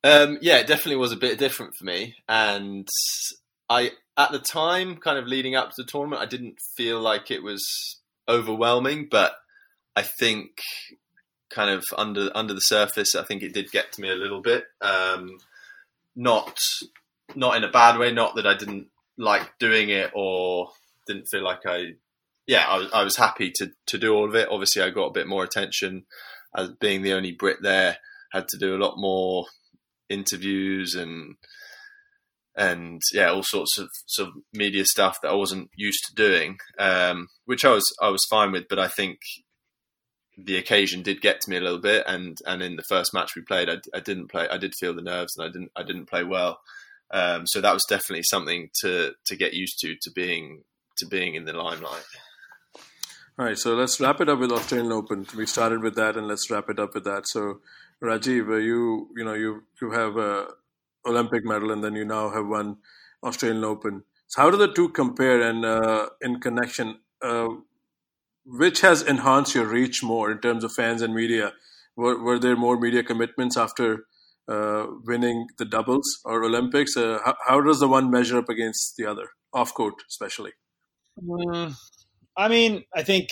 Um, 0.03 0.39
yeah, 0.41 0.57
it 0.57 0.67
definitely 0.67 0.95
was 0.95 1.11
a 1.11 1.17
bit 1.17 1.37
different 1.37 1.75
for 1.75 1.85
me, 1.85 2.15
and 2.27 2.87
I 3.69 3.91
at 4.17 4.31
the 4.31 4.39
time, 4.39 4.97
kind 4.97 5.17
of 5.17 5.25
leading 5.25 5.55
up 5.55 5.69
to 5.69 5.75
the 5.77 5.89
tournament, 5.89 6.21
I 6.21 6.25
didn't 6.25 6.57
feel 6.75 6.99
like 6.99 7.31
it 7.31 7.43
was 7.43 7.63
overwhelming, 8.27 9.07
but 9.09 9.33
I 9.95 10.01
think 10.01 10.49
kind 11.53 11.69
of 11.69 11.83
under 11.97 12.29
under 12.35 12.53
the 12.53 12.61
surface, 12.61 13.15
I 13.15 13.23
think 13.23 13.43
it 13.43 13.53
did 13.53 13.71
get 13.71 13.91
to 13.93 14.01
me 14.01 14.09
a 14.09 14.15
little 14.15 14.41
bit. 14.41 14.65
Um, 14.81 15.37
not 16.15 16.59
not 17.35 17.57
in 17.57 17.63
a 17.63 17.71
bad 17.71 17.97
way. 17.97 18.11
Not 18.11 18.35
that 18.35 18.47
I 18.47 18.55
didn't 18.55 18.87
like 19.17 19.57
doing 19.59 19.89
it 19.89 20.11
or 20.13 20.69
didn't 21.07 21.27
feel 21.29 21.43
like 21.43 21.65
I. 21.65 21.93
Yeah, 22.47 22.65
I 22.67 22.77
was, 22.77 22.91
I 22.91 23.03
was 23.03 23.17
happy 23.17 23.51
to 23.55 23.71
to 23.87 23.97
do 23.97 24.13
all 24.13 24.27
of 24.27 24.35
it. 24.35 24.49
Obviously, 24.49 24.81
I 24.81 24.89
got 24.89 25.07
a 25.07 25.13
bit 25.13 25.27
more 25.27 25.43
attention 25.43 26.05
as 26.55 26.69
being 26.79 27.01
the 27.01 27.13
only 27.13 27.31
Brit 27.31 27.57
there. 27.61 27.97
Had 28.31 28.47
to 28.49 28.57
do 28.57 28.75
a 28.75 28.83
lot 28.83 28.95
more 28.97 29.45
interviews 30.09 30.95
and 30.95 31.35
and 32.55 33.01
yeah, 33.13 33.29
all 33.29 33.43
sorts 33.43 33.77
of 33.77 33.89
sort 34.05 34.29
of 34.29 34.35
media 34.53 34.85
stuff 34.85 35.19
that 35.21 35.31
I 35.31 35.35
wasn't 35.35 35.69
used 35.75 36.03
to 36.07 36.15
doing, 36.15 36.57
um, 36.79 37.27
which 37.45 37.63
I 37.63 37.71
was 37.71 37.85
I 38.01 38.09
was 38.09 38.25
fine 38.29 38.51
with. 38.51 38.65
But 38.69 38.79
I 38.79 38.87
think 38.87 39.19
the 40.45 40.57
occasion 40.57 41.01
did 41.01 41.21
get 41.21 41.41
to 41.41 41.49
me 41.49 41.57
a 41.57 41.61
little 41.61 41.79
bit, 41.79 42.03
and 42.07 42.37
and 42.45 42.61
in 42.61 42.75
the 42.75 42.83
first 42.83 43.13
match 43.13 43.35
we 43.35 43.41
played, 43.41 43.69
I, 43.69 43.77
I 43.93 43.99
didn't 43.99 44.27
play. 44.27 44.47
I 44.49 44.57
did 44.57 44.75
feel 44.75 44.93
the 44.93 45.01
nerves, 45.01 45.35
and 45.37 45.47
I 45.47 45.51
didn't 45.51 45.71
I 45.75 45.83
didn't 45.83 46.07
play 46.07 46.23
well. 46.23 46.59
Um, 47.11 47.45
so 47.45 47.59
that 47.59 47.73
was 47.73 47.83
definitely 47.87 48.23
something 48.23 48.69
to 48.81 49.13
to 49.25 49.35
get 49.35 49.53
used 49.53 49.79
to 49.79 49.95
to 50.01 50.11
being 50.11 50.63
to 50.97 51.05
being 51.05 51.35
in 51.35 51.45
the 51.45 51.53
limelight. 51.53 52.03
All 53.39 53.45
right, 53.45 53.57
so 53.57 53.75
let's 53.75 53.99
wrap 53.99 54.21
it 54.21 54.29
up 54.29 54.39
with 54.39 54.51
Australian 54.51 54.91
Open. 54.91 55.25
We 55.35 55.45
started 55.45 55.81
with 55.81 55.95
that, 55.95 56.17
and 56.17 56.27
let's 56.27 56.49
wrap 56.51 56.69
it 56.69 56.79
up 56.79 56.93
with 56.93 57.05
that. 57.05 57.27
So, 57.27 57.61
Rajiv, 58.03 58.49
uh, 58.49 58.55
you 58.57 59.09
you 59.15 59.23
know 59.23 59.33
you 59.33 59.63
you 59.81 59.91
have 59.91 60.17
a 60.17 60.47
Olympic 61.05 61.43
medal, 61.45 61.71
and 61.71 61.83
then 61.83 61.95
you 61.95 62.05
now 62.05 62.29
have 62.29 62.47
won 62.47 62.77
Australian 63.23 63.63
Open. 63.63 64.03
So, 64.27 64.41
how 64.41 64.51
do 64.51 64.57
the 64.57 64.71
two 64.71 64.89
compare? 64.89 65.41
And 65.41 65.65
uh, 65.65 66.09
in 66.21 66.39
connection, 66.39 66.99
uh, 67.21 67.47
which 68.45 68.81
has 68.81 69.01
enhanced 69.01 69.55
your 69.55 69.65
reach 69.65 70.03
more 70.03 70.31
in 70.31 70.39
terms 70.39 70.63
of 70.63 70.73
fans 70.73 71.01
and 71.01 71.13
media? 71.13 71.53
Were, 71.95 72.21
were 72.21 72.39
there 72.39 72.55
more 72.55 72.79
media 72.79 73.03
commitments 73.03 73.57
after 73.57 74.05
uh, 74.47 74.87
winning 75.05 75.47
the 75.57 75.65
doubles 75.65 76.19
or 76.25 76.43
Olympics? 76.43 76.97
Uh, 76.97 77.19
how, 77.23 77.35
how, 77.47 77.61
does 77.61 77.79
the 77.79 77.87
one 77.87 78.09
measure 78.09 78.37
up 78.37 78.49
against 78.49 78.95
the 78.97 79.05
other, 79.05 79.29
off 79.53 79.73
court 79.73 79.95
especially? 80.09 80.51
Mm, 81.21 81.75
I 82.37 82.47
mean, 82.47 82.83
I 82.95 83.03
think 83.03 83.29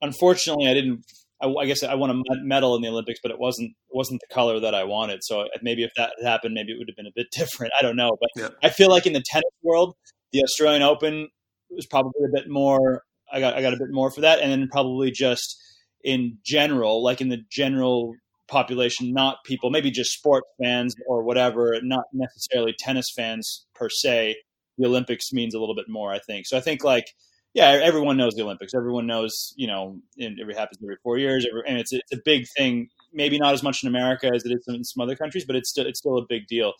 unfortunately 0.00 0.68
I 0.68 0.74
didn't. 0.74 1.04
I, 1.40 1.48
I, 1.48 1.66
guess 1.66 1.82
I 1.82 1.94
won 1.96 2.10
a 2.10 2.22
medal 2.44 2.76
in 2.76 2.82
the 2.82 2.88
Olympics, 2.88 3.18
but 3.20 3.32
it 3.32 3.38
wasn't 3.38 3.70
it 3.70 3.96
wasn't 3.96 4.20
the 4.20 4.32
color 4.32 4.60
that 4.60 4.74
I 4.74 4.84
wanted. 4.84 5.24
So 5.24 5.48
maybe 5.60 5.82
if 5.82 5.90
that 5.96 6.12
happened, 6.22 6.54
maybe 6.54 6.72
it 6.72 6.78
would 6.78 6.88
have 6.88 6.96
been 6.96 7.06
a 7.06 7.12
bit 7.14 7.26
different. 7.32 7.72
I 7.78 7.82
don't 7.82 7.96
know, 7.96 8.16
but 8.20 8.30
yeah. 8.36 8.48
I 8.62 8.70
feel 8.70 8.90
like 8.90 9.06
in 9.06 9.12
the 9.12 9.24
tennis 9.24 9.50
world, 9.62 9.94
the 10.32 10.42
Australian 10.42 10.82
Open 10.82 11.28
was 11.70 11.86
probably 11.86 12.24
a 12.24 12.32
bit 12.32 12.48
more 12.48 13.02
I 13.32 13.40
got 13.40 13.54
I 13.54 13.62
got 13.62 13.74
a 13.74 13.78
bit 13.78 13.90
more 13.90 14.10
for 14.10 14.20
that, 14.22 14.40
and 14.40 14.50
then 14.50 14.68
probably 14.68 15.10
just 15.10 15.60
in 16.04 16.38
general, 16.44 17.02
like 17.02 17.20
in 17.20 17.28
the 17.28 17.38
general 17.50 18.14
population, 18.48 19.12
not 19.12 19.38
people, 19.44 19.70
maybe 19.70 19.90
just 19.90 20.12
sports 20.12 20.46
fans 20.62 20.94
or 21.06 21.22
whatever, 21.22 21.78
not 21.82 22.04
necessarily 22.12 22.74
tennis 22.78 23.10
fans 23.14 23.66
per 23.74 23.88
se. 23.88 24.36
the 24.78 24.86
Olympics 24.86 25.32
means 25.32 25.54
a 25.54 25.60
little 25.60 25.74
bit 25.74 25.88
more. 25.88 26.12
I 26.12 26.18
think 26.18 26.46
so. 26.46 26.56
I 26.56 26.60
think 26.60 26.84
like 26.84 27.06
yeah, 27.54 27.78
everyone 27.82 28.16
knows 28.16 28.34
the 28.34 28.42
Olympics. 28.42 28.72
Everyone 28.74 29.06
knows, 29.06 29.52
you 29.56 29.66
know, 29.66 29.98
and 30.18 30.38
it 30.38 30.56
happens 30.56 30.78
every 30.82 30.96
four 31.02 31.18
years, 31.18 31.46
and 31.66 31.78
it's 31.78 31.92
it's 31.92 32.12
a 32.12 32.18
big 32.24 32.46
thing. 32.56 32.88
Maybe 33.12 33.38
not 33.38 33.52
as 33.52 33.62
much 33.62 33.82
in 33.82 33.88
America 33.88 34.30
as 34.34 34.44
it 34.46 34.52
is 34.52 34.64
in 34.68 34.84
some 34.84 35.02
other 35.02 35.16
countries, 35.16 35.44
but 35.44 35.54
it's 35.56 35.68
still 35.68 35.86
it's 35.86 35.98
still 35.98 36.16
a 36.16 36.24
big 36.26 36.46
deal. 36.46 36.72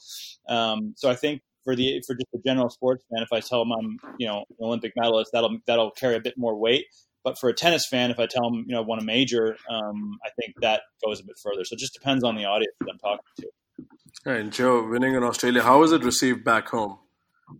Um, 0.49 0.95
so 0.97 1.11
I 1.11 1.15
think 1.15 1.43
for 1.65 1.77
the 1.77 2.03
for 2.07 2.15
just 2.15 2.29
a 2.35 2.39
general 2.45 2.71
sports 2.71 3.05
fan, 3.11 3.23
if 3.23 3.33
I 3.33 3.41
tell 3.41 3.61
them 3.61 3.73
I'm 3.73 3.99
you 4.19 4.27
know 4.27 4.39
an 4.39 4.57
Olympic 4.61 4.93
medalist, 4.97 5.31
that'll 5.33 5.59
that'll 5.67 5.91
carry 5.91 6.17
a 6.17 6.21
bit 6.21 6.37
more 6.37 6.57
weight. 6.57 6.87
But 7.25 7.39
for 7.39 7.49
a 7.49 7.55
tennis 7.55 7.87
fan, 7.87 8.11
if 8.11 8.19
I 8.19 8.27
tell 8.27 8.51
them 8.51 8.65
you 8.67 8.75
know 8.75 8.83
won 8.83 8.99
a 8.99 9.05
major, 9.05 9.57
um, 9.71 10.19
I 10.25 10.31
think 10.41 10.55
that 10.61 10.83
goes 11.05 11.21
a 11.21 11.25
bit 11.25 11.37
further. 11.43 11.65
So 11.65 11.75
it 11.75 11.79
just 11.79 11.95
depends 11.95 12.25
on 12.25 12.37
the 12.37 12.45
audience 12.45 12.75
that 12.81 12.91
I'm 12.91 12.99
talking 12.99 13.25
to. 13.41 13.49
And 14.25 14.53
Joe, 14.53 14.87
winning 14.87 15.15
in 15.15 15.23
Australia, 15.23 15.63
how 15.63 15.81
was 15.81 15.93
it 15.93 16.05
received 16.05 16.45
back 16.45 16.69
home? 16.69 16.99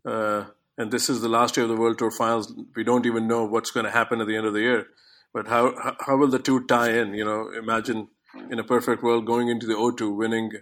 Uh, 0.05 0.45
and 0.79 0.91
this 0.91 1.09
is 1.09 1.21
the 1.21 1.29
last 1.29 1.57
year 1.57 1.65
of 1.65 1.71
the 1.71 1.77
World 1.77 1.99
Tour 1.99 2.11
Finals. 2.11 2.55
We 2.75 2.85
don't 2.85 3.07
even 3.07 3.27
know 3.27 3.45
what's 3.45 3.71
going 3.71 3.85
to 3.85 3.93
happen 3.93 4.21
at 4.21 4.27
the 4.27 4.37
end 4.37 4.47
of 4.47 4.53
the 4.53 4.61
year. 4.61 4.87
But 5.33 5.49
how 5.49 5.95
how 6.01 6.17
will 6.17 6.29
the 6.29 6.39
two 6.39 6.67
tie 6.67 6.91
in? 6.91 7.15
You 7.15 7.25
know, 7.25 7.51
imagine 7.57 8.09
in 8.51 8.59
a 8.59 8.65
perfect 8.65 9.03
world 9.03 9.27
going 9.27 9.49
into 9.49 9.67
the 9.67 9.75
O2, 9.75 10.17
winning, 10.17 10.53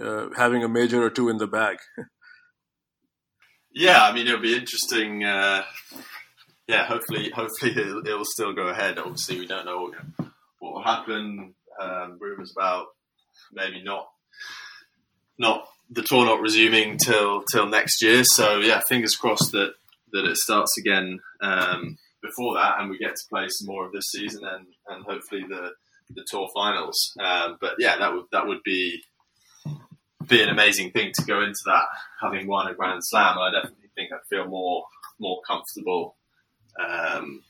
uh, 0.00 0.28
having 0.36 0.62
a 0.62 0.68
major 0.68 1.02
or 1.02 1.10
two 1.10 1.28
in 1.28 1.38
the 1.38 1.46
bag. 1.46 1.78
yeah, 3.76 4.02
I 4.02 4.12
mean 4.12 4.26
it'll 4.26 4.40
be 4.40 4.56
interesting. 4.56 5.22
Uh, 5.22 5.62
yeah, 6.66 6.86
hopefully, 6.86 7.30
hopefully 7.30 7.72
it'll, 7.76 8.06
it'll, 8.06 8.24
still 8.24 8.54
go 8.54 8.68
ahead. 8.68 8.98
Obviously, 8.98 9.38
we 9.38 9.46
don't 9.46 9.66
know 9.66 9.82
what, 9.82 10.26
what 10.58 10.72
will 10.74 10.82
happen. 10.82 11.54
Um, 11.78 12.16
rumors 12.18 12.52
about 12.56 12.86
maybe 13.52 13.82
not 13.82 14.08
not 15.38 15.68
the 15.90 16.02
tour 16.02 16.24
not 16.24 16.40
resuming 16.40 16.96
till 16.96 17.44
till 17.52 17.66
next 17.66 18.02
year. 18.02 18.24
So 18.24 18.60
yeah, 18.60 18.80
fingers 18.88 19.14
crossed 19.14 19.52
that 19.52 19.74
that 20.12 20.24
it 20.24 20.38
starts 20.38 20.78
again 20.78 21.20
um, 21.42 21.98
before 22.22 22.54
that, 22.54 22.80
and 22.80 22.88
we 22.88 22.96
get 22.96 23.14
to 23.14 23.28
play 23.28 23.46
some 23.48 23.66
more 23.66 23.84
of 23.84 23.92
this 23.92 24.06
season, 24.10 24.42
and 24.44 24.66
and 24.88 25.04
hopefully 25.04 25.44
the 25.46 25.72
the 26.14 26.24
tour 26.30 26.48
finals. 26.54 27.12
Um, 27.20 27.58
but 27.60 27.74
yeah, 27.78 27.98
that 27.98 28.14
would 28.14 28.24
that 28.32 28.46
would 28.46 28.62
be 28.64 29.02
be 30.26 30.42
an 30.42 30.48
amazing 30.48 30.90
thing 30.92 31.12
to 31.14 31.24
go 31.24 31.40
into 31.42 31.60
that 31.66 31.84
having 32.20 32.46
won 32.46 32.68
a 32.68 32.74
Grand 32.74 33.00
Slam. 33.04 33.38
I 33.38 33.50
definitely 33.52 33.90
think 33.94 34.12
I'd 34.12 34.26
feel 34.28 34.46
more 34.46 34.84
more 35.18 35.40
comfortable 35.46 36.16
um, 36.78 37.42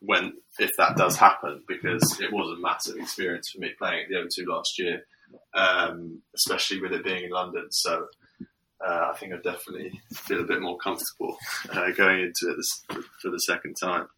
when 0.00 0.34
if 0.58 0.70
that 0.78 0.96
does 0.96 1.16
happen 1.16 1.62
because 1.68 2.18
it 2.20 2.32
was 2.32 2.56
a 2.56 2.60
massive 2.60 2.96
experience 2.96 3.50
for 3.50 3.60
me 3.60 3.70
playing 3.78 4.04
at 4.04 4.08
the 4.08 4.16
O2 4.16 4.46
last 4.48 4.78
year 4.78 5.04
um, 5.54 6.22
especially 6.34 6.80
with 6.80 6.92
it 6.92 7.04
being 7.04 7.24
in 7.24 7.30
London. 7.30 7.66
So 7.70 8.06
uh, 8.86 9.10
I 9.12 9.16
think 9.16 9.32
I 9.32 9.36
definitely 9.36 10.00
feel 10.12 10.40
a 10.40 10.44
bit 10.44 10.60
more 10.60 10.78
comfortable 10.78 11.36
uh, 11.70 11.90
going 11.92 12.20
into 12.20 12.52
it 12.52 12.56
this, 12.56 12.84
for 13.20 13.30
the 13.30 13.38
second 13.38 13.74
time. 13.74 14.08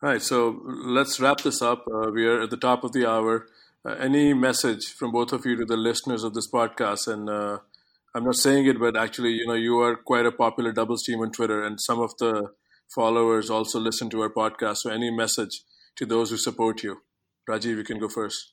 All 0.00 0.10
right, 0.10 0.22
so 0.22 0.60
let's 0.64 1.18
wrap 1.18 1.40
this 1.40 1.60
up. 1.60 1.84
Uh, 1.92 2.10
we 2.12 2.26
are 2.26 2.42
at 2.42 2.50
the 2.50 2.56
top 2.56 2.84
of 2.84 2.92
the 2.92 3.08
hour. 3.08 3.46
Uh, 3.88 3.94
any 4.00 4.34
message 4.34 4.92
from 4.92 5.10
both 5.12 5.32
of 5.32 5.46
you 5.46 5.56
to 5.56 5.64
the 5.64 5.76
listeners 5.76 6.22
of 6.22 6.34
this 6.34 6.50
podcast? 6.50 7.10
And 7.10 7.30
uh, 7.30 7.58
I'm 8.14 8.24
not 8.24 8.34
saying 8.34 8.66
it, 8.66 8.78
but 8.78 8.98
actually, 8.98 9.30
you 9.30 9.46
know, 9.46 9.54
you 9.54 9.80
are 9.80 9.96
quite 9.96 10.26
a 10.26 10.32
popular 10.32 10.72
doubles 10.72 11.04
team 11.04 11.20
on 11.20 11.32
Twitter, 11.32 11.64
and 11.64 11.80
some 11.80 11.98
of 11.98 12.14
the 12.18 12.50
followers 12.94 13.48
also 13.48 13.80
listen 13.80 14.10
to 14.10 14.20
our 14.20 14.28
podcast. 14.28 14.78
So, 14.78 14.90
any 14.90 15.10
message 15.10 15.62
to 15.96 16.04
those 16.04 16.28
who 16.28 16.36
support 16.36 16.82
you? 16.82 16.98
Rajiv, 17.48 17.76
you 17.78 17.84
can 17.84 17.98
go 17.98 18.10
first. 18.10 18.52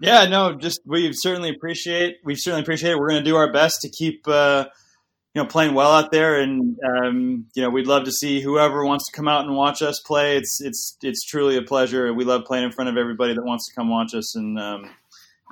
Yeah, 0.00 0.26
no, 0.26 0.54
just 0.54 0.80
we 0.86 1.12
certainly 1.12 1.50
appreciate 1.50 2.18
we 2.24 2.36
certainly 2.36 2.62
appreciate 2.62 2.92
it. 2.92 2.98
We're 2.98 3.08
going 3.08 3.24
to 3.24 3.30
do 3.30 3.36
our 3.36 3.52
best 3.52 3.80
to 3.80 3.90
keep 3.90 4.28
uh, 4.28 4.66
you 5.34 5.42
know 5.42 5.48
playing 5.48 5.74
well 5.74 5.92
out 5.92 6.10
there, 6.10 6.40
and 6.40 6.78
um, 6.84 7.46
you 7.54 7.62
know 7.62 7.70
we'd 7.70 7.86
love 7.86 8.04
to 8.04 8.12
see 8.12 8.40
whoever 8.40 8.84
wants 8.84 9.10
to 9.10 9.16
come 9.16 9.28
out 9.28 9.44
and 9.44 9.56
watch 9.56 9.82
us 9.82 10.00
play. 10.00 10.36
It's 10.36 10.60
it's 10.60 10.96
it's 11.02 11.24
truly 11.24 11.56
a 11.56 11.62
pleasure, 11.62 12.12
we 12.12 12.24
love 12.24 12.44
playing 12.44 12.64
in 12.64 12.72
front 12.72 12.90
of 12.90 12.96
everybody 12.96 13.34
that 13.34 13.44
wants 13.44 13.68
to 13.68 13.74
come 13.74 13.88
watch 13.88 14.14
us. 14.14 14.36
And 14.36 14.58
um, 14.58 14.90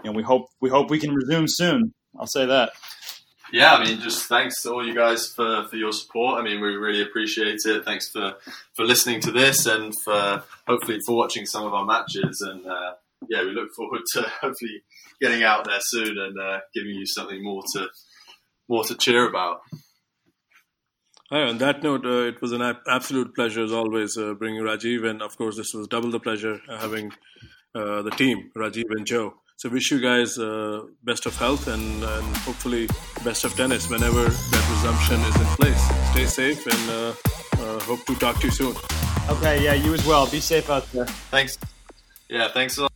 you 0.04 0.10
know 0.10 0.16
we 0.16 0.22
hope 0.22 0.48
we 0.60 0.70
hope 0.70 0.90
we 0.90 0.98
can 0.98 1.14
resume 1.14 1.46
soon. 1.48 1.94
I'll 2.18 2.26
say 2.26 2.46
that. 2.46 2.72
Yeah, 3.52 3.74
I 3.74 3.84
mean, 3.84 4.00
just 4.00 4.26
thanks 4.28 4.62
to 4.62 4.70
all 4.70 4.86
you 4.86 4.94
guys 4.94 5.26
for, 5.26 5.66
for 5.68 5.74
your 5.74 5.90
support. 5.90 6.38
I 6.38 6.44
mean, 6.44 6.60
we 6.60 6.68
really 6.76 7.02
appreciate 7.02 7.58
it. 7.64 7.84
Thanks 7.84 8.08
for, 8.08 8.36
for 8.76 8.84
listening 8.84 9.20
to 9.22 9.32
this 9.32 9.66
and 9.66 9.92
for 10.04 10.44
hopefully 10.68 11.00
for 11.04 11.16
watching 11.16 11.46
some 11.46 11.64
of 11.64 11.74
our 11.74 11.84
matches 11.84 12.40
and. 12.48 12.66
Uh, 12.66 12.92
yeah, 13.28 13.42
we 13.42 13.50
look 13.50 13.72
forward 13.76 14.00
to 14.14 14.22
hopefully 14.40 14.82
getting 15.20 15.42
out 15.42 15.64
there 15.64 15.78
soon 15.80 16.18
and 16.18 16.38
uh, 16.40 16.60
giving 16.74 16.94
you 16.94 17.06
something 17.06 17.42
more 17.42 17.62
to 17.74 17.88
more 18.70 18.84
to 18.84 18.94
cheer 18.94 19.28
about. 19.28 19.60
Hi, 21.30 21.42
on 21.42 21.58
that 21.58 21.82
note, 21.82 22.06
uh, 22.06 22.28
it 22.32 22.40
was 22.40 22.52
an 22.52 22.62
absolute 22.88 23.34
pleasure 23.34 23.62
as 23.62 23.72
always 23.72 24.16
uh, 24.16 24.34
bringing 24.34 24.62
Rajiv, 24.62 25.08
and 25.08 25.22
of 25.22 25.36
course, 25.36 25.56
this 25.56 25.74
was 25.74 25.86
double 25.88 26.10
the 26.10 26.20
pleasure 26.20 26.60
uh, 26.68 26.78
having 26.78 27.12
uh, 27.74 28.02
the 28.02 28.10
team, 28.10 28.50
Rajiv 28.56 28.84
and 28.90 29.06
Joe. 29.06 29.34
So, 29.56 29.68
wish 29.68 29.90
you 29.90 30.00
guys 30.00 30.38
uh, 30.38 30.80
best 31.04 31.26
of 31.26 31.36
health 31.36 31.68
and, 31.68 32.02
and, 32.02 32.36
hopefully 32.38 32.88
best 33.22 33.44
of 33.44 33.54
tennis 33.54 33.90
whenever 33.90 34.24
that 34.24 34.64
resumption 34.74 35.20
is 35.20 35.36
in 35.36 35.46
place. 35.58 35.82
Stay 36.12 36.24
safe 36.24 36.66
and 36.66 37.14
hope 37.82 38.04
to 38.06 38.14
talk 38.14 38.40
to 38.40 38.46
you 38.46 38.52
soon. 38.52 38.74
Okay, 39.28 39.62
yeah, 39.62 39.74
you 39.74 39.92
as 39.92 40.06
well. 40.06 40.26
Be 40.30 40.40
safe 40.40 40.70
out 40.70 40.90
there. 40.92 41.06
Thanks. 41.30 41.58
Yeah, 42.28 42.48
thanks 42.48 42.78
a 42.78 42.82
lot. 42.82 42.92